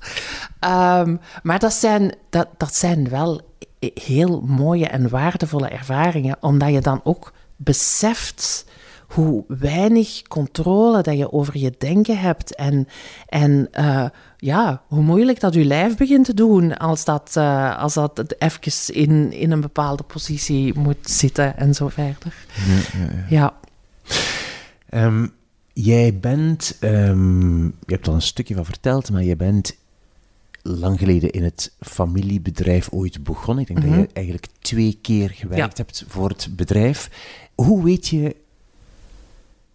Ehm, 0.59 1.15
maar 1.43 1.59
dat 1.59 1.73
zijn, 1.73 2.15
dat, 2.29 2.47
dat 2.57 2.75
zijn 2.75 3.09
wel 3.09 3.41
heel 3.93 4.41
mooie 4.41 4.87
en 4.87 5.09
waardevolle 5.09 5.67
ervaringen, 5.67 6.37
omdat 6.39 6.73
je 6.73 6.81
dan 6.81 7.01
ook 7.03 7.33
beseft 7.55 8.65
hoe 9.07 9.43
weinig 9.47 10.21
controle 10.21 11.01
dat 11.01 11.17
je 11.17 11.31
over 11.31 11.57
je 11.57 11.73
denken 11.77 12.19
hebt 12.19 12.55
en, 12.55 12.87
en 13.27 13.69
uh, 13.79 14.05
ja, 14.43 14.81
hoe 14.87 15.03
moeilijk 15.03 15.39
dat 15.39 15.53
je 15.53 15.65
lijf 15.65 15.97
begint 15.97 16.25
te 16.25 16.33
doen 16.33 16.77
als 16.77 17.05
dat, 17.05 17.33
uh, 17.37 17.77
als 17.77 17.93
dat 17.93 18.35
even 18.37 18.93
in, 18.93 19.31
in 19.31 19.51
een 19.51 19.61
bepaalde 19.61 20.03
positie 20.03 20.79
moet 20.79 21.09
zitten 21.09 21.57
en 21.57 21.73
zo 21.73 21.87
verder. 21.87 22.33
Ja. 22.67 22.75
ja, 22.75 23.25
ja. 23.29 23.53
ja. 24.89 25.05
Um, 25.05 25.31
jij 25.73 26.19
bent, 26.19 26.77
um, 26.79 27.63
je 27.65 27.93
hebt 27.93 28.07
al 28.07 28.13
een 28.13 28.21
stukje 28.21 28.55
van 28.55 28.65
verteld, 28.65 29.11
maar 29.11 29.23
je 29.23 29.35
bent 29.35 29.75
lang 30.61 30.99
geleden 30.99 31.31
in 31.31 31.43
het 31.43 31.73
familiebedrijf 31.79 32.89
ooit 32.91 33.23
begonnen. 33.23 33.61
Ik 33.61 33.67
denk 33.67 33.79
mm 33.79 33.85
-hmm. 33.85 33.97
dat 33.97 34.09
je 34.09 34.15
eigenlijk 34.15 34.47
twee 34.59 34.97
keer 35.01 35.29
gewerkt 35.29 35.77
ja. 35.77 35.83
hebt 35.83 36.05
voor 36.07 36.29
het 36.29 36.49
bedrijf. 36.51 37.09
Hoe 37.55 37.83
weet 37.83 38.07
je, 38.07 38.35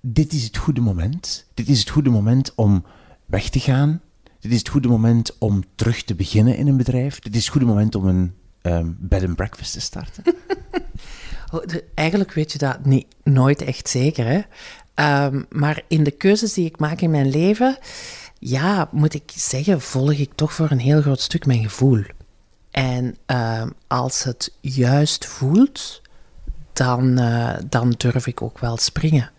dit 0.00 0.33
is 0.33 0.44
het 0.44 0.57
goede 0.57 0.81
moment? 0.81 1.46
Dit 1.54 1.68
is 1.68 1.81
het 1.81 1.88
goede 1.88 2.11
moment 2.11 2.52
om 2.54 2.85
weg 3.26 3.48
te 3.48 3.61
gaan? 3.61 4.00
Dit 4.40 4.53
is 4.53 4.59
het 4.59 4.68
goede 4.68 4.88
moment 4.88 5.38
om 5.38 5.62
terug 5.74 6.03
te 6.03 6.14
beginnen 6.14 6.57
in 6.57 6.66
een 6.66 6.77
bedrijf? 6.77 7.18
Dit 7.18 7.35
is 7.35 7.40
het 7.40 7.51
goede 7.51 7.66
moment 7.66 7.94
om 7.94 8.07
een 8.07 8.35
um, 8.62 8.96
bed 9.01 9.24
and 9.24 9.37
breakfast 9.37 9.72
te 9.72 9.81
starten? 9.81 10.22
Oh, 11.53 11.62
eigenlijk 11.94 12.33
weet 12.33 12.53
je 12.53 12.59
dat 12.59 12.85
niet, 12.85 13.07
nooit 13.22 13.62
echt 13.62 13.88
zeker. 13.88 14.27
Hè? 14.27 14.40
Um, 15.27 15.46
maar 15.51 15.83
in 15.88 16.05
de 16.05 16.11
keuzes 16.11 16.53
die 16.53 16.66
ik 16.66 16.79
maak 16.79 17.01
in 17.01 17.11
mijn 17.11 17.31
leven, 17.31 17.79
ja, 18.38 18.88
moet 18.92 19.14
ik 19.14 19.33
zeggen, 19.35 19.81
volg 19.81 20.12
ik 20.12 20.33
toch 20.35 20.53
voor 20.53 20.70
een 20.70 20.81
heel 20.81 21.01
groot 21.01 21.20
stuk 21.20 21.46
mijn 21.46 21.62
gevoel. 21.62 22.05
En 22.70 23.16
uh, 23.27 23.62
als 23.87 24.22
het 24.22 24.53
juist 24.61 25.27
voelt, 25.27 26.03
dan, 26.72 27.20
uh, 27.20 27.55
dan 27.68 27.94
durf 27.96 28.27
ik 28.27 28.42
ook 28.42 28.59
wel 28.59 28.77
springen. 28.77 29.31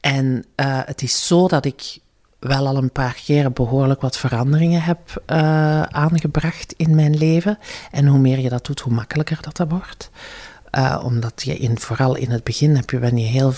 En 0.00 0.44
uh, 0.56 0.80
het 0.84 1.02
is 1.02 1.26
zo 1.26 1.48
dat 1.48 1.64
ik 1.64 1.98
wel 2.42 2.66
al 2.66 2.76
een 2.76 2.92
paar 2.92 3.20
keer 3.24 3.52
behoorlijk 3.52 4.00
wat 4.00 4.16
veranderingen 4.16 4.82
heb 4.82 5.22
uh, 5.26 5.82
aangebracht 5.82 6.74
in 6.76 6.94
mijn 6.94 7.16
leven. 7.16 7.58
En 7.90 8.06
hoe 8.06 8.18
meer 8.18 8.38
je 8.38 8.48
dat 8.48 8.66
doet, 8.66 8.80
hoe 8.80 8.92
makkelijker 8.92 9.38
dat, 9.40 9.56
dat 9.56 9.70
wordt. 9.70 10.10
Uh, 10.78 11.02
omdat 11.04 11.42
je 11.42 11.56
in, 11.56 11.78
vooral 11.78 12.14
in 12.14 12.30
het 12.30 12.44
begin 12.44 12.76
heb 12.76 12.90
je, 12.90 12.98
ben 12.98 13.16
je 13.16 13.26
heel 13.26 13.52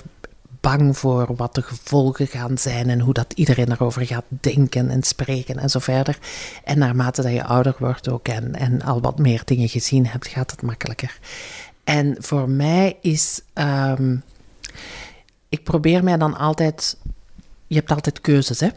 bang 0.61 0.99
voor 0.99 1.37
wat 1.37 1.55
de 1.55 1.62
gevolgen 1.62 2.27
gaan 2.27 2.59
zijn 2.59 2.90
en 2.90 3.01
hoe 3.01 3.12
dat 3.12 3.33
iedereen 3.35 3.73
erover 3.73 4.07
gaat 4.07 4.25
denken 4.29 4.90
en 4.90 5.03
spreken 5.03 5.59
en 5.59 5.70
zo 5.70 5.79
verder. 5.79 6.18
En 6.64 6.79
naarmate 6.79 7.23
dat 7.23 7.33
je 7.33 7.44
ouder 7.44 7.75
wordt 7.79 8.09
ook 8.09 8.29
en, 8.29 8.55
en 8.55 8.83
al 8.83 9.01
wat 9.01 9.18
meer 9.18 9.42
dingen 9.44 9.68
gezien 9.68 10.07
hebt, 10.07 10.29
gaat 10.29 10.51
het 10.51 10.62
makkelijker. 10.62 11.18
En 11.85 12.16
voor 12.18 12.49
mij 12.49 12.97
is. 13.01 13.40
Um, 13.55 14.23
ik 15.49 15.64
probeer 15.64 16.05
mij 16.05 16.16
dan 16.16 16.37
altijd. 16.37 16.97
Je 17.75 17.81
hebt 17.81 17.93
altijd 17.93 18.21
keuzes, 18.21 18.61
hè? 18.61 18.69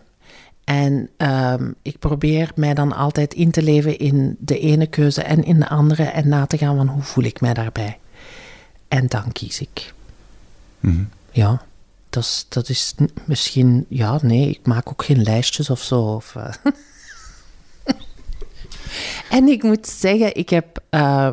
En 0.64 1.10
um, 1.18 1.76
ik 1.82 2.00
probeer 2.00 2.52
mij 2.56 2.74
dan 2.74 2.96
altijd 2.96 3.34
in 3.34 3.52
te 3.52 3.62
leven 3.62 3.98
in 3.98 4.36
de 4.40 4.60
ene 4.60 4.88
keuze 4.88 5.22
en 5.22 5.44
in 5.44 5.60
de 5.60 5.68
andere 5.70 6.04
en 6.04 6.28
na 6.28 6.46
te 6.46 6.58
gaan 6.58 6.76
van 6.76 6.88
hoe 6.88 7.02
voel 7.02 7.24
ik 7.24 7.42
mij 7.42 7.54
daarbij. 7.54 8.00
En 8.88 9.08
dan 9.08 9.32
kies 9.32 9.62
ik. 9.62 9.94
Mm 10.80 10.92
-hmm. 10.92 11.10
Ja, 11.32 11.62
dat 12.10 12.24
is, 12.24 12.46
dat 12.50 12.70
is 12.70 12.96
misschien, 13.26 13.86
ja, 13.90 14.20
nee, 14.22 14.50
ik 14.50 14.66
maak 14.66 14.90
ook 14.90 15.04
geen 15.04 15.24
lijstjes 15.24 15.70
of 15.70 15.82
zo. 15.82 16.02
Of, 16.02 16.36
uh. 16.38 16.54
en 19.38 19.48
ik 19.48 19.64
moet 19.64 19.88
zeggen, 19.88 20.36
ik 20.36 20.50
heb, 20.50 20.84
uh, 20.92 21.32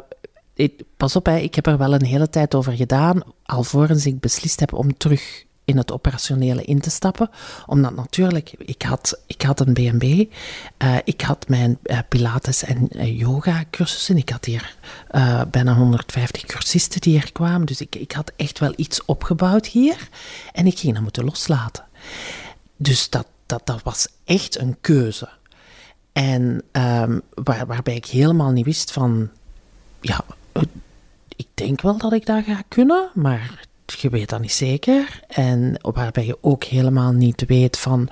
ik, 0.55 0.83
pas 0.97 1.17
op, 1.17 1.27
hè, 1.27 1.37
ik 1.37 1.55
heb 1.55 1.67
er 1.67 1.79
wel 1.79 1.95
een 1.95 2.05
hele 2.05 2.31
tijd 2.31 2.55
over 2.55 2.73
gedaan, 2.73 3.23
alvorens 3.43 4.07
ik 4.07 4.21
beslist 4.21 4.61
heb 4.61 4.73
om 4.73 4.97
terug 4.97 5.45
in 5.65 5.77
het 5.77 5.93
operationele 5.93 6.65
in 6.65 6.81
te 6.81 6.91
stappen. 6.91 7.31
Omdat 7.67 7.95
natuurlijk, 7.95 8.55
ik 8.59 8.83
had, 8.83 9.21
ik 9.27 9.43
had 9.43 9.61
een 9.61 9.73
B&B, 9.73 10.03
uh, 10.03 10.97
ik 11.05 11.21
had 11.21 11.49
mijn 11.49 11.79
uh, 11.83 11.99
pilates- 12.09 12.65
en 12.65 12.89
uh, 12.91 13.19
yoga-cursussen. 13.19 14.17
Ik 14.17 14.29
had 14.29 14.45
hier 14.45 14.77
bijna 15.51 15.75
150 15.75 16.45
cursisten 16.45 17.01
die 17.01 17.13
hier 17.13 17.33
kwamen. 17.33 17.67
Dus 17.67 17.81
ik, 17.81 17.95
ik 17.97 18.13
had 18.13 18.33
echt 18.37 18.59
wel 18.59 18.73
iets 18.77 19.05
opgebouwd 19.05 19.67
hier. 19.67 20.09
En 20.53 20.67
ik 20.67 20.79
ging 20.79 20.93
dat 20.93 21.03
moeten 21.03 21.25
loslaten. 21.25 21.85
Dus 22.77 23.11
dat, 23.11 23.27
dat, 23.47 23.67
dat 23.67 23.83
was 23.83 24.09
echt 24.25 24.59
een 24.59 24.77
keuze. 24.81 25.29
En 26.13 26.63
um, 26.73 27.23
waar, 27.35 27.67
waarbij 27.67 27.95
ik 27.95 28.07
helemaal 28.07 28.51
niet 28.51 28.65
wist 28.65 28.93
van... 28.93 29.31
Ja, 30.01 30.25
ik 31.37 31.47
denk 31.55 31.81
wel 31.81 31.99
dat 31.99 32.13
ik 32.13 32.27
dat 32.27 32.45
ga 32.45 32.63
kunnen, 32.69 33.11
maar 33.15 33.67
je 33.87 34.09
weet 34.09 34.29
dat 34.29 34.41
niet 34.41 34.53
zeker. 34.53 35.21
En 35.29 35.79
waarbij 35.81 36.27
je 36.27 36.39
ook 36.41 36.65
helemaal 36.65 37.13
niet 37.13 37.47
weet 37.47 37.79
van 37.79 38.09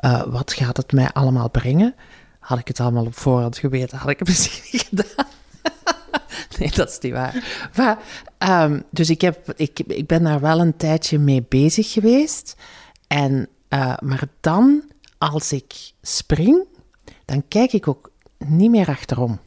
uh, 0.00 0.22
wat 0.22 0.52
gaat 0.52 0.76
het 0.76 0.92
mij 0.92 1.10
allemaal 1.12 1.50
brengen. 1.50 1.94
Had 2.38 2.58
ik 2.58 2.68
het 2.68 2.80
allemaal 2.80 3.06
op 3.06 3.16
voorhand 3.16 3.58
geweten, 3.58 3.98
had 3.98 4.10
ik 4.10 4.18
het 4.18 4.28
misschien 4.38 4.68
niet 4.72 4.82
gedaan. 4.82 5.26
nee, 6.58 6.70
dat 6.70 6.88
is 6.88 6.98
niet 6.98 7.12
waar. 7.12 7.68
Maar, 7.76 7.98
um, 8.64 8.82
dus 8.90 9.10
ik, 9.10 9.20
heb, 9.20 9.52
ik, 9.56 9.80
ik 9.80 10.06
ben 10.06 10.22
daar 10.22 10.40
wel 10.40 10.60
een 10.60 10.76
tijdje 10.76 11.18
mee 11.18 11.44
bezig 11.48 11.92
geweest. 11.92 12.54
En, 13.06 13.48
uh, 13.68 13.96
maar 13.98 14.22
dan, 14.40 14.82
als 15.18 15.52
ik 15.52 15.74
spring, 16.02 16.66
dan 17.24 17.44
kijk 17.48 17.72
ik 17.72 17.88
ook 17.88 18.10
niet 18.38 18.70
meer 18.70 18.88
achterom 18.88 19.38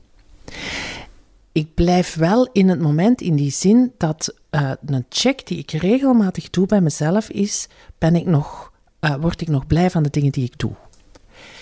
ik 1.52 1.74
blijf 1.74 2.16
wel 2.16 2.50
in 2.52 2.70
het 2.70 2.80
moment 2.80 3.22
in 3.22 3.36
die 3.36 3.52
zin 3.52 3.92
dat 3.98 4.34
uh, 4.52 4.72
een 4.86 5.06
check 5.10 5.48
die 5.48 5.58
ik 5.58 5.72
regelmatig 5.72 6.50
doe 6.50 6.66
bij 6.66 6.82
mezelf 6.82 7.30
is: 7.30 7.68
ben 7.98 8.16
ik 8.16 8.26
nog, 8.26 8.72
uh, 9.02 9.16
word 9.16 9.42
ik 9.42 9.48
nog 9.48 9.68
blij 9.68 9.90
van 9.90 10.04
de 10.04 10.10
dingen 10.10 10.32
die 10.32 10.44
ik 10.44 10.58
doe? 10.58 10.74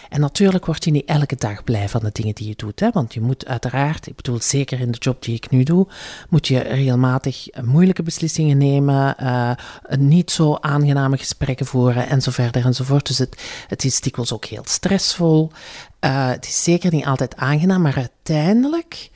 En 0.10 0.20
natuurlijk 0.20 0.66
word 0.66 0.84
je 0.84 0.92
niet 0.92 1.06
elke 1.06 1.36
dag 1.36 1.64
blij 1.64 1.90
van 1.90 2.02
de 2.02 2.10
dingen 2.14 2.36
die 2.36 2.48
je 2.48 2.54
doet. 2.56 2.80
Hè? 2.80 2.90
Want 2.92 3.14
je 3.14 3.22
moet 3.22 3.46
uiteraard, 3.46 4.08
ik 4.08 4.16
bedoel 4.16 4.42
zeker 4.42 4.80
in 4.80 4.92
de 4.92 4.98
job 4.98 5.24
die 5.24 5.36
ik 5.36 5.50
nu 5.50 5.64
doe, 5.64 5.88
moet 6.30 6.48
je 6.48 6.60
regelmatig 6.60 7.48
moeilijke 7.64 8.04
beslissingen 8.04 8.58
nemen, 8.58 9.16
uh, 9.22 9.52
niet 9.98 10.32
zo 10.32 10.56
aangename 10.56 11.18
gesprekken 11.18 11.66
voeren 11.66 12.08
en 12.08 12.22
zo 12.22 12.32
verder 12.32 12.66
enzovoort. 12.66 13.08
Dus 13.08 13.18
het, 13.18 13.42
het 13.68 13.84
is 13.84 14.02
dikwijls 14.02 14.34
ook 14.34 14.46
heel 14.46 14.64
stressvol. 14.66 15.52
Het 16.00 16.46
is 16.46 16.64
zeker 16.64 16.92
niet 16.92 17.06
altijd 17.06 17.36
aangenaam, 17.36 17.82
maar 17.82 17.98
uiteindelijk 17.98 19.10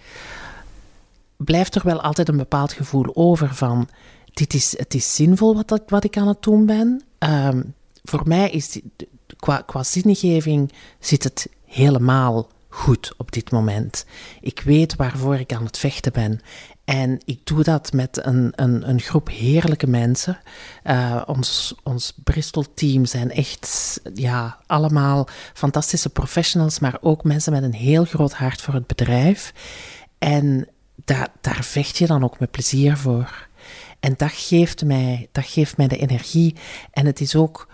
blijft 1.44 1.76
er 1.76 1.82
wel 1.84 2.02
altijd 2.02 2.30
een 2.30 2.38
bepaald 2.38 2.74
gevoel 2.74 3.16
over 3.16 3.56
van 3.56 3.90
dit 4.34 4.54
is, 4.54 4.78
het 4.78 4.94
is 4.94 5.16
zinvol 5.16 5.56
wat, 5.56 5.82
wat 5.88 6.04
ik 6.04 6.18
aan 6.18 6.28
het 6.28 6.42
doen 6.42 6.66
ben. 6.66 7.02
Um, 7.20 7.74
voor 8.04 8.22
mij 8.26 8.50
is 8.50 8.80
qua, 9.40 9.64
qua 9.66 9.84
zingeving 9.84 10.72
zit 11.00 11.24
het 11.24 11.50
helemaal 11.66 12.48
goed 12.68 13.14
op 13.18 13.32
dit 13.32 13.52
moment. 13.52 14.06
Ik 14.42 14.62
weet 14.62 14.96
waarvoor 14.96 15.36
ik 15.36 15.54
aan 15.54 15.66
het 15.66 15.78
vechten 15.78 16.12
ben. 16.14 16.42
En 16.86 17.20
ik 17.26 17.40
doe 17.44 17.64
dat 17.64 17.94
met 17.94 18.26
een, 18.26 18.54
een, 18.56 18.90
een 18.90 19.00
groep 19.00 19.30
heerlijke 19.30 19.88
mensen. 19.88 20.40
Uh, 20.84 21.22
ons, 21.26 21.76
ons 21.84 22.14
Bristol-team 22.24 23.06
zijn 23.06 23.32
echt 23.32 24.00
ja, 24.14 24.58
allemaal 24.66 25.28
fantastische 25.54 26.10
professionals, 26.10 26.80
maar 26.80 26.98
ook 27.02 27.24
mensen 27.24 27.54
met 27.54 27.64
een 27.64 27.74
heel 27.74 28.06
groot 28.06 28.34
hart 28.34 28.62
voor 28.62 28.74
het 28.74 28.88
bedrijf. 28.88 29.54
En 30.18 30.68
daar, 31.06 31.30
daar 31.42 31.64
vecht 31.64 31.98
je 31.98 32.08
dan 32.08 32.24
ook 32.24 32.40
met 32.40 32.52
plezier 32.52 32.98
voor. 32.98 33.48
En 34.00 34.14
dat 34.18 34.32
geeft, 34.32 34.86
mij, 34.86 35.28
dat 35.32 35.46
geeft 35.46 35.78
mij 35.78 35.88
de 35.88 35.98
energie. 35.98 36.56
En 36.92 37.06
het 37.06 37.22
is 37.22 37.36
ook 37.36 37.68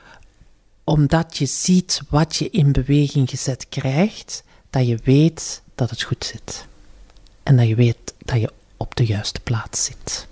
omdat 0.84 1.38
je 1.38 1.46
ziet 1.46 2.02
wat 2.10 2.36
je 2.36 2.50
in 2.50 2.72
beweging 2.72 3.30
gezet 3.30 3.70
krijgt, 3.70 4.44
dat 4.70 4.88
je 4.88 5.00
weet 5.04 5.62
dat 5.76 5.90
het 5.90 6.02
goed 6.02 6.26
zit. 6.26 6.66
En 7.44 7.58
dat 7.58 7.68
je 7.68 7.76
weet 7.76 8.14
dat 8.18 8.40
je 8.40 8.52
op 8.78 8.96
de 8.96 9.06
juiste 9.06 9.40
plaats 9.40 9.86
zit. 9.86 10.28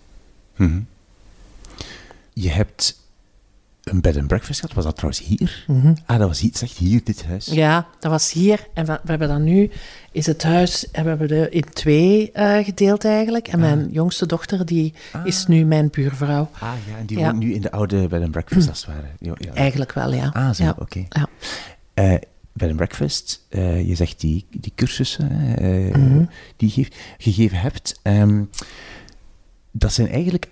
Mm-hmm. 0.56 0.88
Je 2.34 2.50
hebt 2.50 3.00
een 3.90 4.02
bed 4.02 4.18
and 4.18 4.28
breakfast 4.28 4.60
gehad. 4.60 4.76
Was 4.76 4.84
dat 4.84 4.96
trouwens 4.96 5.24
hier? 5.26 5.64
Mm-hmm. 5.68 5.96
Ah, 6.06 6.18
dat 6.20 6.28
was 6.28 6.40
hier, 6.40 6.52
zeg 6.54 6.78
hier, 6.78 7.02
dit 7.04 7.26
huis. 7.26 7.46
Ja, 7.46 7.88
dat 8.00 8.12
was 8.12 8.32
hier. 8.32 8.68
En 8.74 8.86
we, 8.86 9.00
we 9.04 9.10
hebben 9.10 9.28
dan 9.28 9.44
nu, 9.44 9.70
is 10.12 10.26
het 10.26 10.44
huis, 10.44 10.92
en 10.92 11.04
we 11.04 11.10
hebben 11.10 11.52
in 11.52 11.64
twee 11.74 12.32
uh, 12.34 12.58
gedeeld 12.58 13.06
eigenlijk. 13.06 13.48
En 13.48 13.54
ah. 13.54 13.60
mijn 13.60 13.90
jongste 13.92 14.26
dochter, 14.26 14.66
die 14.66 14.94
ah. 15.12 15.26
is 15.26 15.48
nu 15.48 15.66
mijn 15.66 15.90
buurvrouw. 15.90 16.50
Ah 16.54 16.74
ja, 16.88 16.98
en 16.98 17.06
die 17.06 17.18
ja. 17.18 17.24
woont 17.24 17.44
nu 17.44 17.54
in 17.54 17.62
de 17.62 17.72
oude 17.72 18.08
bed 18.08 18.22
and 18.22 18.32
breakfast 18.32 18.70
als 18.70 18.86
het 18.86 18.96
ware. 18.96 19.08
Ja, 19.20 19.34
ja. 19.38 19.54
Eigenlijk 19.54 19.94
wel, 19.94 20.14
ja. 20.14 20.30
Ah, 20.34 20.54
zo, 20.54 20.70
oké. 20.70 20.82
Okay. 20.82 21.08
Ja. 21.10 21.28
Uh, 22.14 22.18
bed 22.58 22.70
and 22.70 22.76
breakfast, 22.76 23.46
eh, 23.50 23.88
je 23.88 23.96
zegt 23.96 24.20
die, 24.20 24.46
die 24.50 24.72
cursussen 24.76 25.32
uh, 25.64 26.28
die 26.56 26.72
je 26.76 26.88
gegeven 27.18 27.58
hebt, 27.58 28.00
ehm, 28.02 28.44
dat 29.72 29.94
zijn 29.94 30.08
eigenlijk, 30.08 30.48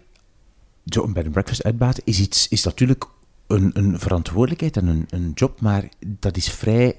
zo'n 0.86 1.14
bed 1.14 1.24
and 1.24 1.32
breakfast 1.32 1.64
uitbaten 1.64 2.04
is, 2.06 2.20
iets, 2.20 2.48
is 2.48 2.64
natuurlijk 2.64 3.06
een, 3.48 3.72
een 3.74 4.00
verantwoordelijkheid 4.00 4.78
en 4.78 4.88
een, 4.88 5.06
een 5.10 5.32
job, 5.36 5.62
maar 5.62 5.90
dat 6.00 6.38
is 6.38 6.50
vrij 6.50 6.96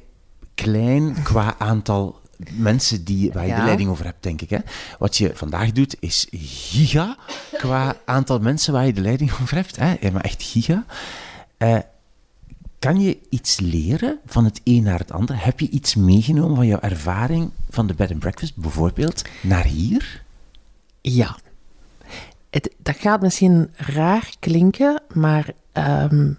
klein 0.55 1.23
qua 1.23 1.55
aantal 1.59 2.21
mensen 2.53 3.05
die, 3.05 3.33
waar 3.33 3.47
je 3.47 3.55
de 3.55 3.63
leiding 3.63 3.91
over 3.91 4.05
hebt, 4.05 4.23
denk 4.23 4.43
ik. 4.43 4.51
Hè? 4.51 4.59
Wat 4.99 5.17
je 5.17 5.31
vandaag 5.35 5.73
doet, 5.73 5.97
is 6.01 6.27
giga 6.31 7.17
qua 7.53 7.97
aantal 8.05 8.39
mensen 8.39 8.73
waar 8.73 8.87
je 8.87 8.93
de 8.93 9.01
leiding 9.01 9.33
over 9.43 9.57
hebt. 9.57 9.77
Hè? 9.77 9.97
Ja, 10.01 10.11
maar 10.11 10.25
echt 10.25 10.43
giga. 10.43 10.85
Uh, 11.59 11.79
kan 12.79 13.01
je 13.01 13.19
iets 13.31 13.61
leren 13.61 14.19
van 14.27 14.45
het 14.45 14.61
een 14.65 14.83
naar 14.83 14.99
het 14.99 15.13
ander? 15.13 15.45
Heb 15.45 15.61
je 15.61 15.69
iets 15.69 15.95
meegenomen 15.95 16.57
van 16.57 16.67
jouw 16.67 16.81
ervaring 16.81 17.51
van 17.71 17.87
de 17.87 17.95
bed 17.95 18.11
and 18.11 18.21
breakfast 18.21 18.57
bijvoorbeeld 18.57 19.23
naar 19.43 19.65
hier? 19.65 20.23
Ja. 21.01 21.37
Het, 22.51 22.75
dat 22.79 22.97
gaat 22.97 23.21
misschien 23.21 23.71
raar 23.77 24.31
klinken, 24.39 25.03
maar 25.13 25.53
ehm, 25.77 26.33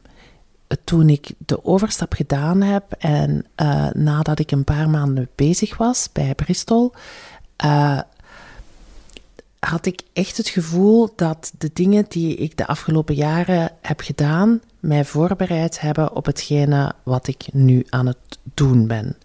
toen 0.84 1.10
ik 1.10 1.32
de 1.38 1.66
overstap 1.66 2.14
gedaan 2.14 2.62
heb 2.62 2.92
en 2.92 3.46
uh, 3.62 3.90
nadat 3.92 4.40
ik 4.40 4.52
een 4.52 4.64
paar 4.64 4.90
maanden 4.90 5.30
bezig 5.36 5.78
was 5.78 6.10
bij 6.12 6.36
Bristol, 6.36 6.94
uh, 7.66 8.00
had 9.60 9.86
ik 9.86 10.02
echt 10.14 10.38
het 10.38 10.50
gevoel 10.50 11.10
dat 11.16 11.52
de 11.58 11.70
dingen 11.74 12.06
die 12.08 12.36
ik 12.36 12.58
de 12.58 12.68
afgelopen 12.68 13.16
jaren 13.16 13.72
heb 13.82 14.00
gedaan, 14.00 14.62
mij 14.80 15.06
voorbereid 15.06 15.82
hebben 15.82 16.16
op 16.16 16.26
hetgene 16.26 16.94
wat 17.04 17.28
ik 17.28 17.48
nu 17.54 17.86
aan 17.90 18.06
het 18.06 18.40
doen 18.54 18.88
ben. 18.88 19.18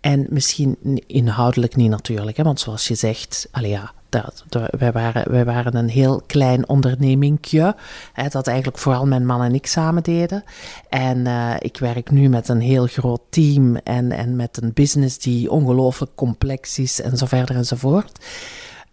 En 0.00 0.26
misschien 0.30 1.02
inhoudelijk 1.06 1.76
niet 1.76 1.90
natuurlijk, 1.90 2.36
hè, 2.36 2.42
want 2.42 2.60
zoals 2.60 2.88
je 2.88 2.94
zegt, 2.94 3.48
allee 3.50 3.70
ja, 3.70 3.92
dat, 4.12 4.44
wij, 4.78 4.92
waren, 4.92 5.44
waren 5.44 5.76
een 5.76 5.88
heel 5.88 6.22
klein 6.26 6.68
ondernemingje, 6.68 7.76
hè, 8.12 8.28
dat 8.28 8.46
eigenlijk 8.46 8.78
vooral 8.78 9.06
mijn 9.06 9.26
man 9.26 9.42
en 9.42 9.54
ik 9.54 9.66
samen 9.66 10.02
deden. 10.02 10.44
En 10.88 11.18
uh, 11.18 11.54
ik 11.58 11.78
werk 11.78 12.10
nu 12.10 12.28
met 12.28 12.48
een 12.48 12.60
heel 12.60 12.86
groot 12.86 13.20
team 13.28 13.76
en, 13.76 14.12
en 14.12 14.36
met 14.36 14.62
een 14.62 14.72
business 14.72 15.18
die 15.18 15.50
ongelooflijk 15.50 16.14
complex 16.14 16.78
is 16.78 17.00
en 17.00 17.16
zo 17.16 17.26
verder 17.26 17.56
enzovoort. 17.56 18.24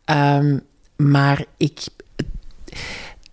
Um, 0.05 0.61
maar 0.95 1.45
ik, 1.57 1.87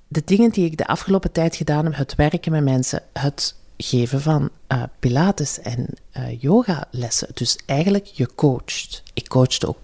de 0.09 0.22
dingen 0.25 0.51
die 0.51 0.64
ik 0.64 0.77
de 0.77 0.87
afgelopen 0.87 1.33
tijd 1.33 1.57
gedaan 1.57 1.85
heb, 1.85 1.96
het 1.96 2.14
werken 2.14 2.53
met 2.53 2.64
mensen, 2.64 3.03
het 3.12 3.55
geven 3.77 4.20
van 4.20 4.51
uh, 4.68 4.83
pilates 4.99 5.61
en 5.61 5.87
uh, 6.16 6.40
yogalessen. 6.40 7.29
Dus 7.35 7.59
eigenlijk, 7.66 8.07
je 8.07 8.29
coacht. 8.35 9.03
Ik 9.14 9.29
coachte 9.29 9.68
ook 9.68 9.79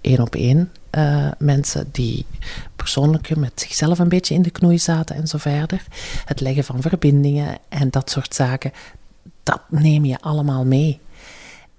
één 0.00 0.20
op 0.20 0.34
één 0.34 0.72
mensen 1.38 1.88
die 1.92 2.26
persoonlijk 2.76 3.36
met 3.36 3.60
zichzelf 3.60 3.98
een 3.98 4.08
beetje 4.08 4.34
in 4.34 4.42
de 4.42 4.50
knoei 4.50 4.78
zaten 4.78 5.16
en 5.16 5.26
zo 5.26 5.38
verder. 5.38 5.84
Het 6.24 6.40
leggen 6.40 6.64
van 6.64 6.80
verbindingen 6.82 7.58
en 7.68 7.90
dat 7.90 8.10
soort 8.10 8.34
zaken, 8.34 8.72
dat 9.42 9.60
neem 9.68 10.04
je 10.04 10.20
allemaal 10.20 10.64
mee. 10.64 11.00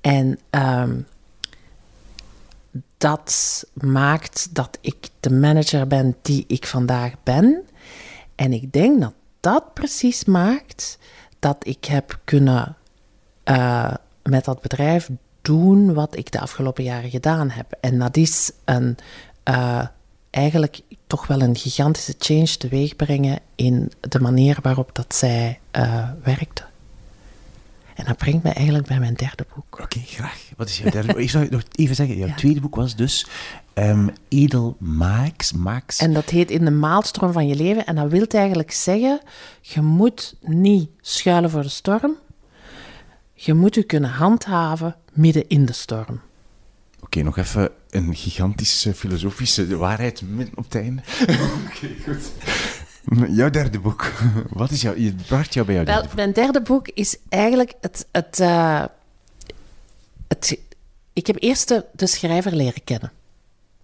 En 0.02 0.40
um, 0.50 1.06
dat 2.98 3.64
maakt 3.74 4.56
dat 4.56 4.78
ik 4.82 5.10
de 5.20 5.32
manager 5.32 5.88
ben 5.88 6.16
die 6.22 6.44
ik 6.48 6.66
vandaag 6.66 7.14
ben. 7.24 7.62
En 8.36 8.54
ik 8.54 8.74
denk 8.74 9.02
dat 9.02 9.14
dat 9.40 9.74
precies 9.74 10.26
maakt 10.26 10.98
dat 11.40 11.58
ik 11.60 11.86
heb 11.86 12.20
kunnen 12.24 12.76
uh, 13.46 13.94
met 14.24 14.46
dat 14.46 14.62
bedrijf 14.62 15.10
doen 15.42 15.94
wat 15.94 16.18
ik 16.18 16.32
de 16.32 16.40
afgelopen 16.40 16.84
jaren 16.84 17.10
gedaan 17.10 17.50
heb. 17.50 17.78
En 17.82 18.00
dat 18.00 18.18
is 18.18 18.52
een, 18.66 18.98
uh, 19.50 19.86
eigenlijk 20.30 20.82
toch 21.08 21.28
wel 21.28 21.42
een 21.42 21.56
gigantische 21.56 22.16
change 22.18 22.58
teweeg 22.58 22.96
brengen 22.96 23.40
in 23.56 23.92
de 24.00 24.20
manier 24.20 24.58
waarop 24.62 24.90
dat 24.94 25.16
zij 25.16 25.60
uh, 25.76 26.10
werkte. 26.24 26.64
En 27.96 28.06
dat 28.06 28.18
brengt 28.18 28.44
me 28.44 28.50
eigenlijk 28.50 28.88
bij 28.88 29.00
mijn 29.00 29.14
derde 29.14 29.46
boek. 29.56 29.80
Oké, 29.82 30.00
graag. 30.00 30.50
Wat 30.58 30.70
is 30.70 30.78
jouw 30.78 30.92
derde 30.92 31.08
boek? 31.08 31.22
Ik 31.22 31.30
zou 31.30 31.48
nog 31.50 31.64
even 31.76 31.96
zeggen, 31.96 32.18
jouw 32.18 32.36
tweede 32.44 32.62
boek 32.62 32.76
was 32.76 32.96
dus 32.96 33.28
um, 33.74 34.10
Edel 34.28 34.76
Max, 34.80 35.54
Max. 35.54 35.98
En 35.98 36.14
dat 36.14 36.30
heet 36.30 36.52
In 36.52 36.66
de 36.66 36.72
maalstroom 36.72 37.32
van 37.32 37.48
je 37.48 37.56
leven. 37.56 37.86
En 37.86 37.96
dat 37.96 38.10
wil 38.10 38.26
eigenlijk 38.26 38.72
zeggen, 38.72 39.22
je 39.62 39.82
moet 39.82 40.36
niet 40.42 40.90
schuilen 41.02 41.50
voor 41.50 41.62
de 41.62 41.70
storm. 41.70 42.16
Je 43.44 43.54
moet 43.54 43.76
je 43.76 43.84
kunnen 43.84 44.10
handhaven 44.10 44.96
midden 45.14 45.48
in 45.48 45.66
de 45.66 45.74
storm. 45.74 46.22
Oké, 47.00 47.22
nog 47.22 47.38
even 47.38 47.70
een 47.90 48.16
gigantische 48.16 48.94
filosofische 48.94 49.78
waarheid 49.78 50.22
midden 50.22 50.58
op 50.58 50.64
het 50.64 50.76
einde. 50.76 51.02
Oké, 51.66 51.88
goed. 52.04 52.32
Jouw 53.30 53.50
derde 53.50 53.80
boek. 53.80 54.12
Wat 54.50 54.72
is 54.72 54.82
jouw... 54.82 54.96
Je 54.96 55.14
bracht 55.28 55.54
jou 55.54 55.66
bij 55.66 55.76
jouw 55.76 55.84
derde 55.84 56.02
Wel, 56.02 56.16
Mijn 56.16 56.34
derde 56.34 56.62
boek 56.62 56.88
is 56.88 57.18
eigenlijk 57.30 57.74
het... 57.82 58.08
het, 58.12 58.40
uh, 58.40 58.86
het 60.28 60.60
ik 61.14 61.28
heb 61.28 61.36
eerst 61.40 61.68
de, 61.68 61.86
de 61.94 62.08
schrijver 62.08 62.56
leren 62.56 62.84
kennen. 62.84 63.12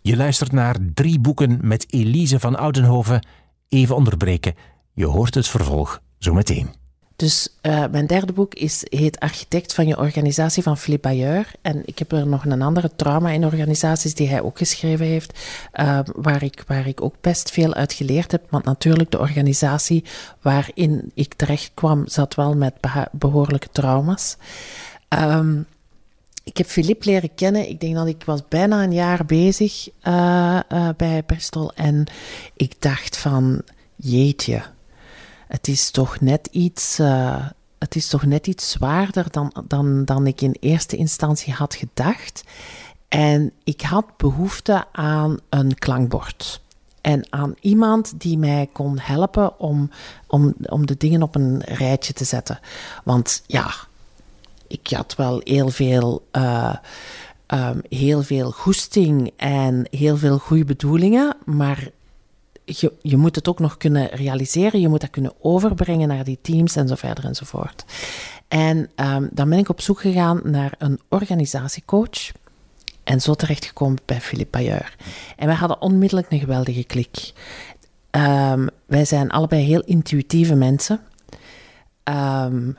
Je 0.02 0.18
luistert 0.18 0.52
naar 0.52 0.76
drie 0.94 1.20
boeken 1.20 1.60
met 1.62 1.86
Elise 1.90 2.40
van 2.40 2.56
Oudenhoven. 2.56 3.28
Even 3.70 3.96
onderbreken. 3.96 4.56
Je 4.94 5.06
hoort 5.06 5.34
het 5.34 5.48
vervolg 5.48 6.02
zo 6.18 6.34
meteen. 6.34 6.86
Dus 7.18 7.50
uh, 7.62 7.84
mijn 7.92 8.08
derde 8.08 8.34
boek 8.34 8.54
is, 8.54 8.86
heet 8.90 9.20
Architect 9.20 9.74
van 9.74 9.88
je 9.88 9.98
organisatie 9.98 10.64
van 10.64 10.78
Philippe 10.78 11.08
Bayeur. 11.08 11.52
En 11.62 11.82
ik 11.86 12.00
heb 12.00 12.12
er 12.12 12.28
nog 12.28 12.46
een 12.46 12.62
andere 12.62 12.92
trauma 12.96 13.30
in 13.30 13.46
organisaties 13.46 14.14
die 14.14 14.30
hij 14.30 14.42
ook 14.42 14.58
geschreven 14.58 15.06
heeft, 15.06 15.40
uh, 15.74 16.00
waar, 16.16 16.44
ik, 16.44 16.64
waar 16.68 16.88
ik 16.88 17.02
ook 17.02 17.16
best 17.22 17.52
veel 17.52 17.74
uit 17.74 17.94
geleerd 17.94 18.32
heb. 18.32 18.46
Want 18.50 18.66
natuurlijk, 18.66 19.12
de 19.12 19.20
organisatie 19.20 20.04
waarin 20.42 21.12
ik 21.14 21.34
terecht 21.34 21.72
kwam, 21.74 22.08
zat 22.08 22.36
wel 22.36 22.56
met 22.56 22.74
behoorlijke 23.12 23.70
trauma's. 23.72 24.38
Um, 25.10 25.66
ik 26.44 26.58
heb 26.58 26.68
Philippe 26.68 27.10
leren 27.10 27.36
kennen. 27.36 27.70
Ik 27.70 27.80
denk 27.80 27.96
dat 27.96 28.08
ik 28.08 28.24
was 28.26 28.48
bijna 28.48 28.84
een 28.84 28.94
jaar 28.94 29.26
bezig 29.26 29.90
uh, 30.04 30.60
bij 30.98 31.24
Bristol. 31.24 31.72
En 31.74 32.06
ik 32.56 32.74
dacht 32.80 33.18
van, 33.18 33.62
jeetje 33.96 34.62
het 35.48 35.68
is 35.68 35.92
toch 35.92 36.20
net 36.20 36.48
iets, 36.52 37.00
uh, 37.00 37.46
het 37.80 37.96
is 37.96 38.08
toch 38.08 38.26
net 38.26 38.48
iets 38.48 38.70
zwaarder 38.70 39.26
dan, 39.32 39.54
dan, 39.68 40.06
dan 40.06 40.28
ik 40.28 40.42
in 40.42 40.56
eerste 40.60 40.96
instantie 40.96 41.54
had 41.54 41.76
gedacht. 41.76 42.44
En 43.08 43.52
ik 43.64 43.82
had 43.82 44.18
behoefte 44.18 44.86
aan 44.92 45.38
een 45.50 45.76
klankbord. 45.76 46.62
En 47.02 47.26
aan 47.30 47.56
iemand 47.60 48.14
die 48.20 48.38
mij 48.38 48.70
kon 48.72 49.00
helpen 49.00 49.60
om, 49.60 49.90
om, 50.28 50.54
om 50.66 50.86
de 50.86 50.98
dingen 50.98 51.22
op 51.22 51.36
een 51.36 51.62
rijtje 51.66 52.14
te 52.14 52.24
zetten. 52.24 52.60
Want 53.04 53.44
ja, 53.46 53.74
ik 54.68 54.90
had 54.90 55.16
wel 55.16 55.42
heel 55.44 55.70
veel, 55.70 56.28
uh, 56.32 56.76
um, 57.48 57.82
heel 57.90 58.22
veel 58.24 58.52
goesting 58.52 59.32
en 59.38 59.88
heel 59.90 60.18
veel 60.18 60.38
goede 60.38 60.66
bedoelingen. 60.66 61.36
Maar 61.46 61.90
je, 62.70 62.94
je 63.02 63.18
moet 63.18 63.36
het 63.36 63.48
ook 63.48 63.60
nog 63.60 63.78
kunnen 63.78 64.08
realiseren, 64.08 64.80
je 64.80 64.88
moet 64.88 65.02
dat 65.02 65.10
kunnen 65.10 65.34
overbrengen 65.40 66.08
naar 66.08 66.24
die 66.24 66.40
teams 66.42 66.76
en 66.76 66.88
zo 66.88 66.96
verder 66.96 67.26
enzovoort. 67.26 67.86
En 68.48 68.78
um, 68.96 69.30
dan 69.32 69.50
ben 69.50 69.58
ik 69.58 69.70
op 69.70 69.82
zoek 69.82 70.02
gegaan 70.02 70.42
naar 70.44 70.74
een 70.78 71.00
organisatiecoach. 71.10 72.32
En 73.04 73.22
zo 73.22 73.34
terechtgekomen 73.34 73.98
bij 74.06 74.22
Philippe 74.22 74.58
Bayeur. 74.58 74.96
En 75.36 75.48
wij 75.48 75.56
hadden 75.56 75.82
onmiddellijk 75.82 76.32
een 76.32 76.40
geweldige 76.40 76.84
klik. 76.84 77.34
Um, 78.12 78.70
wij 78.86 79.06
zijn 79.06 79.30
allebei 79.30 79.64
heel 79.64 79.82
intuïtieve 79.82 80.56
mensen. 80.56 81.00
Um, 82.04 82.78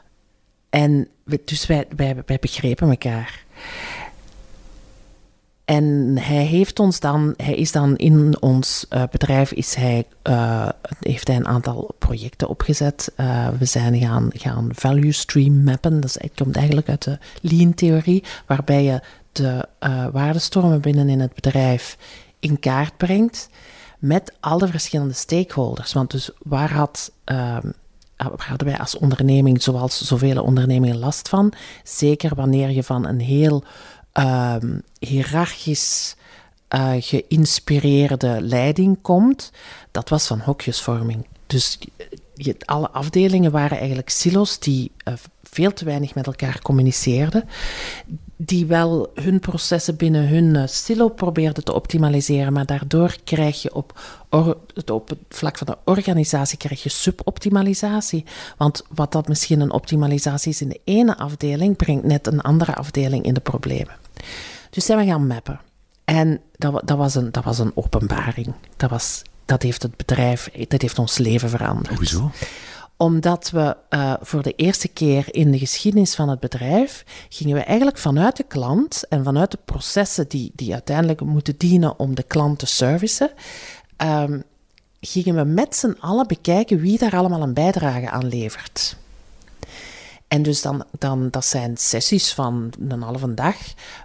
en 0.71 1.09
dus 1.45 1.67
wij, 1.67 1.87
wij, 1.97 2.23
wij 2.27 2.39
begrepen 2.41 2.89
elkaar. 2.89 3.45
En 5.69 6.17
hij 6.21 6.45
heeft 6.45 6.79
ons 6.79 7.01
dan, 7.01 7.35
hij 7.37 7.55
is 7.55 7.73
dan 7.73 7.97
in 7.97 8.43
ons 8.43 8.87
uh, 8.91 9.03
bedrijf, 9.11 9.53
is 9.53 9.75
hij, 9.75 10.05
uh, 10.23 10.69
heeft 11.01 11.29
hij 11.29 11.37
een 11.37 11.47
aantal 11.47 11.95
projecten 11.99 12.49
opgezet. 12.49 13.13
Uh, 13.17 13.49
we 13.59 13.65
zijn 13.65 13.99
gaan, 13.99 14.31
gaan 14.33 14.69
value 14.73 15.13
stream 15.13 15.63
mappen. 15.63 16.01
Dat 16.01 16.19
komt 16.35 16.57
eigenlijk 16.57 16.89
uit 16.89 17.05
de 17.05 17.19
lean-theorie, 17.41 18.25
waarbij 18.47 18.85
je 18.85 19.01
de 19.33 19.69
waardestromen 20.13 20.81
binnen 20.81 21.09
in 21.09 21.21
het 21.21 21.35
bedrijf 21.35 21.97
in 22.41 22.59
kaart 22.59 22.97
brengt 22.97 23.49
met 23.99 24.33
alle 24.41 24.69
verschillende 24.69 25.15
stakeholders. 25.15 25.93
Want 25.93 26.11
dus 26.11 26.31
waar 26.39 26.73
had 26.73 27.13
ehm, 27.25 27.71
hadden 28.37 28.67
wij 28.67 28.79
als 28.79 28.99
onderneming, 28.99 29.63
zoals 29.63 30.07
zoveel 30.07 30.43
ondernemingen, 30.43 30.99
last 30.99 31.29
van? 31.29 31.53
Zeker 31.85 32.35
wanneer 32.35 32.71
je 32.71 32.83
van 32.83 33.07
een 33.07 33.21
heel 33.21 33.65
um, 34.19 34.83
hiërarchisch 34.99 36.17
uh, 36.75 36.93
geïnspireerde 36.99 38.41
leiding 38.41 38.99
komt, 39.03 39.53
dat 39.91 40.09
was 40.09 40.27
van 40.27 40.41
hokjesvorming. 40.41 41.27
Dus 41.47 41.79
je, 42.35 42.57
alle 42.65 42.91
afdelingen 42.91 43.51
waren 43.51 43.79
eigenlijk 43.79 44.09
silo's 44.09 44.59
die 44.59 44.93
uh, 45.05 45.15
veel 45.43 45.73
te 45.73 45.85
weinig 45.85 46.15
met 46.15 46.27
elkaar 46.27 46.63
communiceerden, 46.63 47.49
die 48.41 48.67
wel 48.67 49.11
hun 49.15 49.41
processen 49.41 49.97
binnen 49.97 50.29
hun 50.29 50.55
uh, 50.55 50.63
silo 50.67 51.09
probeerden 51.09 51.65
te 51.65 51.73
optimaliseren, 51.75 52.53
maar 52.53 52.67
daardoor 52.67 53.17
krijg 53.25 53.63
je 53.63 53.75
op, 53.75 54.01
op 54.87 55.09
het 55.09 55.19
vlak 55.29 55.59
van 55.59 55.67
de 55.67 55.77
organisatie 55.85 56.59
krijg 56.59 56.83
je 56.83 56.89
suboptimalisatie. 56.89 58.25
Want 58.57 58.83
wat 58.95 59.13
dat 59.13 59.29
misschien 59.29 59.61
een 59.61 59.73
optimalisatie 59.73 60.51
is 60.51 60.61
in 60.61 60.69
de 60.69 60.81
ene 60.85 61.17
afdeling, 61.17 61.77
brengt 61.77 62.05
net 62.05 62.27
een 62.27 62.41
andere 62.41 62.75
afdeling 62.75 63.25
in 63.25 63.35
de 63.35 63.41
problemen. 63.41 63.95
Dus 64.71 64.85
zijn 64.85 64.99
we 64.99 65.05
gaan 65.05 65.27
mappen. 65.27 65.61
En 66.05 66.41
dat, 66.57 66.83
dat, 66.85 66.99
was, 66.99 67.15
een, 67.15 67.33
dat 67.33 67.45
was 67.45 67.59
een 67.59 67.73
openbaring. 67.75 68.55
Dat, 68.77 68.91
was, 68.91 69.23
dat 69.45 69.63
heeft 69.63 69.83
het 69.83 69.97
bedrijf, 69.97 70.51
dat 70.69 70.83
heeft 70.83 70.99
ons 70.99 71.19
leven 71.19 71.51
veranderd. 71.51 71.97
Hoezo? 71.97 72.31
Omdat 72.99 73.51
we 73.51 73.77
uh, 73.91 74.15
voor 74.21 74.43
de 74.43 74.53
eerste 74.53 74.89
keer 74.89 75.35
in 75.35 75.51
de 75.51 75.59
geschiedenis 75.59 76.15
van 76.15 76.29
het 76.29 76.41
bedrijf 76.41 77.05
gingen 77.29 77.57
we 77.57 77.63
eigenlijk 77.63 77.99
vanuit 77.99 78.37
de 78.37 78.43
klant 78.43 79.05
en 79.09 79.25
vanuit 79.25 79.51
de 79.51 79.59
processen 79.65 80.29
die, 80.29 80.53
die 80.55 80.73
uiteindelijk 80.73 81.21
moeten 81.21 81.55
dienen 81.57 81.99
om 81.99 82.15
de 82.15 82.23
klant 82.23 82.59
te 82.59 82.67
servicen, 82.67 83.31
um, 83.97 84.43
gingen 85.01 85.35
we 85.35 85.45
met 85.45 85.77
z'n 85.77 85.97
allen 86.01 86.27
bekijken 86.27 86.81
wie 86.81 86.99
daar 86.99 87.17
allemaal 87.17 87.43
een 87.43 87.55
bijdrage 87.55 88.11
aan 88.11 88.29
levert. 88.29 88.97
En 90.29 90.43
dus 90.43 90.63
dan, 90.63 90.85
dan, 90.99 91.29
dat 91.31 91.45
zijn 91.45 91.77
sessies 91.77 92.33
van 92.33 92.73
een 92.89 93.03
halve 93.03 93.35
dag, 93.35 93.57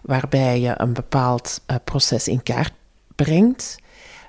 waarbij 0.01 0.59
je 0.59 0.73
een 0.77 0.93
bepaald 0.93 1.61
uh, 1.67 1.77
proces 1.83 2.27
in 2.27 2.43
kaart 2.43 2.73
brengt 3.15 3.75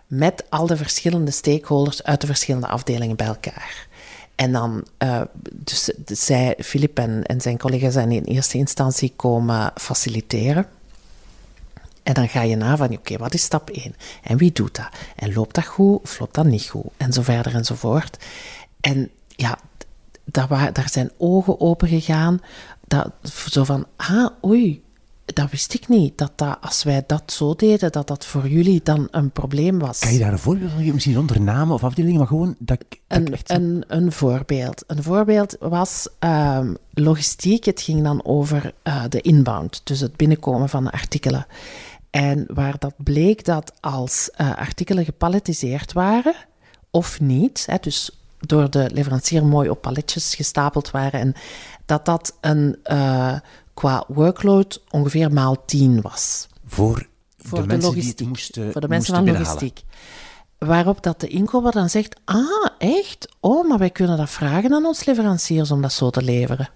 met 0.07 0.45
al 0.51 0.67
de 0.67 0.77
verschillende 0.77 1.31
stakeholders 1.31 2.03
uit 2.03 2.21
de 2.21 2.27
verschillende 2.27 2.67
afdelingen 2.67 3.17
bij 3.17 3.27
elkaar. 3.27 3.87
En 4.35 4.53
dan, 4.53 4.87
uh, 5.03 5.21
dus, 5.53 5.91
dus 5.97 6.25
zij, 6.25 6.57
Filip 6.59 6.99
en, 6.99 7.23
en 7.25 7.41
zijn 7.41 7.59
collega's 7.59 7.93
zijn 7.93 8.13
in 8.13 8.25
eerste 8.25 8.59
instantie 8.59 9.13
komen 9.17 9.73
faciliteren. 9.75 10.67
En 12.03 12.15
dan 12.15 12.29
ga 12.29 12.43
je 12.43 12.57
na 12.57 12.77
van, 12.77 12.93
oké, 12.93 13.17
wat 13.17 13.35
is 13.35 13.43
stap 13.43 13.71
1? 13.71 13.95
En 14.23 14.37
wie 14.37 14.53
doet 14.53 14.77
dat? 14.77 14.89
En 15.17 15.33
loopt 15.33 15.55
dat 15.55 15.67
goed 15.67 16.03
of 16.03 16.19
loopt 16.19 16.35
dat 16.35 16.45
niet 16.45 16.69
goed? 16.69 16.91
En 16.97 17.13
zo 17.13 17.23
verder 17.23 17.55
en 17.55 17.65
zo 17.65 17.75
voort. 17.75 18.25
En 18.81 19.11
ja, 19.29 19.59
daar, 20.25 20.73
daar 20.73 20.89
zijn 20.91 21.11
ogen 21.17 21.61
open 21.61 21.89
gegaan. 21.89 22.41
Dat, 22.87 23.11
zo 23.51 23.65
van, 23.65 23.87
ah, 23.97 24.27
oei, 24.45 24.83
dat 25.25 25.51
wist 25.51 25.75
ik 25.75 25.89
niet. 25.89 26.19
Dat, 26.19 26.33
dat 26.37 26.59
als 26.61 26.83
wij 26.83 27.05
dat 27.07 27.33
zo 27.33 27.55
deden, 27.55 27.93
dat 27.93 28.07
dat 28.07 28.27
voor 28.27 28.49
jullie 28.49 28.81
dan 28.83 29.09
een 29.11 29.31
probleem 29.31 29.79
was. 29.79 29.99
Kan 29.99 30.13
je 30.13 30.19
daar 30.19 30.33
een 30.33 30.39
voorbeeld 30.39 30.71
van 30.71 30.79
geven? 30.79 30.95
Misschien 30.95 31.15
zonder 31.15 31.41
namen 31.41 31.75
of 31.75 31.85
afdelingen, 31.85 32.19
maar 32.19 32.27
gewoon 32.27 32.57
dat, 32.59 32.79
dat 32.79 32.99
een, 33.19 33.33
echt... 33.33 33.51
een, 33.51 33.85
een 33.89 34.13
voorbeeld. 34.13 34.85
Een 34.87 35.03
voorbeeld 35.03 35.57
was 35.61 36.09
um, 36.21 36.77
logistiek. 36.93 37.65
Het 37.65 37.81
ging 37.81 38.03
dan 38.03 38.25
over 38.25 38.75
uh, 38.85 39.05
de 39.09 39.21
inbound, 39.21 39.81
dus 39.85 40.01
het 40.01 40.17
binnenkomen 40.17 40.69
van 40.69 40.85
de 40.85 40.91
artikelen. 40.91 41.47
En 42.11 42.47
waar 42.55 42.79
dat 42.79 42.95
bleek 42.97 43.45
dat 43.45 43.73
als 43.81 44.31
uh, 44.41 44.57
artikelen 44.57 45.05
gepalletiseerd 45.05 45.93
waren, 45.93 46.35
of 46.91 47.21
niet, 47.21 47.67
hè, 47.67 47.77
dus 47.81 48.21
door 48.39 48.71
de 48.71 48.91
leverancier 48.93 49.45
mooi 49.45 49.69
op 49.69 49.81
paletjes 49.81 50.35
gestapeld 50.35 50.91
waren, 50.91 51.21
en 51.21 51.35
dat 51.87 52.05
dat 52.05 52.37
een... 52.41 52.79
Uh, 52.93 53.39
qua 53.75 54.05
workload 54.09 54.83
ongeveer 54.91 55.33
maal 55.33 55.65
10 55.65 56.01
was. 56.01 56.49
Voor, 56.67 57.09
voor 57.37 57.59
de, 57.59 57.63
de 57.63 57.69
mensen 57.69 57.89
logistiek. 57.89 58.17
die 58.17 58.27
het 58.27 58.37
moesten 58.37 58.73
Voor 58.73 58.81
de 58.81 58.89
mensen 58.89 59.15
van 59.15 59.27
logistiek. 59.27 59.83
Waarop 60.59 61.03
dat 61.03 61.21
de 61.21 61.29
inkoper 61.29 61.73
dan 61.73 61.91
zegt, 61.91 62.21
ah, 62.25 62.67
echt? 62.79 63.37
Oh, 63.41 63.69
maar 63.69 63.79
wij 63.79 63.91
kunnen 63.91 64.17
dat 64.17 64.31
vragen 64.31 64.73
aan 64.73 64.85
ons 64.85 65.05
leveranciers 65.05 65.71
om 65.71 65.83
dat 65.83 65.93
zo 65.93 66.11
te 66.11 66.23
leveren. 66.23 66.69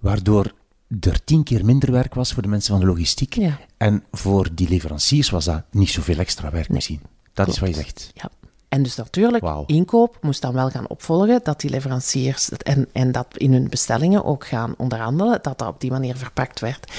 Waardoor 0.00 0.52
er 1.00 1.24
tien 1.24 1.42
keer 1.42 1.64
minder 1.64 1.92
werk 1.92 2.14
was 2.14 2.32
voor 2.32 2.42
de 2.42 2.48
mensen 2.48 2.70
van 2.70 2.80
de 2.80 2.86
logistiek. 2.86 3.34
Ja. 3.34 3.58
En 3.76 4.04
voor 4.12 4.48
die 4.54 4.68
leveranciers 4.68 5.30
was 5.30 5.44
dat 5.44 5.62
niet 5.70 5.90
zoveel 5.90 6.18
extra 6.18 6.50
werk 6.50 6.68
nee. 6.68 6.76
misschien. 6.76 7.00
Dat 7.32 7.44
Klopt. 7.44 7.50
is 7.50 7.58
wat 7.58 7.68
je 7.68 7.74
zegt. 7.74 8.10
Ja. 8.14 8.30
En 8.68 8.82
dus 8.82 8.96
natuurlijk, 8.96 9.44
wow. 9.44 9.64
inkoop 9.66 10.18
moest 10.20 10.42
dan 10.42 10.52
wel 10.52 10.70
gaan 10.70 10.88
opvolgen 10.88 11.40
dat 11.42 11.60
die 11.60 11.70
leveranciers 11.70 12.50
en, 12.50 12.88
en 12.92 13.12
dat 13.12 13.26
in 13.36 13.52
hun 13.52 13.68
bestellingen 13.68 14.24
ook 14.24 14.46
gaan 14.46 14.74
onderhandelen, 14.76 15.38
dat 15.42 15.58
dat 15.58 15.68
op 15.68 15.80
die 15.80 15.90
manier 15.90 16.16
verpakt 16.16 16.60
werd. 16.60 16.92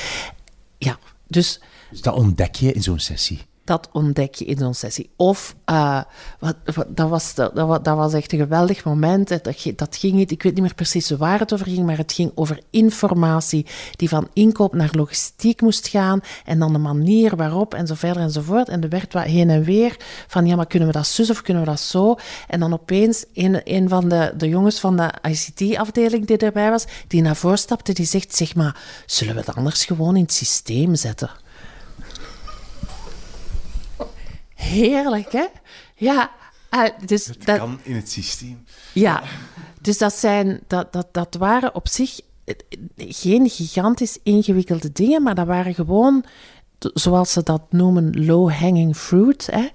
Ja, 0.78 0.98
dus... 1.28 1.62
Dus 1.90 2.02
dat 2.02 2.16
ontdek 2.16 2.56
je 2.56 2.72
in 2.72 2.84
zo'n 2.84 3.00
sessie? 3.00 3.46
Dat 3.68 3.90
ontdek 3.92 4.36
je 4.36 4.46
in 4.46 4.58
zo'n 4.58 4.74
sessie. 4.74 5.10
Of, 5.16 5.56
uh, 5.66 6.02
wat, 6.40 6.56
dat, 6.88 7.10
was, 7.10 7.34
dat, 7.34 7.56
dat, 7.56 7.96
was 7.96 8.14
echt 8.14 8.32
een 8.32 8.40
geweldig 8.40 8.84
moment. 8.84 9.28
Dat, 9.28 9.44
dat 9.76 9.96
ging 9.96 10.14
niet, 10.14 10.32
ik 10.32 10.44
weet 10.44 10.54
niet 10.54 10.62
meer 10.62 10.74
precies 10.74 11.10
waar 11.10 11.40
het 11.40 11.54
over 11.54 11.66
ging, 11.66 11.86
maar 11.86 11.98
het 11.98 12.14
ging 12.14 12.32
over 12.36 12.60
informatie 12.70 13.66
die 13.96 14.10
van 14.10 14.28
inkoop 14.34 14.74
naar 14.74 14.90
logistiek 14.92 15.62
moest 15.62 15.88
gaan. 15.88 16.20
En 16.46 16.60
dan 16.60 16.74
de 16.74 16.80
manier 16.80 17.36
waarop 17.36 17.74
en 17.74 17.88
zo 17.88 17.94
verder 17.94 18.22
en 18.22 18.32
zo 18.32 18.42
voort. 18.42 18.70
En 18.70 18.84
er 18.84 18.90
werd 18.90 19.14
wat 19.14 19.24
heen 19.24 19.50
en 19.50 19.64
weer 19.64 19.98
van, 20.28 20.46
ja, 20.46 20.56
maar 20.56 20.68
kunnen 20.68 20.88
we 20.88 20.94
dat 20.94 21.08
zus 21.08 21.30
of 21.30 21.42
kunnen 21.42 21.64
we 21.64 21.70
dat 21.70 21.80
zo? 21.80 22.16
En 22.48 22.60
dan 22.60 22.74
opeens 22.74 23.26
een, 23.34 23.62
een 23.64 23.90
van 23.90 24.10
de, 24.10 24.34
de 24.38 24.50
jongens 24.50 24.80
van 24.80 24.98
de 24.98 25.14
ICT-afdeling 25.22 26.28
die 26.28 26.38
erbij 26.38 26.70
was, 26.70 26.86
die 27.08 27.22
naar 27.22 27.36
voren 27.36 27.58
stapte, 27.58 27.94
die 27.94 28.06
zegt, 28.06 28.36
zeg 28.36 28.56
maar, 28.56 28.76
zullen 29.06 29.34
we 29.34 29.40
het 29.40 29.56
anders 29.56 29.86
gewoon 29.86 30.16
in 30.16 30.22
het 30.22 30.34
systeem 30.34 30.96
zetten? 30.96 31.30
Heerlijk, 34.58 35.32
hè? 35.32 35.46
Ja. 35.96 36.32
Uh, 36.72 36.84
dus 37.06 37.26
het 37.26 37.46
dat 37.46 37.58
kan 37.58 37.80
in 37.84 37.96
het 37.96 38.12
systeem. 38.12 38.64
Ja, 38.94 39.24
dus 39.82 39.98
dat, 39.98 40.14
zijn, 40.14 40.60
dat, 40.68 40.94
dat, 40.94 41.08
dat 41.12 41.36
waren 41.36 41.76
op 41.76 41.88
zich 41.88 42.20
geen 42.98 43.50
gigantisch 43.50 44.18
ingewikkelde 44.24 44.92
dingen, 44.92 45.24
maar 45.24 45.36
dat 45.36 45.48
waren 45.48 45.74
gewoon, 45.74 46.26
zoals 46.80 47.32
ze 47.32 47.44
dat 47.44 47.62
noemen, 47.70 48.26
low-hanging 48.26 48.98
fruit. 48.98 49.48
Hè? 49.52 49.68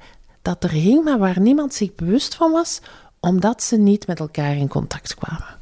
Dat 0.42 0.64
er 0.64 0.70
hing, 0.70 1.04
maar 1.04 1.18
waar 1.18 1.40
niemand 1.40 1.74
zich 1.74 1.94
bewust 1.94 2.34
van 2.34 2.52
was, 2.52 2.80
omdat 3.20 3.62
ze 3.62 3.76
niet 3.76 4.06
met 4.06 4.20
elkaar 4.20 4.56
in 4.56 4.68
contact 4.68 5.14
kwamen. 5.14 5.56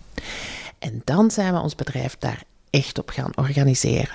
En 0.79 1.03
dan 1.05 1.31
zijn 1.31 1.55
we 1.55 1.61
ons 1.61 1.75
bedrijf 1.75 2.17
daar 2.19 2.43
echt 2.71 2.99
op 2.99 3.11
gaan 3.11 3.37
organiseren. 3.37 4.15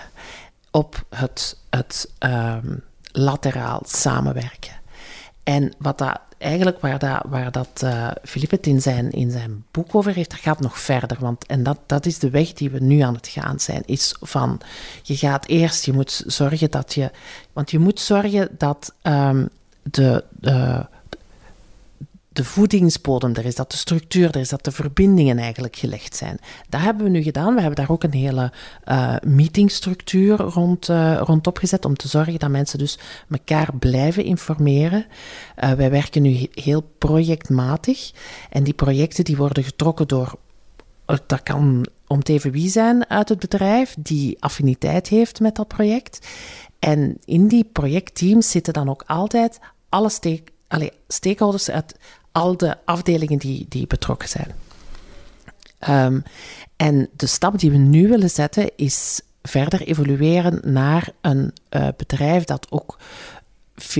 Op 0.72 1.06
het, 1.10 1.58
het 1.70 2.12
um, 2.20 2.84
lateraal 3.12 3.82
samenwerken. 3.86 4.74
En 5.46 5.74
wat 5.78 5.98
dat 5.98 6.20
eigenlijk 6.38 6.80
waar 6.80 7.00
dat, 7.00 7.22
waar 7.30 7.52
dat 7.52 7.82
uh, 7.84 8.12
het 8.50 8.68
in 8.68 8.82
zijn, 8.82 9.12
in 9.12 9.32
zijn 9.32 9.66
boek 9.72 9.96
over 9.96 10.14
heeft, 10.14 10.30
dat 10.30 10.40
gaat 10.40 10.60
nog 10.60 10.80
verder. 10.80 11.18
Want, 11.20 11.46
en 11.46 11.64
dat, 11.64 11.80
dat 11.86 12.06
is 12.06 12.20
de 12.20 12.30
weg 12.30 12.54
die 12.54 12.70
we 12.70 12.80
nu 12.80 13.00
aan 13.00 13.14
het 13.14 13.28
gaan 13.28 13.60
zijn. 13.60 13.82
Is 13.86 14.16
van, 14.22 14.62
je 15.04 15.16
gaat 15.16 15.48
eerst, 15.48 15.86
je 15.86 15.94
moet 15.94 16.24
zorgen 16.26 16.72
dat 16.72 16.94
je... 16.94 17.12
Want 17.54 17.72
je 17.72 17.80
moet 17.80 18.00
zorgen 18.00 18.50
dat 18.58 18.94
um, 19.04 19.50
de, 19.84 20.24
de, 20.30 20.86
de 22.36 22.44
voedingsbodem 22.44 23.34
er 23.36 23.46
is, 23.46 23.56
dat 23.56 23.72
de 23.72 23.78
structuur 23.78 24.30
er 24.30 24.40
is, 24.40 24.50
dat 24.50 24.64
de 24.64 24.72
verbindingen 24.72 25.38
eigenlijk 25.38 25.76
gelegd 25.76 26.16
zijn. 26.16 26.40
Dat 26.70 26.82
hebben 26.82 27.04
we 27.04 27.10
nu 27.10 27.22
gedaan. 27.22 27.54
We 27.56 27.60
hebben 27.60 27.80
daar 27.80 27.92
ook 27.92 28.04
een 28.04 28.14
hele 28.14 28.52
uh, 28.86 29.16
meetingstructuur 29.26 30.38
rond, 30.38 30.90
uh, 30.90 31.22
rond 31.24 31.48
opgezet 31.48 31.86
om 31.86 31.96
te 31.96 32.08
zorgen 32.08 32.40
dat 32.40 32.50
mensen 32.50 32.80
dus 32.80 33.00
elkaar 33.30 33.70
blijven 33.80 34.24
informeren. 34.24 35.06
Uh, 35.64 35.72
wij 35.72 35.92
werken 35.92 36.22
nu 36.22 36.48
heel 36.52 36.82
projectmatig 36.98 38.12
en 38.50 38.64
die 38.64 38.74
projecten 38.74 39.24
die 39.24 39.38
worden 39.38 39.64
getrokken 39.64 40.08
door, 40.08 40.36
dat 41.06 41.44
kan 41.44 41.86
om 42.08 42.24
te 42.24 42.34
even 42.34 42.52
wie 42.52 42.70
zijn 42.70 43.10
uit 43.10 43.30
het 43.30 43.40
bedrijf, 43.40 43.96
die 44.00 44.42
affiniteit 44.42 45.08
heeft 45.08 45.40
met 45.40 45.56
dat 45.56 45.68
project. 45.68 46.28
En 46.80 47.18
in 47.26 47.48
die 47.48 47.64
projectteams 47.64 48.52
zitten 48.52 48.74
dan 48.74 48.90
ook 48.90 49.04
altijd 49.08 49.60
alle 49.90 50.10
steek, 50.10 50.52
allee, 50.68 50.92
stakeholders 51.08 51.70
uit 51.70 51.96
al 52.36 52.58
de 52.58 52.76
afdelingen 52.86 53.38
die, 53.38 53.66
die 53.70 53.88
betrokken 53.88 54.30
zijn. 54.30 54.52
Um, 55.90 56.24
en 56.76 57.10
de 57.16 57.26
stap 57.26 57.60
die 57.60 57.72
we 57.72 57.78
nu 57.78 58.08
willen 58.08 58.30
zetten 58.30 58.72
is 58.76 59.22
verder 59.44 59.82
evolueren 59.82 60.60
naar 60.64 61.10
een 61.22 61.54
uh, 61.70 61.88
bedrijf 61.98 62.44
dat 62.44 62.68
ook 62.72 62.98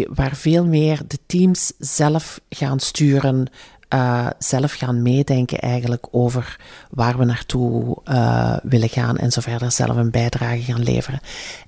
waar 0.08 0.36
veel 0.36 0.66
meer 0.66 1.02
de 1.08 1.20
teams 1.26 1.72
zelf 1.80 2.40
gaan 2.50 2.80
sturen, 2.80 3.48
uh, 3.94 4.30
zelf 4.40 4.74
gaan 4.74 5.02
meedenken 5.02 5.60
eigenlijk 5.60 6.08
over 6.12 6.60
waar 6.90 7.18
we 7.18 7.26
naartoe 7.26 7.98
uh, 8.06 8.58
willen 8.64 8.90
gaan 8.90 9.18
en 9.18 9.32
zo 9.32 9.42
verder 9.42 9.72
zelf 9.72 9.96
een 9.96 10.12
bijdrage 10.12 10.62
gaan 10.62 10.84
leveren. 10.84 11.20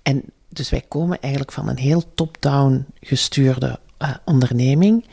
En 0.03 0.23
dus 0.49 0.69
wij 0.69 0.83
komen 0.87 1.19
eigenlijk 1.21 1.53
van 1.53 1.69
een 1.69 1.77
heel 1.77 2.03
top-down 2.15 2.85
gestuurde 2.99 3.79
onderneming 4.25 5.05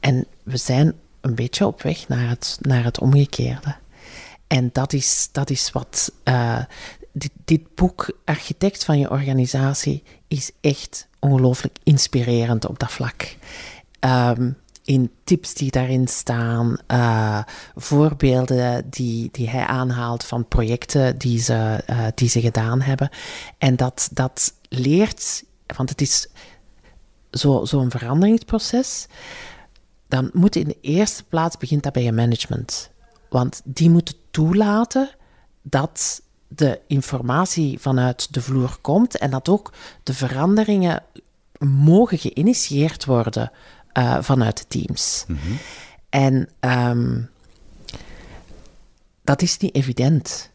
en 0.00 0.26
we 0.44 0.56
zijn 0.56 0.94
een 1.20 1.34
beetje 1.34 1.66
op 1.66 1.82
weg 1.82 2.08
naar 2.08 2.28
het, 2.28 2.58
naar 2.60 2.84
het 2.84 3.00
omgekeerde. 3.00 3.76
En 4.46 4.70
dat 4.72 4.92
is, 4.92 5.28
dat 5.32 5.50
is 5.50 5.72
wat 5.72 6.12
uh, 6.24 6.62
dit, 7.44 7.74
boek, 7.74 8.18
Architect 8.24 8.84
van 8.84 8.98
je 8.98 9.10
organisatie, 9.10 10.02
is 10.28 10.50
echt 10.60 11.08
ongelooflijk 11.18 11.76
inspirerend 11.82 12.66
op 12.66 12.78
dat 12.78 12.90
vlak. 12.92 13.36
Um, 14.00 14.56
in 14.84 15.10
tips 15.24 15.54
die 15.54 15.70
daarin 15.70 16.08
staan, 16.08 16.76
uh, 16.88 17.42
voorbeelden 17.74 18.90
die, 18.90 19.28
die 19.32 19.50
hij 19.50 19.66
aanhaalt 19.66 20.24
van 20.24 20.48
projecten 20.48 21.18
die 21.18 21.40
ze, 21.40 21.84
uh, 21.90 22.06
die 22.14 22.28
ze 22.28 22.40
gedaan 22.40 22.80
hebben. 22.80 23.08
En 23.58 23.76
dat, 23.76 24.08
dat 24.12 24.54
leert, 24.68 25.44
want 25.76 25.88
het 25.88 26.00
is 26.00 26.28
zo'n 27.30 27.66
zo 27.66 27.86
veranderingsproces, 27.88 29.06
dan 30.08 30.30
moet 30.32 30.56
in 30.56 30.68
de 30.68 30.78
eerste 30.80 31.24
plaats 31.24 31.56
begint 31.56 31.82
dat 31.82 31.92
bij 31.92 32.02
je 32.02 32.12
management. 32.12 32.90
Want 33.28 33.60
die 33.64 33.90
moeten 33.90 34.14
toelaten 34.30 35.10
dat 35.62 36.22
de 36.48 36.80
informatie 36.86 37.78
vanuit 37.78 38.34
de 38.34 38.40
vloer 38.40 38.78
komt 38.80 39.18
en 39.18 39.30
dat 39.30 39.48
ook 39.48 39.72
de 40.02 40.14
veranderingen 40.14 41.02
mogen 41.58 42.18
geïnitieerd 42.18 43.04
worden 43.04 43.50
uh, 43.98 44.18
vanuit 44.20 44.58
de 44.58 44.64
teams. 44.68 45.24
Mm 45.28 45.36
-hmm. 45.36 45.58
En 46.08 46.48
um, 46.60 47.30
dat 49.22 49.42
is 49.42 49.58
niet 49.58 49.74
evident. 49.74 50.50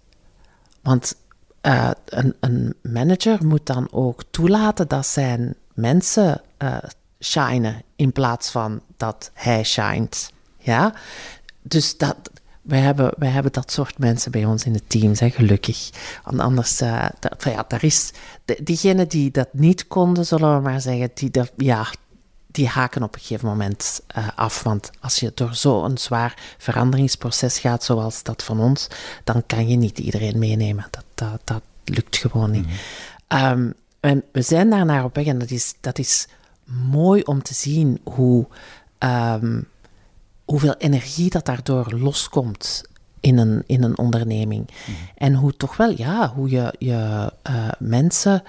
Want 0.81 1.15
uh, 1.61 1.91
een, 2.05 2.35
een, 2.39 2.75
manager 2.81 3.45
moet 3.45 3.65
dan 3.65 3.87
ook 3.91 4.23
toelaten 4.31 4.87
dat 4.87 5.05
zijn 5.05 5.55
mensen 5.73 6.41
uh, 6.63 6.77
shinen 7.19 7.83
in 7.95 8.11
plaats 8.11 8.49
van 8.49 8.81
dat 8.97 9.31
hij 9.33 9.63
shined. 9.63 10.31
Ja? 10.57 10.93
Dus 11.61 11.97
dat, 11.97 12.15
wij 12.61 12.79
hebben, 12.79 13.11
wij 13.17 13.29
hebben 13.29 13.51
dat 13.51 13.71
soort 13.71 13.97
mensen 13.97 14.31
bij 14.31 14.45
ons 14.45 14.63
in 14.63 14.73
het 14.73 14.89
team, 14.89 15.13
hè, 15.15 15.29
gelukkig. 15.29 15.89
Want 16.23 16.39
anders, 16.39 16.81
uh, 16.81 17.05
dat, 17.19 17.43
ja, 17.43 17.65
daar 17.67 17.83
is... 17.83 18.11
De, 18.45 18.57
diegenen 18.63 19.07
die 19.07 19.31
dat 19.31 19.47
niet 19.51 19.87
konden, 19.87 20.25
zullen 20.25 20.55
we 20.55 20.61
maar 20.61 20.81
zeggen, 20.81 21.11
die, 21.13 21.31
de, 21.31 21.51
ja, 21.57 21.87
die 22.47 22.67
haken 22.67 23.03
op 23.03 23.13
een 23.13 23.21
gegeven 23.21 23.47
moment 23.47 24.01
uh, 24.17 24.27
af. 24.35 24.63
Want 24.63 24.91
als 24.99 25.19
je 25.19 25.31
door 25.35 25.55
zo'n 25.55 25.97
zwaar 25.97 26.55
veranderingsproces 26.57 27.59
gaat, 27.59 27.83
zoals 27.83 28.23
dat 28.23 28.43
van 28.43 28.59
ons, 28.59 28.87
dan 29.23 29.43
kan 29.45 29.67
je 29.67 29.75
niet 29.75 29.99
iedereen 29.99 30.39
meenemen. 30.39 30.87
Dat, 30.89 31.03
dat, 31.15 31.41
dat 31.43 31.61
lukt 31.83 32.17
gewoon 32.17 32.51
niet. 32.51 32.65
Mm 32.65 32.73
um, 33.33 33.73
en 33.99 34.23
we 34.31 34.41
zijn 34.41 34.69
daar 34.69 34.85
naar 34.85 35.03
op 35.03 35.15
weg 35.15 35.25
en 35.25 35.39
dat 35.39 35.51
is, 35.51 35.73
dat 35.79 35.99
is 35.99 36.27
mooi 36.89 37.21
om 37.21 37.41
te 37.41 37.53
zien 37.53 37.99
hoe... 38.03 38.47
Um, 39.03 39.67
hoeveel 40.45 40.75
energie 40.77 41.29
dat 41.29 41.45
daardoor 41.45 41.93
loskomt 41.93 42.83
in 43.19 43.37
een, 43.37 43.63
in 43.65 43.83
een 43.83 43.97
onderneming. 43.97 44.69
Mm. 44.87 44.95
En 45.15 45.33
hoe 45.33 45.57
toch 45.57 45.77
wel, 45.77 45.91
ja, 45.95 46.33
hoe 46.33 46.49
je, 46.49 46.73
je 46.79 47.31
uh, 47.49 47.67
mensen 47.79 48.43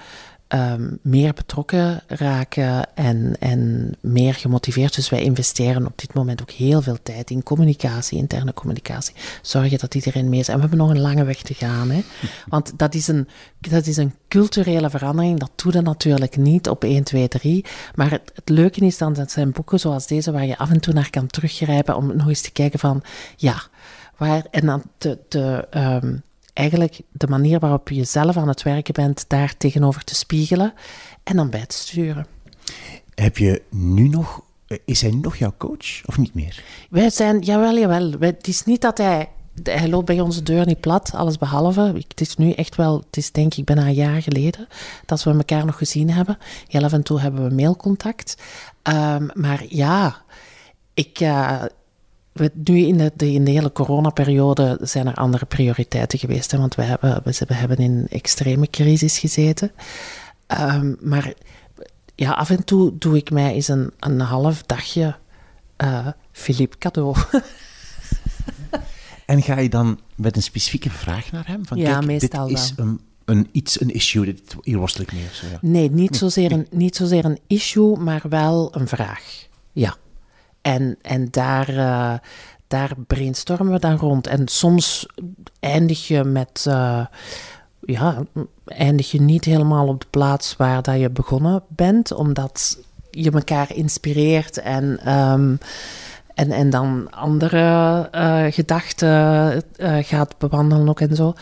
um, 0.53 0.99
meer 1.01 1.33
betrokken 1.33 2.03
raken 2.07 2.95
en, 2.95 3.35
en 3.39 3.91
meer 4.01 4.33
gemotiveerd. 4.33 4.95
Dus 4.95 5.09
wij 5.09 5.21
investeren 5.21 5.85
op 5.85 5.97
dit 5.97 6.13
moment 6.13 6.41
ook 6.41 6.51
heel 6.51 6.81
veel 6.81 6.97
tijd 7.03 7.29
in 7.29 7.43
communicatie, 7.43 8.17
interne 8.17 8.53
communicatie. 8.53 9.15
Zorgen 9.41 9.79
dat 9.79 9.95
iedereen 9.95 10.29
mee 10.29 10.39
is. 10.39 10.47
En 10.47 10.55
we 10.55 10.61
hebben 10.61 10.77
nog 10.77 10.89
een 10.89 10.99
lange 10.99 11.23
weg 11.23 11.41
te 11.41 11.53
gaan. 11.53 11.89
Hè? 11.89 12.01
Want 12.47 12.73
dat 12.75 12.93
is, 12.93 13.07
een, 13.07 13.27
dat 13.59 13.85
is 13.85 13.97
een 13.97 14.13
culturele 14.27 14.89
verandering. 14.89 15.39
Dat 15.39 15.51
doet 15.55 15.73
het 15.73 15.83
natuurlijk 15.83 16.37
niet 16.37 16.69
op 16.69 16.83
1, 16.83 17.03
2, 17.03 17.27
3. 17.27 17.65
Maar 17.95 18.11
het, 18.11 18.31
het 18.35 18.49
leuke 18.49 18.85
is 18.85 18.97
dan, 18.97 19.13
dat 19.13 19.31
zijn 19.31 19.51
boeken 19.51 19.79
zoals 19.79 20.07
deze 20.07 20.31
waar 20.31 20.45
je 20.45 20.57
af 20.57 20.69
en 20.69 20.79
toe 20.79 20.93
naar 20.93 21.09
kan 21.09 21.27
teruggrijpen 21.27 21.95
om 21.95 22.15
nog 22.15 22.27
eens 22.27 22.41
te 22.41 22.51
kijken 22.51 22.79
van, 22.79 23.03
ja, 23.35 23.61
waar, 24.17 24.45
en 24.51 24.65
dan 24.65 24.83
te, 24.97 25.17
te 25.27 25.67
um, 26.03 26.21
eigenlijk 26.53 27.01
de 27.11 27.27
manier 27.27 27.59
waarop 27.59 27.89
je 27.89 28.03
zelf 28.03 28.37
aan 28.37 28.47
het 28.47 28.63
werken 28.63 28.93
bent, 28.93 29.25
daar 29.27 29.57
tegenover 29.57 30.03
te 30.03 30.15
spiegelen 30.15 30.73
en 31.23 31.35
dan 31.35 31.49
bij 31.49 31.65
te 31.65 31.75
sturen. 31.75 32.27
Heb 33.15 33.37
je 33.37 33.61
nu 33.69 34.07
nog, 34.07 34.41
is 34.85 35.01
hij 35.01 35.11
nog 35.11 35.35
jouw 35.35 35.53
coach 35.57 36.05
of 36.05 36.17
niet 36.17 36.33
meer? 36.33 36.63
Wij 36.89 37.09
zijn, 37.09 37.39
jawel, 37.39 37.77
jawel. 37.77 38.11
Het 38.19 38.47
is 38.47 38.63
niet 38.63 38.81
dat 38.81 38.97
hij, 38.97 39.29
hij 39.63 39.89
loopt 39.89 40.05
bij 40.05 40.19
onze 40.19 40.43
deur 40.43 40.65
niet 40.65 40.79
plat, 40.79 41.11
alles 41.13 41.37
behalve. 41.37 41.93
Het 42.07 42.21
is 42.21 42.35
nu 42.35 42.51
echt 42.51 42.75
wel, 42.75 42.97
het 43.05 43.17
is 43.17 43.31
denk 43.31 43.53
ik 43.53 43.65
bijna 43.65 43.85
een 43.85 43.93
jaar 43.93 44.21
geleden 44.21 44.67
dat 45.05 45.23
we 45.23 45.31
elkaar 45.31 45.65
nog 45.65 45.77
gezien 45.77 46.09
hebben. 46.09 46.37
Heel 46.67 46.83
af 46.83 46.93
en 46.93 47.03
toe 47.03 47.19
hebben 47.19 47.47
we 47.47 47.55
mailcontact. 47.55 48.37
Um, 48.83 49.29
maar 49.33 49.63
ja, 49.67 50.21
ik, 50.93 51.19
uh, 51.19 51.63
nu 52.53 52.77
in 52.77 52.97
de, 52.97 53.31
in 53.31 53.43
de 53.43 53.51
hele 53.51 53.71
coronaperiode 53.71 54.77
zijn 54.81 55.07
er 55.07 55.13
andere 55.13 55.45
prioriteiten 55.45 56.19
geweest. 56.19 56.51
Hè, 56.51 56.57
want 56.57 56.75
we 56.75 56.81
hebben, 56.81 57.23
we 57.23 57.53
hebben 57.53 57.77
in 57.77 58.07
extreme 58.09 58.69
crisis 58.69 59.19
gezeten. 59.19 59.71
Um, 60.61 60.97
maar 61.01 61.33
ja, 62.15 62.31
af 62.31 62.49
en 62.49 62.63
toe 62.63 62.97
doe 62.97 63.17
ik 63.17 63.31
mij 63.31 63.53
eens 63.53 63.67
een, 63.67 63.91
een 63.99 64.19
half 64.19 64.63
dagje 64.63 65.15
uh, 65.77 66.07
Philippe 66.31 66.77
cadeau. 66.77 67.15
en 69.25 69.41
ga 69.41 69.59
je 69.59 69.69
dan 69.69 69.99
met 70.15 70.35
een 70.35 70.43
specifieke 70.43 70.89
vraag 70.89 71.31
naar 71.31 71.47
hem? 71.47 71.65
Van, 71.65 71.77
ja, 71.77 71.91
kijk, 71.91 72.05
meestal 72.05 72.47
dit 72.47 72.57
is 72.57 72.73
Een, 72.75 72.99
een, 73.25 73.47
iets, 73.51 73.81
een 73.81 73.93
issue, 73.93 74.25
dit, 74.25 74.55
hier 74.61 74.77
worstel 74.77 75.03
ik 75.03 75.13
mee. 75.13 75.25
Zo, 75.31 75.47
ja. 75.47 75.57
Nee, 75.61 75.91
niet 75.91 76.15
zozeer, 76.15 76.51
een, 76.51 76.67
niet 76.71 76.95
zozeer 76.95 77.25
een 77.25 77.39
issue, 77.47 77.97
maar 77.97 78.21
wel 78.29 78.75
een 78.75 78.87
vraag. 78.87 79.47
Ja. 79.71 79.95
En, 80.61 80.97
en 81.01 81.27
daar, 81.31 81.69
uh, 81.69 82.13
daar 82.67 82.91
brainstormen 83.07 83.73
we 83.73 83.79
dan 83.79 83.97
rond. 83.97 84.27
En 84.27 84.47
soms 84.47 85.07
eindig 85.59 86.07
je 86.07 86.23
met. 86.23 86.65
Uh, 86.67 87.05
ja, 87.85 88.23
eindig 88.65 89.11
je 89.11 89.21
niet 89.21 89.45
helemaal 89.45 89.87
op 89.87 90.01
de 90.01 90.07
plaats 90.09 90.55
waar 90.57 90.81
dat 90.81 90.99
je 90.99 91.09
begonnen 91.09 91.63
bent, 91.67 92.11
omdat 92.11 92.79
je 93.11 93.31
elkaar 93.31 93.75
inspireert 93.75 94.57
en, 94.57 95.13
um, 95.13 95.57
en, 96.33 96.51
en 96.51 96.69
dan 96.69 97.09
andere 97.09 98.09
uh, 98.15 98.45
gedachten 98.49 99.63
gaat 100.01 100.37
bewandelen 100.37 100.89
ook 100.89 100.99
en 100.99 101.15
zo. 101.15 101.33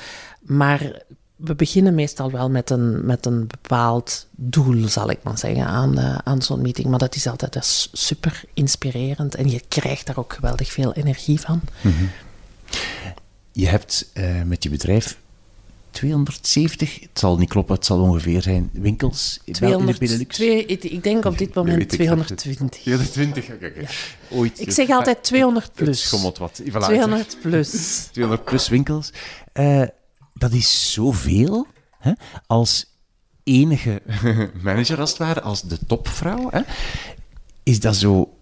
Maar 0.41 1.01
we 1.39 1.55
beginnen 1.55 1.95
meestal 1.95 2.31
wel 2.31 2.49
met 2.49 2.69
een, 2.69 3.05
met 3.05 3.25
een 3.25 3.47
bepaald 3.47 4.27
doel, 4.31 4.87
zal 4.87 5.09
ik 5.09 5.23
maar 5.23 5.37
zeggen, 5.37 5.65
aan, 5.65 5.99
uh, 5.99 6.17
aan 6.17 6.41
zo'n 6.41 6.61
meeting. 6.61 6.87
Maar 6.87 6.99
dat 6.99 7.15
is 7.15 7.27
altijd 7.27 7.53
dus 7.53 7.89
super 7.91 8.43
inspirerend 8.53 9.35
en 9.35 9.49
je 9.49 9.61
krijgt 9.67 10.05
daar 10.05 10.17
ook 10.17 10.33
geweldig 10.33 10.71
veel 10.71 10.93
energie 10.93 11.39
van. 11.39 11.61
Mm 11.81 11.91
-hmm. 11.91 12.09
Je 13.51 13.67
hebt 13.67 14.11
uh, 14.13 14.41
met 14.43 14.63
je 14.63 14.69
bedrijf 14.69 15.17
270, 15.91 16.99
het 16.99 17.19
zal 17.19 17.37
niet 17.37 17.49
kloppen, 17.49 17.75
het 17.75 17.85
zal 17.85 17.99
ongeveer 17.99 18.41
zijn, 18.41 18.69
winkels 18.73 19.39
200, 19.51 19.89
in 19.89 19.93
de 19.93 19.99
Benelux. 20.05 20.35
Twee, 20.35 20.65
ik 20.65 21.03
denk 21.03 21.25
op 21.25 21.37
dit 21.37 21.53
moment 21.53 21.77
nee, 21.77 21.85
220. 21.85 22.81
220, 22.81 23.45
kijk, 23.45 23.59
kijk. 23.59 23.81
Ja. 23.81 23.87
Ooit. 24.37 24.59
Ik 24.59 24.71
zeg 24.71 24.89
altijd 24.89 25.23
200 25.23 25.71
plus. 25.73 25.87
Het 25.87 25.97
schommelt 25.97 26.37
wat. 26.37 26.61
Voilà, 26.63 26.79
200 26.79 27.37
plus. 27.41 27.71
200 28.11 28.45
plus 28.45 28.69
winkels. 28.69 29.11
Uh, 29.53 29.83
dat 30.33 30.51
is 30.51 30.93
zoveel 30.93 31.67
hè, 31.99 32.11
als 32.47 32.85
enige 33.43 34.01
manager, 34.63 34.99
als 34.99 35.09
het 35.09 35.19
ware, 35.19 35.41
als 35.41 35.61
de 35.61 35.77
topvrouw. 35.87 36.47
Hè. 36.51 36.61
Is 37.63 37.79
dat 37.79 37.95
zo 37.95 38.33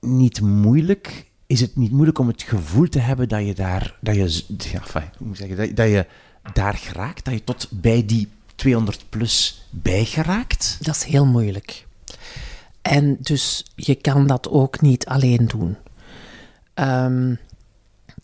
niet 0.00 0.40
moeilijk? 0.40 1.30
Is 1.46 1.60
het 1.60 1.76
niet 1.76 1.90
moeilijk 1.90 2.18
om 2.18 2.26
het 2.26 2.42
gevoel 2.42 2.88
te 2.88 2.98
hebben 2.98 3.28
dat 3.28 3.46
je 3.46 3.54
daar, 3.54 3.96
dat 4.00 4.14
je, 4.14 4.42
ja, 4.56 4.82
hoe 4.90 5.26
moet 5.26 5.30
ik 5.30 5.36
zeggen, 5.36 5.56
dat, 5.56 5.76
dat 5.76 5.88
je 5.88 6.06
daar 6.52 6.74
geraakt, 6.74 7.24
dat 7.24 7.34
je 7.34 7.44
tot 7.44 7.68
bij 7.70 8.06
die 8.06 8.28
200 8.54 9.04
plus 9.08 9.66
bijgeraakt? 9.70 10.78
Dat 10.80 10.94
is 10.94 11.02
heel 11.02 11.26
moeilijk. 11.26 11.86
En 12.82 13.16
dus 13.20 13.64
je 13.74 13.94
kan 13.94 14.26
dat 14.26 14.48
ook 14.48 14.80
niet 14.80 15.06
alleen 15.06 15.46
doen. 15.46 15.76
Um, 16.74 17.38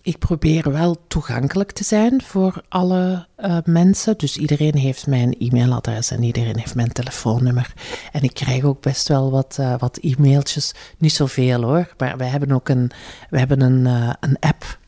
ik 0.08 0.18
probeer 0.18 0.72
wel 0.72 0.96
toegankelijk 1.08 1.72
te 1.72 1.84
zijn 1.84 2.22
voor 2.22 2.62
alle 2.68 3.26
uh, 3.38 3.58
mensen. 3.64 4.18
Dus 4.18 4.36
iedereen 4.36 4.76
heeft 4.76 5.06
mijn 5.06 5.34
e-mailadres 5.38 6.10
en 6.10 6.22
iedereen 6.22 6.58
heeft 6.58 6.74
mijn 6.74 6.92
telefoonnummer. 6.92 7.72
En 8.12 8.22
ik 8.22 8.34
krijg 8.34 8.64
ook 8.64 8.80
best 8.80 9.08
wel 9.08 9.30
wat, 9.30 9.56
uh, 9.60 9.74
wat 9.78 9.96
e-mailtjes. 9.96 10.74
Niet 10.98 11.12
zoveel 11.12 11.62
hoor, 11.62 11.94
maar 11.98 12.16
we 12.16 12.24
hebben 12.24 12.52
ook 12.52 12.68
een, 12.68 12.90
we 13.30 13.38
hebben 13.38 13.60
een, 13.60 13.86
uh, 13.86 14.12
een 14.20 14.36
app, 14.40 14.78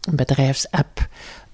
een 0.00 0.16
bedrijfsapp. 0.16 1.08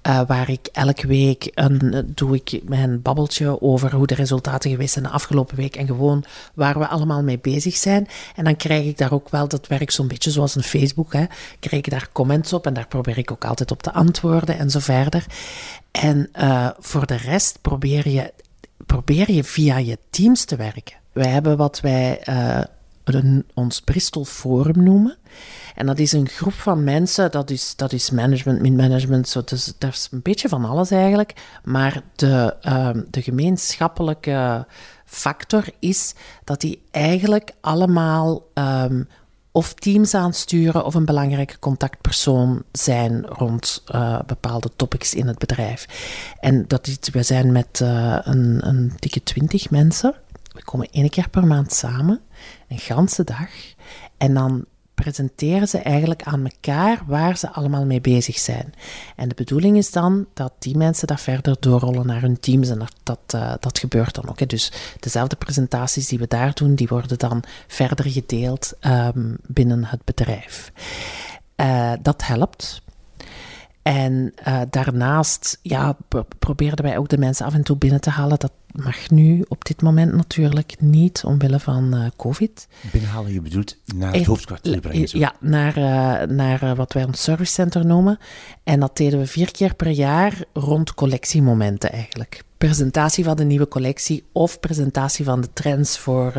Uh, 0.07 0.21
waar 0.27 0.49
ik 0.49 0.69
elke 0.71 1.07
week 1.07 1.51
een, 1.53 2.11
doe 2.15 2.35
ik 2.35 2.61
mijn 2.63 3.01
babbeltje 3.01 3.61
over 3.61 3.95
hoe 3.95 4.07
de 4.07 4.15
resultaten 4.15 4.71
geweest 4.71 4.93
zijn 4.93 5.05
de 5.05 5.11
afgelopen 5.11 5.55
week 5.55 5.75
en 5.75 5.85
gewoon 5.85 6.23
waar 6.53 6.79
we 6.79 6.87
allemaal 6.87 7.23
mee 7.23 7.39
bezig 7.39 7.75
zijn. 7.75 8.07
En 8.35 8.43
dan 8.43 8.55
krijg 8.55 8.85
ik 8.85 8.97
daar 8.97 9.13
ook 9.13 9.29
wel, 9.29 9.47
dat 9.47 9.67
werkt 9.67 9.93
zo'n 9.93 10.07
beetje 10.07 10.31
zoals 10.31 10.55
een 10.55 10.63
Facebook, 10.63 11.13
hè, 11.13 11.25
krijg 11.59 11.85
ik 11.85 11.89
daar 11.89 12.09
comments 12.11 12.53
op 12.53 12.65
en 12.65 12.73
daar 12.73 12.87
probeer 12.87 13.17
ik 13.17 13.31
ook 13.31 13.45
altijd 13.45 13.71
op 13.71 13.83
te 13.83 13.93
antwoorden 13.93 14.57
en 14.57 14.69
zo 14.69 14.79
verder. 14.79 15.25
En 15.91 16.29
uh, 16.39 16.69
voor 16.79 17.05
de 17.05 17.17
rest 17.17 17.57
probeer 17.61 18.09
je, 18.09 18.33
probeer 18.85 19.31
je 19.31 19.43
via 19.43 19.77
je 19.77 19.97
teams 20.09 20.45
te 20.45 20.55
werken. 20.55 20.95
Wij 21.11 21.27
hebben 21.27 21.57
wat 21.57 21.79
wij 21.79 22.21
uh, 22.29 22.61
ons 23.53 23.81
Bristol 23.81 24.25
Forum 24.25 24.83
noemen. 24.83 25.17
En 25.75 25.85
dat 25.85 25.99
is 25.99 26.11
een 26.11 26.27
groep 26.27 26.53
van 26.53 26.83
mensen, 26.83 27.31
dat 27.31 27.49
is, 27.49 27.75
dat 27.75 27.91
is 27.91 28.09
management, 28.09 28.61
min-management, 28.61 29.49
dus, 29.49 29.73
dat 29.77 29.93
is 29.93 30.07
een 30.11 30.21
beetje 30.21 30.49
van 30.49 30.65
alles 30.65 30.91
eigenlijk. 30.91 31.33
Maar 31.63 32.01
de, 32.15 32.55
um, 32.65 33.05
de 33.09 33.21
gemeenschappelijke 33.21 34.65
factor 35.05 35.63
is 35.79 36.13
dat 36.43 36.61
die 36.61 36.81
eigenlijk 36.91 37.51
allemaal 37.61 38.47
um, 38.53 39.07
of 39.51 39.73
teams 39.73 40.13
aansturen 40.13 40.85
of 40.85 40.95
een 40.95 41.05
belangrijke 41.05 41.59
contactpersoon 41.59 42.63
zijn 42.71 43.25
rond 43.25 43.83
uh, 43.95 44.19
bepaalde 44.25 44.69
topics 44.75 45.13
in 45.13 45.27
het 45.27 45.37
bedrijf. 45.37 45.85
En 46.39 46.65
dat 46.67 46.87
is, 46.87 46.97
we 47.11 47.23
zijn 47.23 47.51
met 47.51 47.79
uh, 47.83 48.17
een, 48.21 48.67
een 48.67 48.93
dikke 48.99 49.23
twintig 49.23 49.69
mensen. 49.69 50.13
We 50.53 50.63
komen 50.63 50.87
één 50.91 51.09
keer 51.09 51.29
per 51.29 51.47
maand 51.47 51.73
samen, 51.73 52.21
een 52.71 52.79
ganse 52.79 53.23
dag. 53.23 53.49
En 54.17 54.33
dan 54.33 54.65
presenteren 54.93 55.67
ze 55.67 55.77
eigenlijk 55.77 56.23
aan 56.23 56.43
elkaar 56.43 57.01
waar 57.05 57.37
ze 57.37 57.51
allemaal 57.51 57.85
mee 57.85 58.01
bezig 58.01 58.37
zijn. 58.37 58.73
En 59.15 59.29
de 59.29 59.35
bedoeling 59.35 59.77
is 59.77 59.91
dan 59.91 60.25
dat 60.33 60.53
die 60.59 60.77
mensen 60.77 61.07
dat 61.07 61.21
verder 61.21 61.55
doorrollen 61.59 62.05
naar 62.05 62.21
hun 62.21 62.39
teams 62.39 62.69
en 62.69 62.79
dat, 62.79 62.93
dat, 63.03 63.61
dat 63.61 63.79
gebeurt 63.79 64.15
dan 64.15 64.29
ook. 64.29 64.39
Hè. 64.39 64.45
Dus 64.45 64.71
dezelfde 64.99 65.35
presentaties 65.35 66.07
die 66.07 66.19
we 66.19 66.27
daar 66.27 66.53
doen, 66.53 66.75
die 66.75 66.87
worden 66.87 67.17
dan 67.17 67.43
verder 67.67 68.11
gedeeld 68.11 68.73
um, 68.81 69.37
binnen 69.47 69.85
het 69.85 70.03
bedrijf. 70.03 70.71
Uh, 71.55 71.93
dat 72.01 72.25
helpt. 72.25 72.81
En 73.81 74.33
uh, 74.47 74.61
daarnaast 74.69 75.59
ja, 75.61 75.97
probeerden 76.39 76.85
wij 76.85 76.97
ook 76.97 77.09
de 77.09 77.17
mensen 77.17 77.45
af 77.45 77.53
en 77.53 77.63
toe 77.63 77.77
binnen 77.77 78.01
te 78.01 78.09
halen. 78.09 78.39
Dat 78.39 78.51
mag 78.71 79.09
nu 79.09 79.45
op 79.47 79.65
dit 79.65 79.81
moment 79.81 80.13
natuurlijk 80.13 80.75
niet, 80.79 81.23
omwille 81.25 81.59
van 81.59 81.95
uh, 81.95 82.05
COVID. 82.15 82.67
Binnenhalen, 82.91 83.33
je 83.33 83.41
bedoelt 83.41 83.77
naar 83.95 84.13
het 84.13 84.25
hoofdkwartier 84.25 84.79
brengen? 84.79 85.07
Zo. 85.07 85.17
Ja, 85.17 85.33
naar, 85.39 85.77
uh, 85.77 86.35
naar 86.35 86.75
wat 86.75 86.93
wij 86.93 87.03
ons 87.03 87.23
servicecenter 87.23 87.85
noemen. 87.85 88.17
En 88.63 88.79
dat 88.79 88.97
deden 88.97 89.19
we 89.19 89.25
vier 89.25 89.51
keer 89.51 89.75
per 89.75 89.89
jaar 89.89 90.43
rond 90.53 90.93
collectiemomenten 90.93 91.91
eigenlijk. 91.91 92.43
Presentatie 92.67 93.23
van 93.23 93.37
de 93.37 93.43
nieuwe 93.43 93.67
collectie 93.67 94.23
of 94.31 94.59
presentatie 94.59 95.25
van 95.25 95.41
de 95.41 95.53
trends 95.53 95.99
voor 95.99 96.33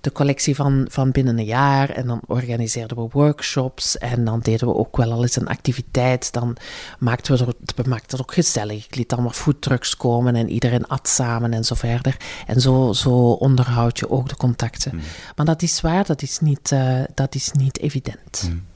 de 0.00 0.12
collectie 0.12 0.54
van, 0.54 0.86
van 0.90 1.10
binnen 1.10 1.38
een 1.38 1.44
jaar. 1.44 1.90
En 1.90 2.06
dan 2.06 2.20
organiseerden 2.26 2.96
we 2.96 3.08
workshops. 3.12 3.98
En 3.98 4.24
dan 4.24 4.40
deden 4.40 4.68
we 4.68 4.74
ook 4.74 4.96
wel 4.96 5.12
al 5.12 5.22
eens 5.22 5.36
een 5.36 5.48
activiteit. 5.48 6.32
Dan 6.32 6.56
maakten 6.98 7.38
we, 7.38 7.44
het, 7.44 7.74
we 7.76 7.88
maakten 7.88 8.10
het 8.10 8.20
ook 8.20 8.34
gezellig. 8.34 8.84
Ik 8.84 8.96
liet 8.96 9.12
allemaal 9.12 9.30
foodtrucks 9.30 9.96
komen 9.96 10.36
en 10.36 10.50
iedereen 10.50 10.86
at 10.86 11.08
samen 11.08 11.52
en 11.52 11.64
zo 11.64 11.74
verder. 11.74 12.16
En 12.46 12.60
zo, 12.60 12.92
zo 12.92 13.10
onderhoud 13.30 13.98
je 13.98 14.10
ook 14.10 14.28
de 14.28 14.36
contacten. 14.36 14.94
Mm. 14.94 15.00
Maar 15.36 15.46
dat 15.46 15.62
is 15.62 15.80
waar, 15.80 16.06
dat 16.06 16.22
is 16.22 16.38
niet, 16.38 16.70
uh, 16.70 17.00
dat 17.14 17.34
is 17.34 17.52
niet 17.52 17.80
evident. 17.80 18.48
Mm. 18.48 18.66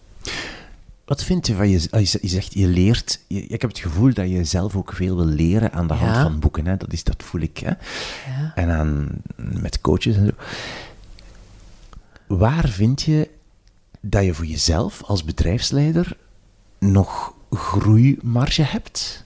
Wat 1.04 1.24
vind 1.24 1.46
je 1.46 1.54
van 1.54 1.68
je, 1.68 1.88
je 2.20 2.28
zegt, 2.28 2.54
je 2.54 2.66
leert, 2.66 3.20
je, 3.28 3.46
ik 3.46 3.60
heb 3.60 3.70
het 3.70 3.78
gevoel 3.78 4.14
dat 4.14 4.30
je 4.30 4.44
zelf 4.44 4.76
ook 4.76 4.92
veel 4.92 5.16
wil 5.16 5.24
leren 5.24 5.72
aan 5.72 5.86
de 5.86 5.94
hand 5.94 6.14
ja. 6.14 6.22
van 6.22 6.38
boeken. 6.38 6.66
Hè? 6.66 6.76
Dat, 6.76 6.92
is, 6.92 7.04
dat 7.04 7.22
voel 7.22 7.40
ik. 7.40 7.58
Hè? 7.58 7.70
Ja. 7.70 8.52
En 8.54 8.70
aan, 8.70 9.08
met 9.36 9.80
coaches 9.80 10.16
en 10.16 10.26
zo 10.26 10.32
waar 12.38 12.68
vind 12.68 13.02
je 13.02 13.30
dat 14.00 14.24
je 14.24 14.34
voor 14.34 14.46
jezelf 14.46 15.02
als 15.02 15.24
bedrijfsleider 15.24 16.16
nog 16.78 17.34
groeimarge 17.50 18.62
hebt? 18.62 19.24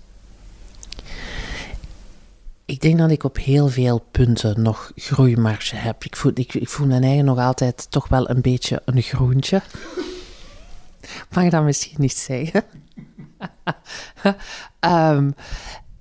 Ik 2.64 2.80
denk 2.80 2.98
dat 2.98 3.10
ik 3.10 3.24
op 3.24 3.36
heel 3.36 3.68
veel 3.68 4.04
punten 4.10 4.62
nog 4.62 4.92
groeimarge 4.94 5.76
heb. 5.76 6.04
Ik 6.04 6.16
voel, 6.16 6.32
ik, 6.34 6.54
ik 6.54 6.68
voel 6.68 6.86
mijn 6.86 7.04
eigen 7.04 7.24
nog 7.24 7.38
altijd 7.38 7.90
toch 7.90 8.08
wel 8.08 8.30
een 8.30 8.40
beetje 8.40 8.82
een 8.84 9.02
groentje. 9.02 9.62
Mag 11.30 11.44
ik 11.44 11.50
dat 11.50 11.64
misschien 11.64 11.96
niet 12.00 12.16
zeggen? 12.16 12.64
um, 14.80 15.34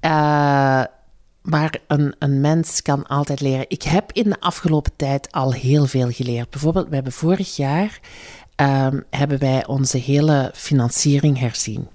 uh, 0.01 0.83
maar 1.41 1.77
een, 1.87 2.15
een 2.19 2.41
mens 2.41 2.81
kan 2.81 3.07
altijd 3.07 3.41
leren. 3.41 3.65
Ik 3.67 3.83
heb 3.83 4.11
in 4.11 4.29
de 4.29 4.39
afgelopen 4.39 4.91
tijd 4.95 5.31
al 5.31 5.53
heel 5.53 5.85
veel 5.85 6.11
geleerd. 6.11 6.49
Bijvoorbeeld, 6.49 6.87
we 6.87 6.95
hebben 6.95 7.13
vorig 7.13 7.55
jaar 7.55 7.99
um, 8.55 9.03
hebben 9.09 9.39
wij 9.39 9.65
onze 9.65 9.97
hele 9.97 10.51
financiering 10.53 11.39
herzien. 11.39 11.87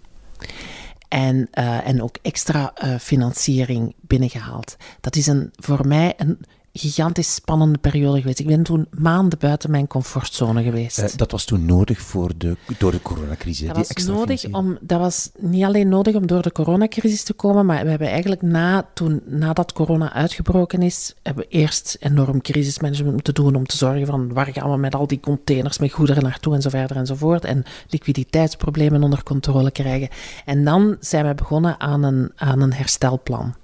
En, 1.08 1.48
uh, 1.58 1.86
en 1.86 2.02
ook 2.02 2.16
extra 2.22 2.72
uh, 2.84 2.98
financiering 2.98 3.94
binnengehaald. 4.00 4.76
Dat 5.00 5.16
is 5.16 5.26
een, 5.26 5.52
voor 5.56 5.86
mij 5.86 6.14
een 6.16 6.38
gigantisch 6.72 7.34
spannende 7.34 7.78
periode 7.78 8.20
geweest. 8.20 8.38
Ik 8.38 8.46
ben 8.46 8.62
toen 8.62 8.86
maanden 8.90 9.38
buiten 9.38 9.70
mijn 9.70 9.86
comfortzone 9.86 10.62
geweest. 10.62 10.98
Uh, 10.98 11.04
dat 11.16 11.30
was 11.30 11.44
toen 11.44 11.64
nodig 11.64 12.00
voor 12.00 12.32
de, 12.36 12.56
door 12.78 12.90
de 12.90 13.02
coronacrisis? 13.02 13.66
Dat 13.66 13.74
die 13.74 13.84
was, 13.84 13.88
extra 13.88 14.12
nodig 14.12 14.44
om, 14.52 14.78
dat 14.80 15.00
was 15.00 15.30
niet 15.38 15.64
alleen 15.64 15.88
nodig 15.88 16.14
om 16.14 16.26
door 16.26 16.42
de 16.42 16.52
coronacrisis 16.52 17.22
te 17.22 17.32
komen, 17.32 17.66
maar 17.66 17.84
we 17.84 17.90
hebben 17.90 18.08
eigenlijk 18.08 18.42
na, 18.42 18.88
toen, 18.94 19.22
nadat 19.26 19.72
corona 19.72 20.12
uitgebroken 20.12 20.82
is, 20.82 21.14
hebben 21.22 21.44
we 21.44 21.56
eerst 21.56 21.96
enorm 22.00 22.40
crisismanagement 22.40 23.12
moeten 23.14 23.34
doen 23.34 23.54
om 23.54 23.66
te 23.66 23.76
zorgen 23.76 24.06
van 24.06 24.32
waar 24.32 24.48
gaan 24.52 24.70
we 24.70 24.76
met 24.76 24.94
al 24.94 25.06
die 25.06 25.20
containers 25.20 25.78
met 25.78 25.92
goederen 25.92 26.22
naartoe 26.22 26.54
en 26.54 26.62
zo 26.62 26.68
verder 26.68 26.96
enzovoort. 26.96 27.44
En 27.44 27.64
liquiditeitsproblemen 27.88 29.02
onder 29.02 29.22
controle 29.22 29.70
krijgen. 29.70 30.08
En 30.44 30.64
dan 30.64 30.96
zijn 31.00 31.26
we 31.26 31.34
begonnen 31.34 31.80
aan 31.80 32.02
een, 32.02 32.32
aan 32.36 32.60
een 32.60 32.72
herstelplan. 32.72 33.54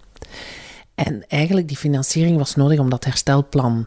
En 0.97 1.25
eigenlijk 1.29 1.69
die 1.69 1.77
financiering 1.77 2.39
was 2.39 2.55
nodig 2.55 2.79
om 2.79 2.91
dat 2.91 3.05
herstelplan 3.05 3.87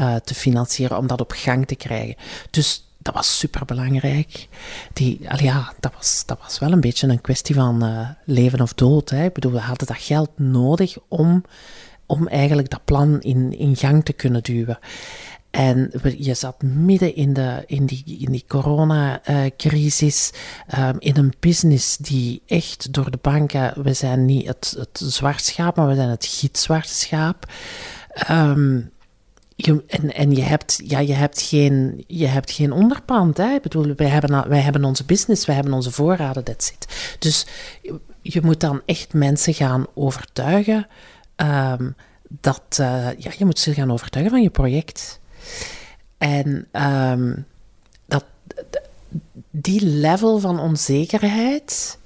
uh, 0.00 0.14
te 0.14 0.34
financieren, 0.34 0.98
om 0.98 1.06
dat 1.06 1.20
op 1.20 1.32
gang 1.32 1.66
te 1.66 1.74
krijgen. 1.74 2.16
Dus 2.50 2.84
dat 2.98 3.14
was 3.14 3.38
superbelangrijk. 3.38 4.48
Die, 4.92 5.20
ja, 5.36 5.72
dat 5.80 5.92
was, 5.94 6.22
dat 6.26 6.38
was 6.42 6.58
wel 6.58 6.72
een 6.72 6.80
beetje 6.80 7.08
een 7.08 7.20
kwestie 7.20 7.54
van 7.54 7.84
uh, 7.84 8.08
leven 8.24 8.60
of 8.60 8.74
dood. 8.74 9.10
Hè. 9.10 9.24
Ik 9.24 9.32
bedoel, 9.32 9.52
we 9.52 9.58
hadden 9.58 9.86
dat 9.86 9.96
geld 9.96 10.30
nodig 10.38 10.96
om, 11.08 11.44
om 12.06 12.28
eigenlijk 12.28 12.70
dat 12.70 12.84
plan 12.84 13.20
in, 13.20 13.58
in 13.58 13.76
gang 13.76 14.04
te 14.04 14.12
kunnen 14.12 14.42
duwen. 14.42 14.78
En 15.50 15.92
je 16.18 16.34
zat 16.34 16.62
midden 16.62 17.14
in, 17.14 17.32
de, 17.32 17.64
in 17.66 17.86
die, 17.86 18.02
in 18.18 18.32
die 18.32 18.44
coronacrisis, 18.48 20.30
um, 20.78 20.96
in 20.98 21.16
een 21.16 21.32
business 21.40 21.96
die 21.96 22.42
echt 22.46 22.92
door 22.92 23.10
de 23.10 23.18
banken, 23.20 23.82
we 23.82 23.92
zijn 23.92 24.24
niet 24.24 24.46
het, 24.46 24.74
het 24.78 25.02
zwart 25.04 25.44
schaap, 25.44 25.76
maar 25.76 25.88
we 25.88 25.94
zijn 25.94 26.08
het 26.08 26.26
gitzwarte 26.26 26.94
schaap. 26.94 27.52
Je, 29.58 29.84
en, 29.86 30.14
en 30.14 30.30
je 30.32 30.42
hebt, 30.42 30.80
ja, 30.84 30.98
je 30.98 31.12
hebt 31.12 31.42
geen, 31.42 32.04
je 32.06 32.26
hebt 32.26 32.50
geen 32.50 32.72
onderpand. 32.72 33.36
Hè? 33.36 33.54
Ik 33.54 33.62
bedoel, 33.62 33.94
wij 33.96 34.08
hebben, 34.08 34.48
wij 34.48 34.60
hebben 34.60 34.84
onze 34.84 35.04
business, 35.04 35.46
wij 35.46 35.54
hebben 35.54 35.72
onze 35.72 35.90
voorraden, 35.90 36.44
that's 36.44 36.70
it. 36.70 37.16
Dus 37.18 37.46
je 38.22 38.40
moet 38.42 38.60
dan 38.60 38.82
echt 38.86 39.12
mensen 39.12 39.54
gaan 39.54 39.86
overtuigen 39.94 40.86
um, 41.36 41.94
dat, 42.28 42.62
uh, 42.80 43.08
ja, 43.18 43.30
je 43.38 43.44
moet 43.44 43.58
ze 43.58 43.74
gaan 43.74 43.92
overtuigen 43.92 44.32
van 44.32 44.42
je 44.42 44.50
project. 44.50 45.20
En 46.18 46.68
um, 46.72 47.46
dat, 48.06 48.24
die 49.50 49.86
level 49.86 50.38
van 50.38 50.60
onzekerheid, 50.60 51.98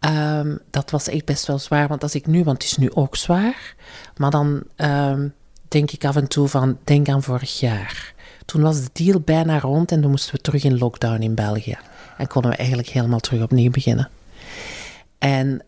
um, 0.00 0.58
dat 0.70 0.90
was 0.90 1.08
echt 1.08 1.24
best 1.24 1.46
wel 1.46 1.58
zwaar. 1.58 1.88
Want 1.88 2.02
als 2.02 2.14
ik 2.14 2.26
nu, 2.26 2.44
want 2.44 2.62
het 2.62 2.70
is 2.70 2.76
nu 2.76 2.90
ook 2.92 3.16
zwaar, 3.16 3.74
maar 4.16 4.30
dan 4.30 4.62
um, 4.76 5.34
denk 5.68 5.90
ik 5.90 6.04
af 6.04 6.16
en 6.16 6.28
toe 6.28 6.48
van, 6.48 6.78
denk 6.84 7.08
aan 7.08 7.22
vorig 7.22 7.60
jaar. 7.60 8.14
Toen 8.44 8.62
was 8.62 8.82
de 8.82 8.90
deal 8.92 9.20
bijna 9.20 9.60
rond 9.60 9.92
en 9.92 10.00
toen 10.00 10.10
moesten 10.10 10.34
we 10.34 10.40
terug 10.40 10.64
in 10.64 10.78
lockdown 10.78 11.22
in 11.22 11.34
België. 11.34 11.78
En 12.18 12.26
konden 12.26 12.50
we 12.50 12.56
eigenlijk 12.56 12.88
helemaal 12.88 13.18
terug 13.18 13.42
opnieuw 13.42 13.70
beginnen. 13.70 14.10
En 15.18 15.62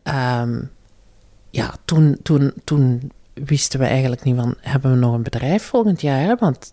ja, 1.51 1.74
toen, 1.85 2.18
toen, 2.22 2.53
toen 2.64 3.12
wisten 3.45 3.80
we 3.80 3.86
eigenlijk 3.86 4.24
niet 4.24 4.36
van, 4.36 4.55
hebben 4.61 4.91
we 4.91 4.97
nog 4.97 5.14
een 5.14 5.22
bedrijf 5.22 5.62
volgend 5.62 6.01
jaar? 6.01 6.36
Want 6.36 6.72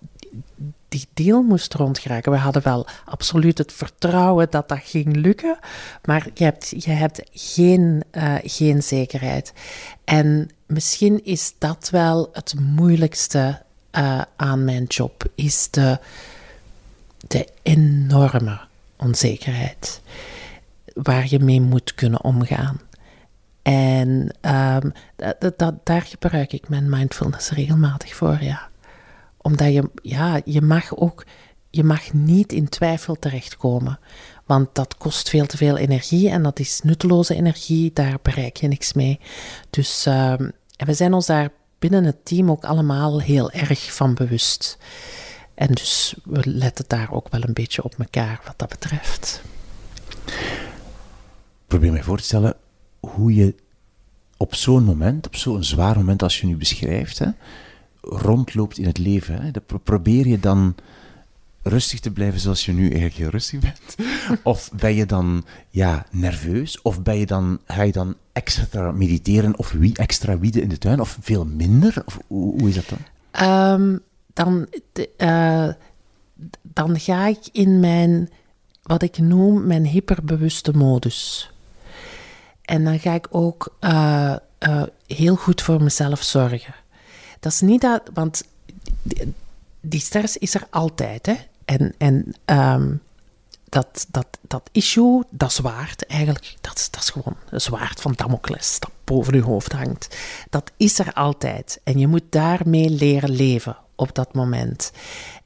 die 0.87 1.07
deal 1.13 1.41
moest 1.41 1.73
rondgeraken. 1.73 2.31
We 2.31 2.37
hadden 2.37 2.63
wel 2.63 2.87
absoluut 3.05 3.57
het 3.57 3.73
vertrouwen 3.73 4.47
dat 4.49 4.69
dat 4.69 4.79
ging 4.83 5.15
lukken, 5.15 5.57
maar 6.03 6.27
je 6.33 6.43
hebt, 6.43 6.73
je 6.83 6.91
hebt 6.91 7.21
geen, 7.31 8.03
uh, 8.11 8.35
geen 8.43 8.83
zekerheid. 8.83 9.53
En 10.03 10.49
misschien 10.65 11.23
is 11.23 11.53
dat 11.57 11.89
wel 11.91 12.29
het 12.33 12.53
moeilijkste 12.59 13.61
uh, 13.91 14.21
aan 14.35 14.63
mijn 14.63 14.83
job, 14.83 15.23
is 15.35 15.67
de, 15.71 15.99
de 17.27 17.47
enorme 17.61 18.59
onzekerheid 18.97 20.01
waar 20.93 21.25
je 21.29 21.39
mee 21.39 21.61
moet 21.61 21.93
kunnen 21.93 22.23
omgaan. 22.23 22.79
En 23.65 24.35
um, 24.41 24.91
dat, 25.55 25.73
daar 25.83 26.01
gebruik 26.01 26.53
ik 26.53 26.69
mijn 26.69 26.89
mindfulness 26.89 27.49
regelmatig 27.49 28.15
voor, 28.15 28.37
ja. 28.41 28.69
Omdat 29.37 29.73
je, 29.73 29.89
ja, 30.01 30.41
je 30.43 30.61
mag 30.61 30.95
ook, 30.95 31.25
je 31.69 31.83
mag 31.83 32.13
niet 32.13 32.53
in 32.53 32.69
twijfel 32.69 33.15
terechtkomen. 33.15 33.99
Want 34.45 34.69
dat 34.73 34.97
kost 34.97 35.29
veel 35.29 35.45
te 35.45 35.57
veel 35.57 35.77
energie 35.77 36.29
en 36.29 36.43
dat 36.43 36.59
is 36.59 36.81
nutteloze 36.83 37.35
energie, 37.35 37.91
daar 37.93 38.17
bereik 38.21 38.57
je 38.57 38.67
niks 38.67 38.93
mee. 38.93 39.19
Dus 39.69 40.05
um, 40.05 40.51
en 40.75 40.85
we 40.85 40.93
zijn 40.93 41.13
ons 41.13 41.25
daar 41.25 41.49
binnen 41.79 42.03
het 42.03 42.25
team 42.25 42.51
ook 42.51 42.63
allemaal 42.63 43.21
heel 43.21 43.51
erg 43.51 43.93
van 43.93 44.13
bewust. 44.13 44.77
En 45.55 45.67
dus 45.67 46.15
we 46.23 46.41
letten 46.49 46.85
daar 46.87 47.11
ook 47.11 47.27
wel 47.29 47.43
een 47.43 47.53
beetje 47.53 47.83
op 47.83 47.95
elkaar 47.99 48.41
wat 48.45 48.53
dat 48.57 48.69
betreft. 48.69 49.41
Probeer 51.67 51.91
mij 51.91 52.03
voor 52.03 52.17
te 52.17 52.23
stellen 52.23 52.55
hoe 53.07 53.35
je 53.35 53.55
op 54.37 54.55
zo'n 54.55 54.83
moment, 54.83 55.25
op 55.27 55.35
zo'n 55.35 55.63
zwaar 55.63 55.95
moment 55.97 56.23
als 56.23 56.39
je 56.41 56.47
nu 56.47 56.55
beschrijft, 56.55 57.19
hè, 57.19 57.27
rondloopt 58.01 58.77
in 58.77 58.85
het 58.85 58.97
leven. 58.97 59.41
Hè, 59.41 59.51
probeer 59.83 60.27
je 60.27 60.39
dan 60.39 60.75
rustig 61.61 61.99
te 61.99 62.11
blijven 62.11 62.39
zoals 62.39 62.65
je 62.65 62.71
nu 62.73 62.83
eigenlijk 62.83 63.15
heel 63.15 63.29
rustig 63.29 63.59
bent? 63.59 63.95
Of 64.43 64.71
ben 64.73 64.93
je 64.95 65.05
dan 65.05 65.45
ja, 65.69 66.05
nerveus? 66.11 66.81
Of 66.81 67.01
ben 67.01 67.17
je 67.17 67.25
dan, 67.25 67.59
ga 67.65 67.81
je 67.81 67.91
dan 67.91 68.15
extra 68.33 68.91
mediteren 68.91 69.57
of 69.57 69.71
wie, 69.71 69.97
extra 69.97 70.37
wieden 70.39 70.61
in 70.61 70.69
de 70.69 70.77
tuin? 70.77 70.99
Of 70.99 71.17
veel 71.21 71.45
minder? 71.45 72.01
Of 72.05 72.19
hoe, 72.27 72.59
hoe 72.59 72.69
is 72.69 72.75
dat 72.75 72.89
dan? 72.89 72.99
Ehm, 73.31 73.97
dan, 74.33 74.67
de- 74.93 75.09
eh, 75.17 75.69
dan 76.61 76.99
ga 76.99 77.27
ik 77.27 77.47
in 77.51 77.79
mijn, 77.79 78.29
wat 78.83 79.01
ik 79.01 79.17
noem, 79.17 79.67
mijn 79.67 79.85
hyperbewuste 79.85 80.71
modus. 80.77 81.51
En 82.65 82.83
dan 82.83 82.99
ga 82.99 83.13
ik 83.13 83.27
ook 83.29 83.75
eh, 83.79 84.35
eh, 84.57 84.83
heel 85.07 85.35
goed 85.35 85.61
voor 85.61 85.83
mezelf 85.83 86.23
zorgen. 86.23 86.75
Dat 87.39 87.51
is 87.51 87.61
niet 87.61 87.81
dat, 87.81 88.01
want 88.13 88.43
die, 89.81 89.99
stress 89.99 90.37
is 90.37 90.55
er 90.55 90.67
altijd. 90.69 91.25
Hè? 91.25 91.35
En, 91.65 91.93
en 91.97 92.35
ehm, 92.45 92.93
dat, 93.69 94.05
dat, 94.11 94.27
dat 94.41 94.69
issue, 94.71 95.23
dat 95.29 95.53
zwaard, 95.53 96.05
eigenlijk, 96.05 96.55
dat 96.61 96.77
is, 96.77 96.89
dat 96.89 97.01
is 97.01 97.09
gewoon 97.09 97.35
een 97.49 97.61
zwaard 97.61 98.01
van 98.01 98.13
Damocles 98.15 98.79
dat 98.79 98.91
boven 99.03 99.35
je 99.35 99.41
hoofd 99.41 99.71
hangt. 99.71 100.17
Dat 100.49 100.71
is 100.77 100.99
er 100.99 101.13
altijd. 101.13 101.79
En 101.83 101.99
je 101.99 102.07
moet 102.07 102.23
daarmee 102.29 102.89
leren 102.89 103.31
leven 103.31 103.77
op 103.95 104.15
dat 104.15 104.33
moment. 104.33 104.91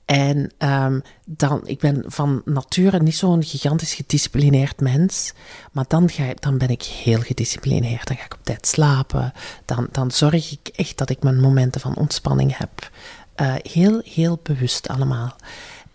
En 0.10 0.52
ehm, 0.58 1.00
dan, 1.26 1.62
ik 1.68 1.80
ben 1.80 2.04
van 2.08 2.42
nature 2.46 3.00
niet 3.00 3.16
zo'n 3.16 3.44
gigantisch 3.44 3.94
gedisciplineerd 3.94 4.82
mens, 4.82 5.34
maar 5.72 5.86
dan, 5.88 6.10
ga, 6.10 6.34
dan 6.40 6.58
ben 6.58 6.70
ik 6.70 6.84
heel 6.84 7.20
gedisciplineerd. 7.20 8.08
Dan 8.08 8.18
ga 8.18 8.26
ik 8.26 8.34
op 8.34 8.44
tijd 8.44 8.68
slapen. 8.68 9.34
Dan, 9.66 9.88
dan 9.92 10.12
zorg 10.12 10.52
ik 10.52 10.68
echt 10.76 10.98
dat 10.98 11.10
ik 11.10 11.24
mijn 11.24 11.40
momenten 11.40 11.82
van 11.82 11.96
ontspanning 11.96 12.58
heb. 12.58 12.90
Eh, 13.36 13.54
heel, 13.62 14.02
heel 14.06 14.40
bewust 14.44 14.88
allemaal. 14.88 15.36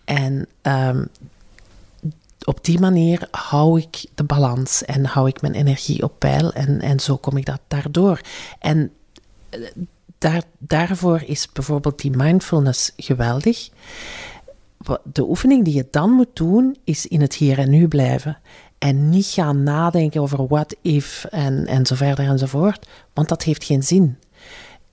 En 0.05 0.47
ehm, 0.61 1.05
op 2.43 2.65
die 2.65 2.79
manier 2.79 3.27
hou 3.31 3.79
ik 3.79 4.05
de 4.15 4.23
balans 4.23 4.83
en 4.83 5.05
hou 5.05 5.27
ik 5.27 5.41
mijn 5.41 5.53
energie 5.53 6.03
op 6.03 6.19
peil 6.19 6.53
en, 6.53 6.81
en 6.81 6.99
zo 6.99 7.17
kom 7.17 7.37
ik 7.37 7.45
dat 7.45 7.61
daardoor. 7.67 8.21
En 8.59 8.91
eh, 9.49 9.59
daar, 10.31 10.43
daarvoor 10.57 11.21
is 11.25 11.51
bijvoorbeeld 11.51 12.01
die 12.01 12.11
mindfulness 12.11 12.91
geweldig. 12.97 13.69
De 15.03 15.23
oefening 15.23 15.65
die 15.65 15.73
je 15.73 15.87
dan 15.91 16.11
moet 16.11 16.35
doen, 16.35 16.77
is 16.83 17.07
in 17.07 17.21
het 17.21 17.35
hier 17.35 17.59
en 17.59 17.69
nu 17.69 17.87
blijven. 17.87 18.37
En 18.77 19.09
niet 19.09 19.25
gaan 19.25 19.63
nadenken 19.63 20.21
over 20.21 20.47
what 20.47 20.75
if 20.81 21.25
en, 21.25 21.65
en 21.65 21.85
zo 21.85 21.95
verder 21.95 22.27
enzovoort, 22.27 22.87
want 23.13 23.29
dat 23.29 23.43
heeft 23.43 23.63
geen 23.63 23.83
zin. 23.83 24.17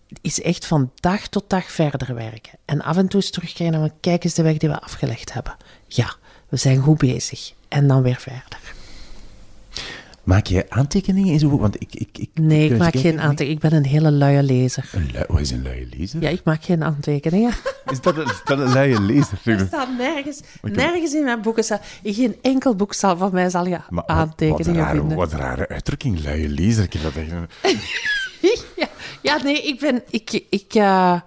Het 0.08 0.18
is 0.20 0.42
echt 0.42 0.66
van 0.66 0.90
dag 0.94 1.26
tot 1.26 1.50
dag 1.50 1.64
verder 1.64 2.14
werken. 2.14 2.58
En 2.64 2.82
af 2.82 2.96
en 2.96 3.08
toe 3.08 3.20
eens 3.20 3.30
terugkijken 3.30 3.80
naar, 3.80 3.90
kijk 4.00 4.24
eens 4.24 4.34
de 4.34 4.42
weg 4.42 4.56
die 4.56 4.68
we 4.68 4.80
afgelegd 4.80 5.32
hebben. 5.32 5.56
Ja, 5.86 6.14
we 6.48 6.56
zijn 6.56 6.78
goed 6.78 6.98
bezig. 6.98 7.52
En 7.68 7.86
dan 7.86 8.02
weer 8.02 8.20
verder. 8.20 8.81
Maak 10.22 10.46
je 10.46 10.66
aantekeningen 10.70 11.32
in 11.32 11.38
zo'n 11.38 11.50
boek? 11.50 11.60
Want 11.60 11.80
ik, 11.80 11.94
ik, 11.94 12.18
ik, 12.18 12.30
Nee, 12.34 12.70
ik 12.70 12.78
maak 12.78 12.96
geen 12.96 13.20
aantekeningen. 13.20 13.54
Ik 13.54 13.58
ben 13.70 13.72
een 13.74 13.84
hele 13.86 14.10
luie 14.10 14.42
lezer. 14.42 14.90
Een 14.92 15.10
lui, 15.12 15.24
wat 15.28 15.40
is 15.40 15.50
een 15.50 15.62
luie 15.62 15.88
lezer? 15.96 16.22
Ja, 16.22 16.28
ik 16.28 16.40
maak 16.44 16.64
geen 16.64 16.84
aantekeningen. 16.84 17.52
Is, 17.92 18.00
dat 18.00 18.16
een, 18.16 18.24
is 18.24 18.40
dat 18.44 18.58
een 18.58 18.72
luie 18.72 19.00
lezer? 19.00 19.38
Er 19.44 19.66
staat 19.66 19.88
nergens, 19.98 20.40
nergens 20.62 21.14
in 21.14 21.24
mijn 21.24 21.42
boeken. 21.42 21.64
staat- 21.64 21.82
In 22.02 22.14
geen 22.14 22.36
enkel 22.42 22.74
boek 22.76 22.94
zal, 22.94 23.16
van 23.16 23.32
mij 23.32 23.50
zal 23.50 23.64
je 23.64 23.70
Maar 23.70 23.84
wat- 23.90 24.06
aantekeningen 24.08 24.74
wat, 24.74 24.84
rare, 24.84 24.98
vinden. 24.98 25.16
Wat 25.16 25.32
een 25.32 25.38
rare 25.38 25.68
uitdrukking, 25.68 26.22
luie 26.24 26.48
lezer. 26.48 26.84
Ik 26.84 26.92
heb 26.92 27.02
dat 27.02 27.12
echt... 27.14 27.30
ja, 28.76 28.88
ja, 29.22 29.42
nee, 29.42 29.62
ik 29.62 29.80
ben. 29.80 30.02
Ik, 30.10 30.44
ik, 30.50 30.74
eh, 30.74 31.20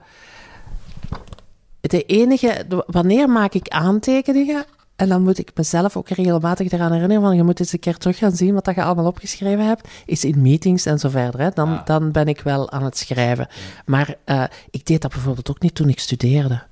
de 1.81 2.03
enige. 2.05 2.65
Wanneer 2.87 3.29
maak 3.29 3.53
ik 3.53 3.67
aantekeningen? 3.67 4.65
En 4.95 5.09
dan 5.09 5.21
moet 5.21 5.37
ik 5.37 5.51
mezelf 5.55 5.97
ook 5.97 6.09
regelmatig 6.09 6.71
eraan 6.71 6.91
herinneren: 6.91 7.23
van 7.23 7.35
je 7.35 7.43
moet 7.43 7.59
eens 7.59 7.73
een 7.73 7.79
keer 7.79 7.97
terug 7.97 8.17
gaan 8.17 8.35
zien 8.35 8.53
wat 8.53 8.65
dat 8.65 8.75
je 8.75 8.83
allemaal 8.83 9.05
opgeschreven 9.05 9.67
hebt. 9.67 9.87
Is 10.05 10.25
in 10.25 10.41
meetings 10.41 10.85
en 10.85 10.99
zo 10.99 11.09
verder. 11.09 11.39
Hè. 11.39 11.49
Dan, 11.49 11.81
dan 11.85 12.11
ben 12.11 12.27
ik 12.27 12.41
wel 12.41 12.71
aan 12.71 12.83
het 12.83 12.97
schrijven. 12.97 13.47
Maar 13.85 14.15
eh, 14.23 14.43
ik 14.69 14.85
deed 14.85 15.01
dat 15.01 15.11
bijvoorbeeld 15.11 15.49
ook 15.49 15.61
niet 15.61 15.75
toen 15.75 15.89
ik 15.89 15.99
studeerde. 15.99 16.63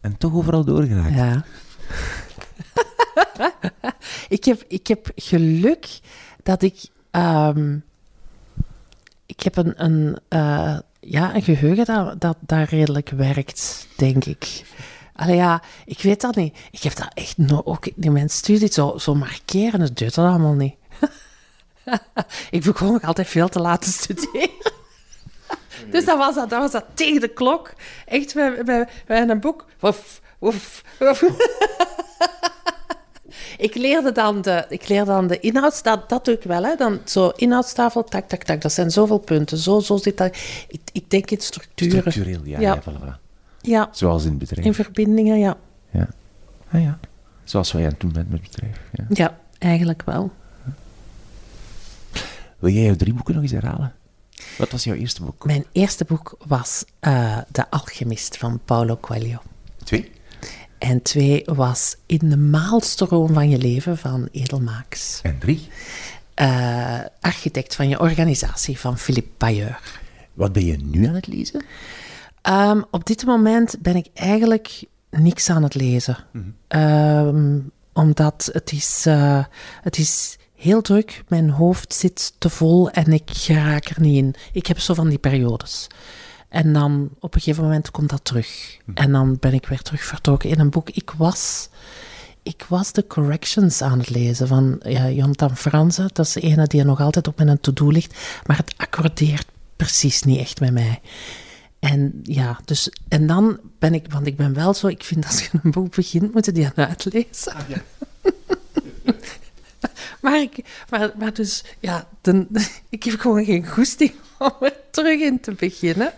En 0.00 0.16
toch 0.16 0.34
overal 0.34 0.64
doorgeraakt. 0.64 1.14
Ja. 1.14 1.44
ik, 4.28 4.44
heb, 4.44 4.64
ik 4.68 4.86
heb 4.86 5.10
geluk 5.14 6.00
dat 6.42 6.62
ik. 6.62 6.82
ehm, 7.10 7.76
ik 9.26 9.42
heb 9.42 9.56
een, 9.56 9.84
een, 9.84 10.18
eh, 10.28 10.78
ja, 11.00 11.34
een 11.34 11.42
geheugen 11.42 11.84
dat, 11.84 12.20
dat 12.20 12.36
daar 12.40 12.68
redelijk 12.68 13.08
werkt, 13.08 13.86
denk 13.96 14.24
ik. 14.24 14.64
Allee, 15.16 15.36
ja, 15.36 15.62
ik 15.84 16.02
weet 16.02 16.20
dat 16.20 16.36
niet. 16.36 16.56
Ik 16.70 16.82
heb 16.82 16.96
dat 16.96 17.10
echt 17.14 17.38
no 17.38 17.62
ook 17.64 17.86
in 17.86 18.12
mijn 18.12 18.30
studie 18.30 18.72
zo, 18.72 18.98
zo 18.98 19.14
markeren, 19.14 19.80
dat 19.80 19.96
doet 19.96 20.14
dat 20.14 20.26
allemaal 20.26 20.52
niet. 20.52 20.74
ik 22.50 22.62
begon 22.62 22.94
ook 22.94 23.04
altijd 23.04 23.28
veel 23.28 23.48
te 23.48 23.60
laten 23.60 23.92
studeren. 23.92 24.50
Dus 25.90 26.04
dat 26.04 26.18
was 26.18 26.34
dat, 26.34 26.50
dat 26.50 26.60
was 26.60 26.72
dat 26.72 26.84
tegen 26.94 27.20
de 27.20 27.28
klok. 27.28 27.72
Echt, 28.06 28.34
hadden 28.34 29.30
een 29.30 29.40
boek. 29.40 29.64
Woef, 29.78 30.20
woef, 30.38 30.82
woef. 30.98 31.22
ik, 33.66 33.74
leerde 33.74 34.12
dan 34.12 34.42
de, 34.42 34.64
ik 34.68 34.88
leerde 34.88 35.10
dan 35.10 35.26
de 35.26 35.40
inhoud, 35.40 35.84
dat, 35.84 36.08
dat 36.08 36.24
doe 36.24 36.34
ik 36.34 36.42
wel. 36.42 36.62
Hè. 36.62 36.76
Dan 36.76 37.00
zo 37.04 37.28
inhoudstafel, 37.28 38.04
tak, 38.04 38.28
tak, 38.28 38.42
tak. 38.42 38.60
Dat 38.62 38.72
zijn 38.72 38.90
zoveel 38.90 39.18
punten. 39.18 39.58
Zo, 39.58 39.80
zo 39.80 39.96
zit 39.96 40.16
dat. 40.16 40.36
Ik, 40.68 40.80
ik 40.92 41.10
denk 41.10 41.30
in 41.30 41.40
structuren. 41.40 41.98
Structureel, 41.98 42.40
ja. 42.44 42.60
Ja. 42.60 42.74
ja. 42.74 42.82
voilà. 42.82 43.25
Ja, 43.66 43.88
Zoals 43.92 44.24
in 44.24 44.30
het 44.30 44.38
bedrijf. 44.38 44.66
in 44.66 44.74
verbindingen, 44.74 45.38
ja. 45.38 45.56
Ja. 45.90 46.08
Ah, 46.70 46.82
ja. 46.82 46.98
Zoals 47.44 47.72
wij 47.72 47.82
aan 47.84 47.90
het 47.90 48.00
doen 48.00 48.12
bent 48.12 48.30
met 48.30 48.40
het 48.40 48.50
bedrijf. 48.50 48.80
Ja. 48.92 49.04
Ja, 49.08 49.38
eigenlijk 49.58 50.02
wel. 50.02 50.32
Wil 52.58 52.70
jij 52.72 52.82
jouw 52.84 52.96
drie 52.96 53.12
boeken 53.14 53.34
nog 53.34 53.42
eens 53.42 53.52
herhalen? 53.52 53.94
Wat 54.58 54.70
was 54.70 54.84
jouw 54.84 54.94
eerste 54.94 55.22
boek? 55.24 55.44
Mijn 55.44 55.64
eerste 55.72 56.04
boek 56.04 56.36
was 56.46 56.84
eh, 57.00 57.38
De 57.50 57.70
Alchemist 57.70 58.36
van 58.36 58.60
Paulo 58.64 58.96
Coelho. 58.96 59.38
Twee? 59.84 60.10
En 60.78 61.02
twee 61.02 61.42
was 61.44 61.96
In 62.06 62.28
de 62.28 62.36
maalstroom 62.36 63.32
van 63.34 63.50
je 63.50 63.58
leven 63.58 63.98
van 63.98 64.28
Edelmaaks. 64.32 65.20
En 65.22 65.38
drie? 65.38 65.68
Eh, 66.34 66.98
architect 67.20 67.74
van 67.74 67.88
je 67.88 68.00
organisatie 68.00 68.78
van 68.78 68.98
Philippe 68.98 69.30
Bayeur. 69.38 69.80
Wat 70.34 70.52
ben 70.52 70.64
je 70.64 70.76
nu 70.76 71.06
aan 71.06 71.14
het 71.14 71.26
lezen? 71.26 71.62
Ehm, 72.46 72.82
op 72.90 73.06
dit 73.06 73.24
moment 73.24 73.76
ben 73.80 73.96
ik 73.96 74.06
eigenlijk 74.14 74.84
niks 75.10 75.50
aan 75.50 75.62
het 75.62 75.74
lezen. 75.74 76.16
Ehm, 76.68 77.58
omdat 77.92 78.50
het 78.52 78.72
is, 78.72 79.06
eh, 79.06 79.44
het 79.82 79.98
is 79.98 80.38
heel 80.54 80.82
druk, 80.82 81.24
mijn 81.28 81.50
hoofd 81.50 81.94
zit 81.94 82.32
te 82.38 82.50
vol 82.50 82.90
en 82.90 83.12
ik 83.12 83.30
raak 83.46 83.84
er 83.84 84.00
niet 84.00 84.16
in. 84.16 84.34
Ik 84.52 84.66
heb 84.66 84.78
zo 84.78 84.94
van 84.94 85.08
die 85.08 85.18
periodes. 85.18 85.86
En 86.48 86.72
dan 86.72 87.08
op 87.20 87.34
een 87.34 87.40
gegeven 87.40 87.64
moment 87.64 87.90
komt 87.90 88.10
dat 88.10 88.24
terug. 88.24 88.76
En 88.94 89.12
dan 89.12 89.36
ben 89.40 89.54
ik 89.54 89.66
weer 89.66 89.82
terug 89.82 90.04
vertrokken 90.04 90.50
in 90.50 90.60
een 90.60 90.70
boek. 90.70 90.90
Ik 90.90 91.10
was, 91.16 91.68
ik 92.42 92.64
was 92.68 92.92
de 92.92 93.06
corrections 93.06 93.82
aan 93.82 93.98
het 93.98 94.10
lezen 94.10 94.48
van 94.48 94.80
ja, 94.82 95.10
Jonathan 95.10 95.56
Franzen. 95.56 96.10
Dat 96.12 96.26
is 96.26 96.32
de 96.32 96.40
ene 96.40 96.66
die 96.66 96.84
nog 96.84 97.00
altijd 97.00 97.28
op 97.28 97.38
mijn 97.38 97.60
to-do 97.60 97.90
ligt. 97.90 98.18
Maar 98.46 98.56
het 98.56 98.74
accordeert 98.76 99.46
precies 99.76 100.22
niet 100.22 100.38
echt 100.38 100.60
met 100.60 100.72
mij. 100.72 101.00
En 101.86 102.20
ja, 102.22 102.60
dus, 102.64 102.90
en 103.08 103.26
dan 103.26 103.60
ben 103.78 103.94
ik, 103.94 104.06
want 104.12 104.26
ik 104.26 104.36
ben 104.36 104.54
wel 104.54 104.74
zo, 104.74 104.86
ik 104.86 105.04
vind 105.04 105.26
als 105.26 105.42
je 105.42 105.48
een 105.62 105.70
boek 105.70 105.94
begint, 105.94 106.32
moet 106.32 106.44
je 106.44 106.52
die 106.52 106.66
aan 106.66 106.86
uitlezen. 106.86 107.54
maar, 110.22 110.40
ik, 110.40 110.64
maar, 110.90 111.12
maar 111.18 111.34
dus, 111.34 111.64
ja, 111.80 112.08
dan, 112.20 112.48
ik 112.88 113.02
heb 113.02 113.20
gewoon 113.20 113.44
geen 113.44 113.66
goesting 113.66 114.12
om 114.38 114.52
er 114.60 114.76
terug 114.90 115.20
in 115.20 115.40
te 115.40 115.52
beginnen. 115.52 116.12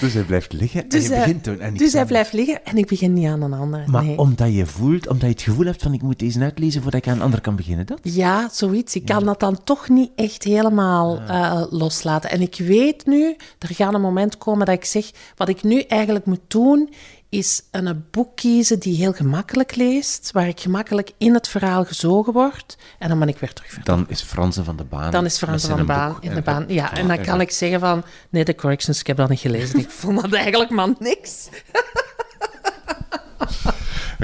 Dus 0.00 0.14
hij 0.14 0.22
blijft 0.22 0.52
liggen 0.52 0.88
Dus, 0.88 1.02
en 1.04 1.08
je 1.08 1.14
hij- 1.14 1.24
begint 1.24 1.42
toen. 1.44 1.60
En 1.60 1.72
ik 1.72 1.78
dus 1.78 1.92
hij 1.92 2.04
blijft 2.04 2.32
liggen 2.32 2.64
en 2.64 2.76
ik 2.76 2.86
begin 2.86 3.12
niet 3.12 3.26
aan 3.26 3.42
een 3.42 3.52
andere. 3.52 3.86
Maar 3.86 4.04
nee. 4.04 4.18
omdat 4.18 4.54
je 4.54 4.66
voelt, 4.66 5.06
omdat 5.08 5.22
je 5.22 5.34
het 5.34 5.42
gevoel 5.42 5.66
hebt 5.66 5.82
van 5.82 5.92
ik 5.94 6.02
moet 6.02 6.18
deze 6.18 6.40
uitlezen 6.40 6.82
voordat 6.82 7.00
ik 7.00 7.08
aan 7.08 7.16
een 7.16 7.22
ander 7.22 7.40
kan 7.40 7.56
beginnen, 7.56 7.86
dat? 7.86 7.98
Ja, 8.02 8.48
zoiets. 8.52 8.94
Ik 8.94 9.04
kan 9.04 9.24
dat 9.24 9.40
dan 9.40 9.64
toch 9.64 9.88
niet 9.88 10.10
echt 10.16 10.42
helemaal 10.42 11.20
eh, 11.20 11.62
loslaten. 11.70 12.30
En 12.30 12.40
ik 12.40 12.54
weet 12.58 13.06
nu, 13.06 13.36
er 13.58 13.74
gaat 13.74 13.94
een 13.94 14.00
moment 14.00 14.38
komen 14.38 14.66
dat 14.66 14.74
ik 14.74 14.84
zeg, 14.84 15.10
wat 15.36 15.48
ik 15.48 15.62
nu 15.62 15.80
eigenlijk 15.80 16.26
moet 16.26 16.40
doen, 16.48 16.90
is 17.36 17.62
een 17.70 18.04
boek 18.10 18.36
kiezen 18.36 18.78
die 18.78 18.96
heel 18.96 19.12
gemakkelijk 19.12 19.76
leest, 19.76 20.30
waar 20.32 20.48
ik 20.48 20.60
gemakkelijk 20.60 21.12
in 21.18 21.34
het 21.34 21.48
verhaal 21.48 21.84
gezogen 21.84 22.32
word, 22.32 22.78
en 22.98 23.08
dan 23.08 23.18
ben 23.18 23.28
ik 23.28 23.38
weer 23.38 23.52
terug 23.52 23.70
verder. 23.70 23.94
Dan 23.94 24.04
is 24.08 24.22
Fransen 24.22 24.64
van 24.64 24.76
de 24.76 24.84
baan. 24.84 25.10
Dan 25.10 25.24
is 25.24 25.38
Frans 25.38 25.66
van 25.66 25.76
de 25.76 25.84
baan, 25.84 26.16
in 26.20 26.34
de 26.34 26.42
baan. 26.42 26.64
Ja, 26.68 26.96
en 26.96 27.08
dan 27.08 27.20
kan 27.22 27.40
ik 27.40 27.50
zeggen 27.50 27.80
van, 27.80 28.04
nee, 28.30 28.44
de 28.44 28.54
corrections, 28.54 29.00
ik 29.00 29.06
heb 29.06 29.16
dat 29.16 29.28
niet 29.28 29.38
gelezen. 29.40 29.78
Ik 29.78 29.90
vond 29.90 30.20
dat 30.22 30.32
eigenlijk 30.32 30.70
maar 30.70 30.94
niks. 30.98 31.48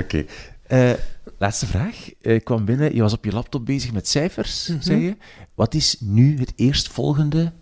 Oké. 0.01 0.25
Eh, 0.67 0.91
laatste 1.39 1.67
vraag. 1.67 2.11
Eh, 2.23 2.35
Ik 2.35 2.45
kwam 2.45 2.65
binnen, 2.65 2.95
je 2.95 3.03
was 3.03 3.13
op 3.13 3.25
je 3.25 3.33
laptop 3.33 3.67
bezig 3.67 3.93
met 3.93 4.09
cijfers, 4.09 4.71
zei 4.81 5.01
je. 5.01 5.17
Wat 5.55 5.75
is 5.75 5.97
nu 6.01 6.39
het 6.39 6.53
eerstvolgende 6.57 7.53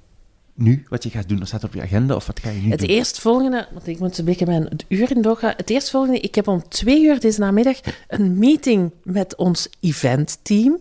nu 0.60 0.84
wat 0.88 1.02
je 1.02 1.10
gaat 1.10 1.28
doen? 1.28 1.38
Wat 1.38 1.48
staat 1.48 1.64
op 1.64 1.74
je 1.74 1.82
agenda 1.82 2.14
of 2.14 2.26
wat 2.26 2.40
ga 2.40 2.50
je 2.50 2.60
nu 2.60 2.70
Het 2.70 2.80
doen? 2.80 2.88
eerstvolgende, 2.88 3.68
want 3.72 3.86
ik 3.86 3.98
moet 3.98 4.18
een 4.18 4.24
beetje 4.24 4.46
mijn 4.46 4.62
het 4.62 4.84
uur 4.88 5.10
in 5.10 5.22
doorgaan. 5.22 5.54
Het 5.56 5.70
eerstvolgende, 5.70 6.20
ik 6.20 6.34
heb 6.34 6.48
om 6.48 6.68
twee 6.68 7.02
uur 7.04 7.20
deze 7.20 7.40
namiddag 7.40 7.80
een 8.08 8.38
meeting 8.38 8.90
met 9.02 9.36
ons 9.36 9.68
eventteam. 9.80 10.78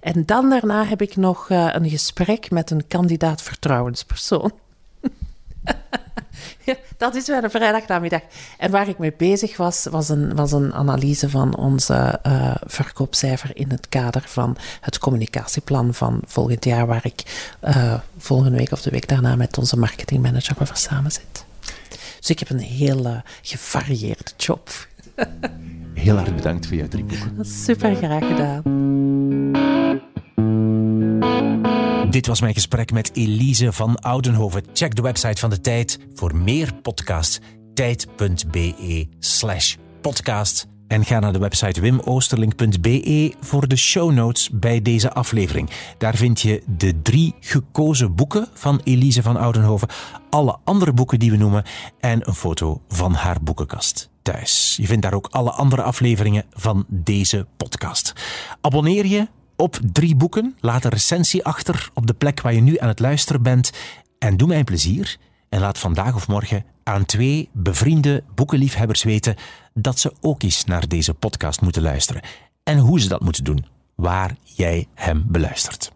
En 0.00 0.22
dan 0.26 0.50
daarna 0.50 0.84
heb 0.84 1.02
ik 1.02 1.16
nog 1.16 1.50
eh, 1.50 1.68
een 1.72 1.90
gesprek 1.90 2.50
met 2.50 2.70
een 2.70 2.86
kandidaat 2.86 3.42
vertrouwenspersoon. 3.42 4.52
ja, 6.64 6.76
dat 6.96 7.14
is 7.14 7.26
wel 7.26 7.42
een 7.42 7.50
vrijdagnamiddag. 7.50 8.20
En 8.58 8.70
waar 8.70 8.88
ik 8.88 8.98
mee 8.98 9.12
bezig 9.16 9.56
was, 9.56 9.86
was 9.90 10.08
een, 10.08 10.34
was 10.34 10.52
een 10.52 10.74
analyse 10.74 11.30
van 11.30 11.56
onze 11.56 12.18
eh, 12.22 12.54
verkoopcijfer 12.66 13.50
in 13.54 13.70
het 13.70 13.88
kader 13.88 14.22
van 14.26 14.56
het 14.80 14.98
communicatieplan 14.98 15.94
van 15.94 16.20
volgend 16.26 16.64
jaar, 16.64 16.86
waar 16.86 17.04
ik 17.06 17.50
eh, 17.60 17.94
volgende 18.18 18.58
week 18.58 18.72
of 18.72 18.82
de 18.82 18.90
week 18.90 19.08
daarna 19.08 19.36
met 19.36 19.58
onze 19.58 19.78
marketingmanager 19.78 20.56
over 20.60 20.76
samen 20.76 21.10
zit. 21.10 21.44
Dus 22.18 22.30
ik 22.30 22.38
heb 22.38 22.50
een 22.50 22.58
heel 22.58 23.06
eh, 23.06 23.16
gevarieerde 23.42 24.24
job. 24.36 24.70
Heel 25.94 26.18
erg 26.18 26.34
bedankt 26.34 26.66
voor 26.66 26.76
jouw 26.76 26.88
drie 26.88 27.04
boeken. 27.04 27.44
Super 27.44 27.94
graag 27.94 28.26
gedaan. 28.26 28.79
Dit 32.10 32.26
was 32.26 32.40
mijn 32.40 32.54
gesprek 32.54 32.92
met 32.92 33.10
Elise 33.14 33.72
van 33.72 33.96
Oudenhoven. 33.96 34.64
Check 34.72 34.94
de 34.94 35.02
website 35.02 35.40
van 35.40 35.50
de 35.50 35.60
Tijd 35.60 35.98
voor 36.14 36.36
meer 36.36 36.74
podcasts. 36.82 37.40
tijd.be 37.74 39.08
slash 39.18 39.76
podcast. 40.00 40.66
En 40.86 41.04
ga 41.04 41.18
naar 41.18 41.32
de 41.32 41.38
website 41.38 41.80
wimoosterlink.be 41.80 43.34
voor 43.40 43.68
de 43.68 43.76
show 43.76 44.12
notes 44.12 44.50
bij 44.50 44.82
deze 44.82 45.12
aflevering. 45.12 45.70
Daar 45.98 46.14
vind 46.14 46.40
je 46.40 46.62
de 46.66 47.02
drie 47.02 47.34
gekozen 47.40 48.14
boeken 48.14 48.48
van 48.54 48.80
Elise 48.84 49.22
van 49.22 49.36
Oudenhoven, 49.36 49.88
alle 50.30 50.58
andere 50.64 50.92
boeken 50.92 51.18
die 51.18 51.30
we 51.30 51.36
noemen 51.36 51.64
en 52.00 52.28
een 52.28 52.34
foto 52.34 52.82
van 52.88 53.12
haar 53.12 53.42
boekenkast 53.42 54.10
thuis. 54.22 54.76
Je 54.80 54.86
vindt 54.86 55.02
daar 55.02 55.14
ook 55.14 55.26
alle 55.30 55.50
andere 55.50 55.82
afleveringen 55.82 56.44
van 56.52 56.84
deze 56.88 57.46
podcast. 57.56 58.12
Abonneer 58.60 59.06
je 59.06 59.28
op 59.60 59.78
drie 59.92 60.16
boeken, 60.16 60.56
laat 60.60 60.84
een 60.84 60.90
recensie 60.90 61.44
achter 61.44 61.90
op 61.94 62.06
de 62.06 62.14
plek 62.14 62.40
waar 62.40 62.54
je 62.54 62.60
nu 62.60 62.78
aan 62.78 62.88
het 62.88 62.98
luisteren 62.98 63.42
bent 63.42 63.70
en 64.18 64.36
doe 64.36 64.48
mij 64.48 64.58
een 64.58 64.64
plezier 64.64 65.16
en 65.48 65.60
laat 65.60 65.78
vandaag 65.78 66.14
of 66.14 66.28
morgen 66.28 66.64
aan 66.82 67.04
twee 67.04 67.48
bevriende 67.52 68.22
boekenliefhebbers 68.34 69.02
weten 69.02 69.36
dat 69.74 69.98
ze 69.98 70.12
ook 70.20 70.42
eens 70.42 70.64
naar 70.64 70.88
deze 70.88 71.14
podcast 71.14 71.60
moeten 71.60 71.82
luisteren. 71.82 72.22
En 72.62 72.78
hoe 72.78 73.00
ze 73.00 73.08
dat 73.08 73.20
moeten 73.20 73.44
doen, 73.44 73.66
waar 73.94 74.36
jij 74.42 74.86
hem 74.94 75.24
beluistert. 75.28 75.92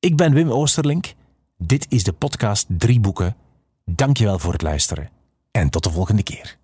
Ik 0.00 0.16
ben 0.16 0.34
Wim 0.34 0.50
Oosterlink. 0.50 1.14
Dit 1.58 1.86
is 1.88 2.04
de 2.04 2.12
podcast 2.12 2.66
Drie 2.68 3.00
Boeken. 3.00 3.36
Dankjewel 3.84 4.38
voor 4.38 4.52
het 4.52 4.62
luisteren 4.62 5.10
en 5.50 5.70
tot 5.70 5.84
de 5.84 5.90
volgende 5.90 6.22
keer. 6.22 6.60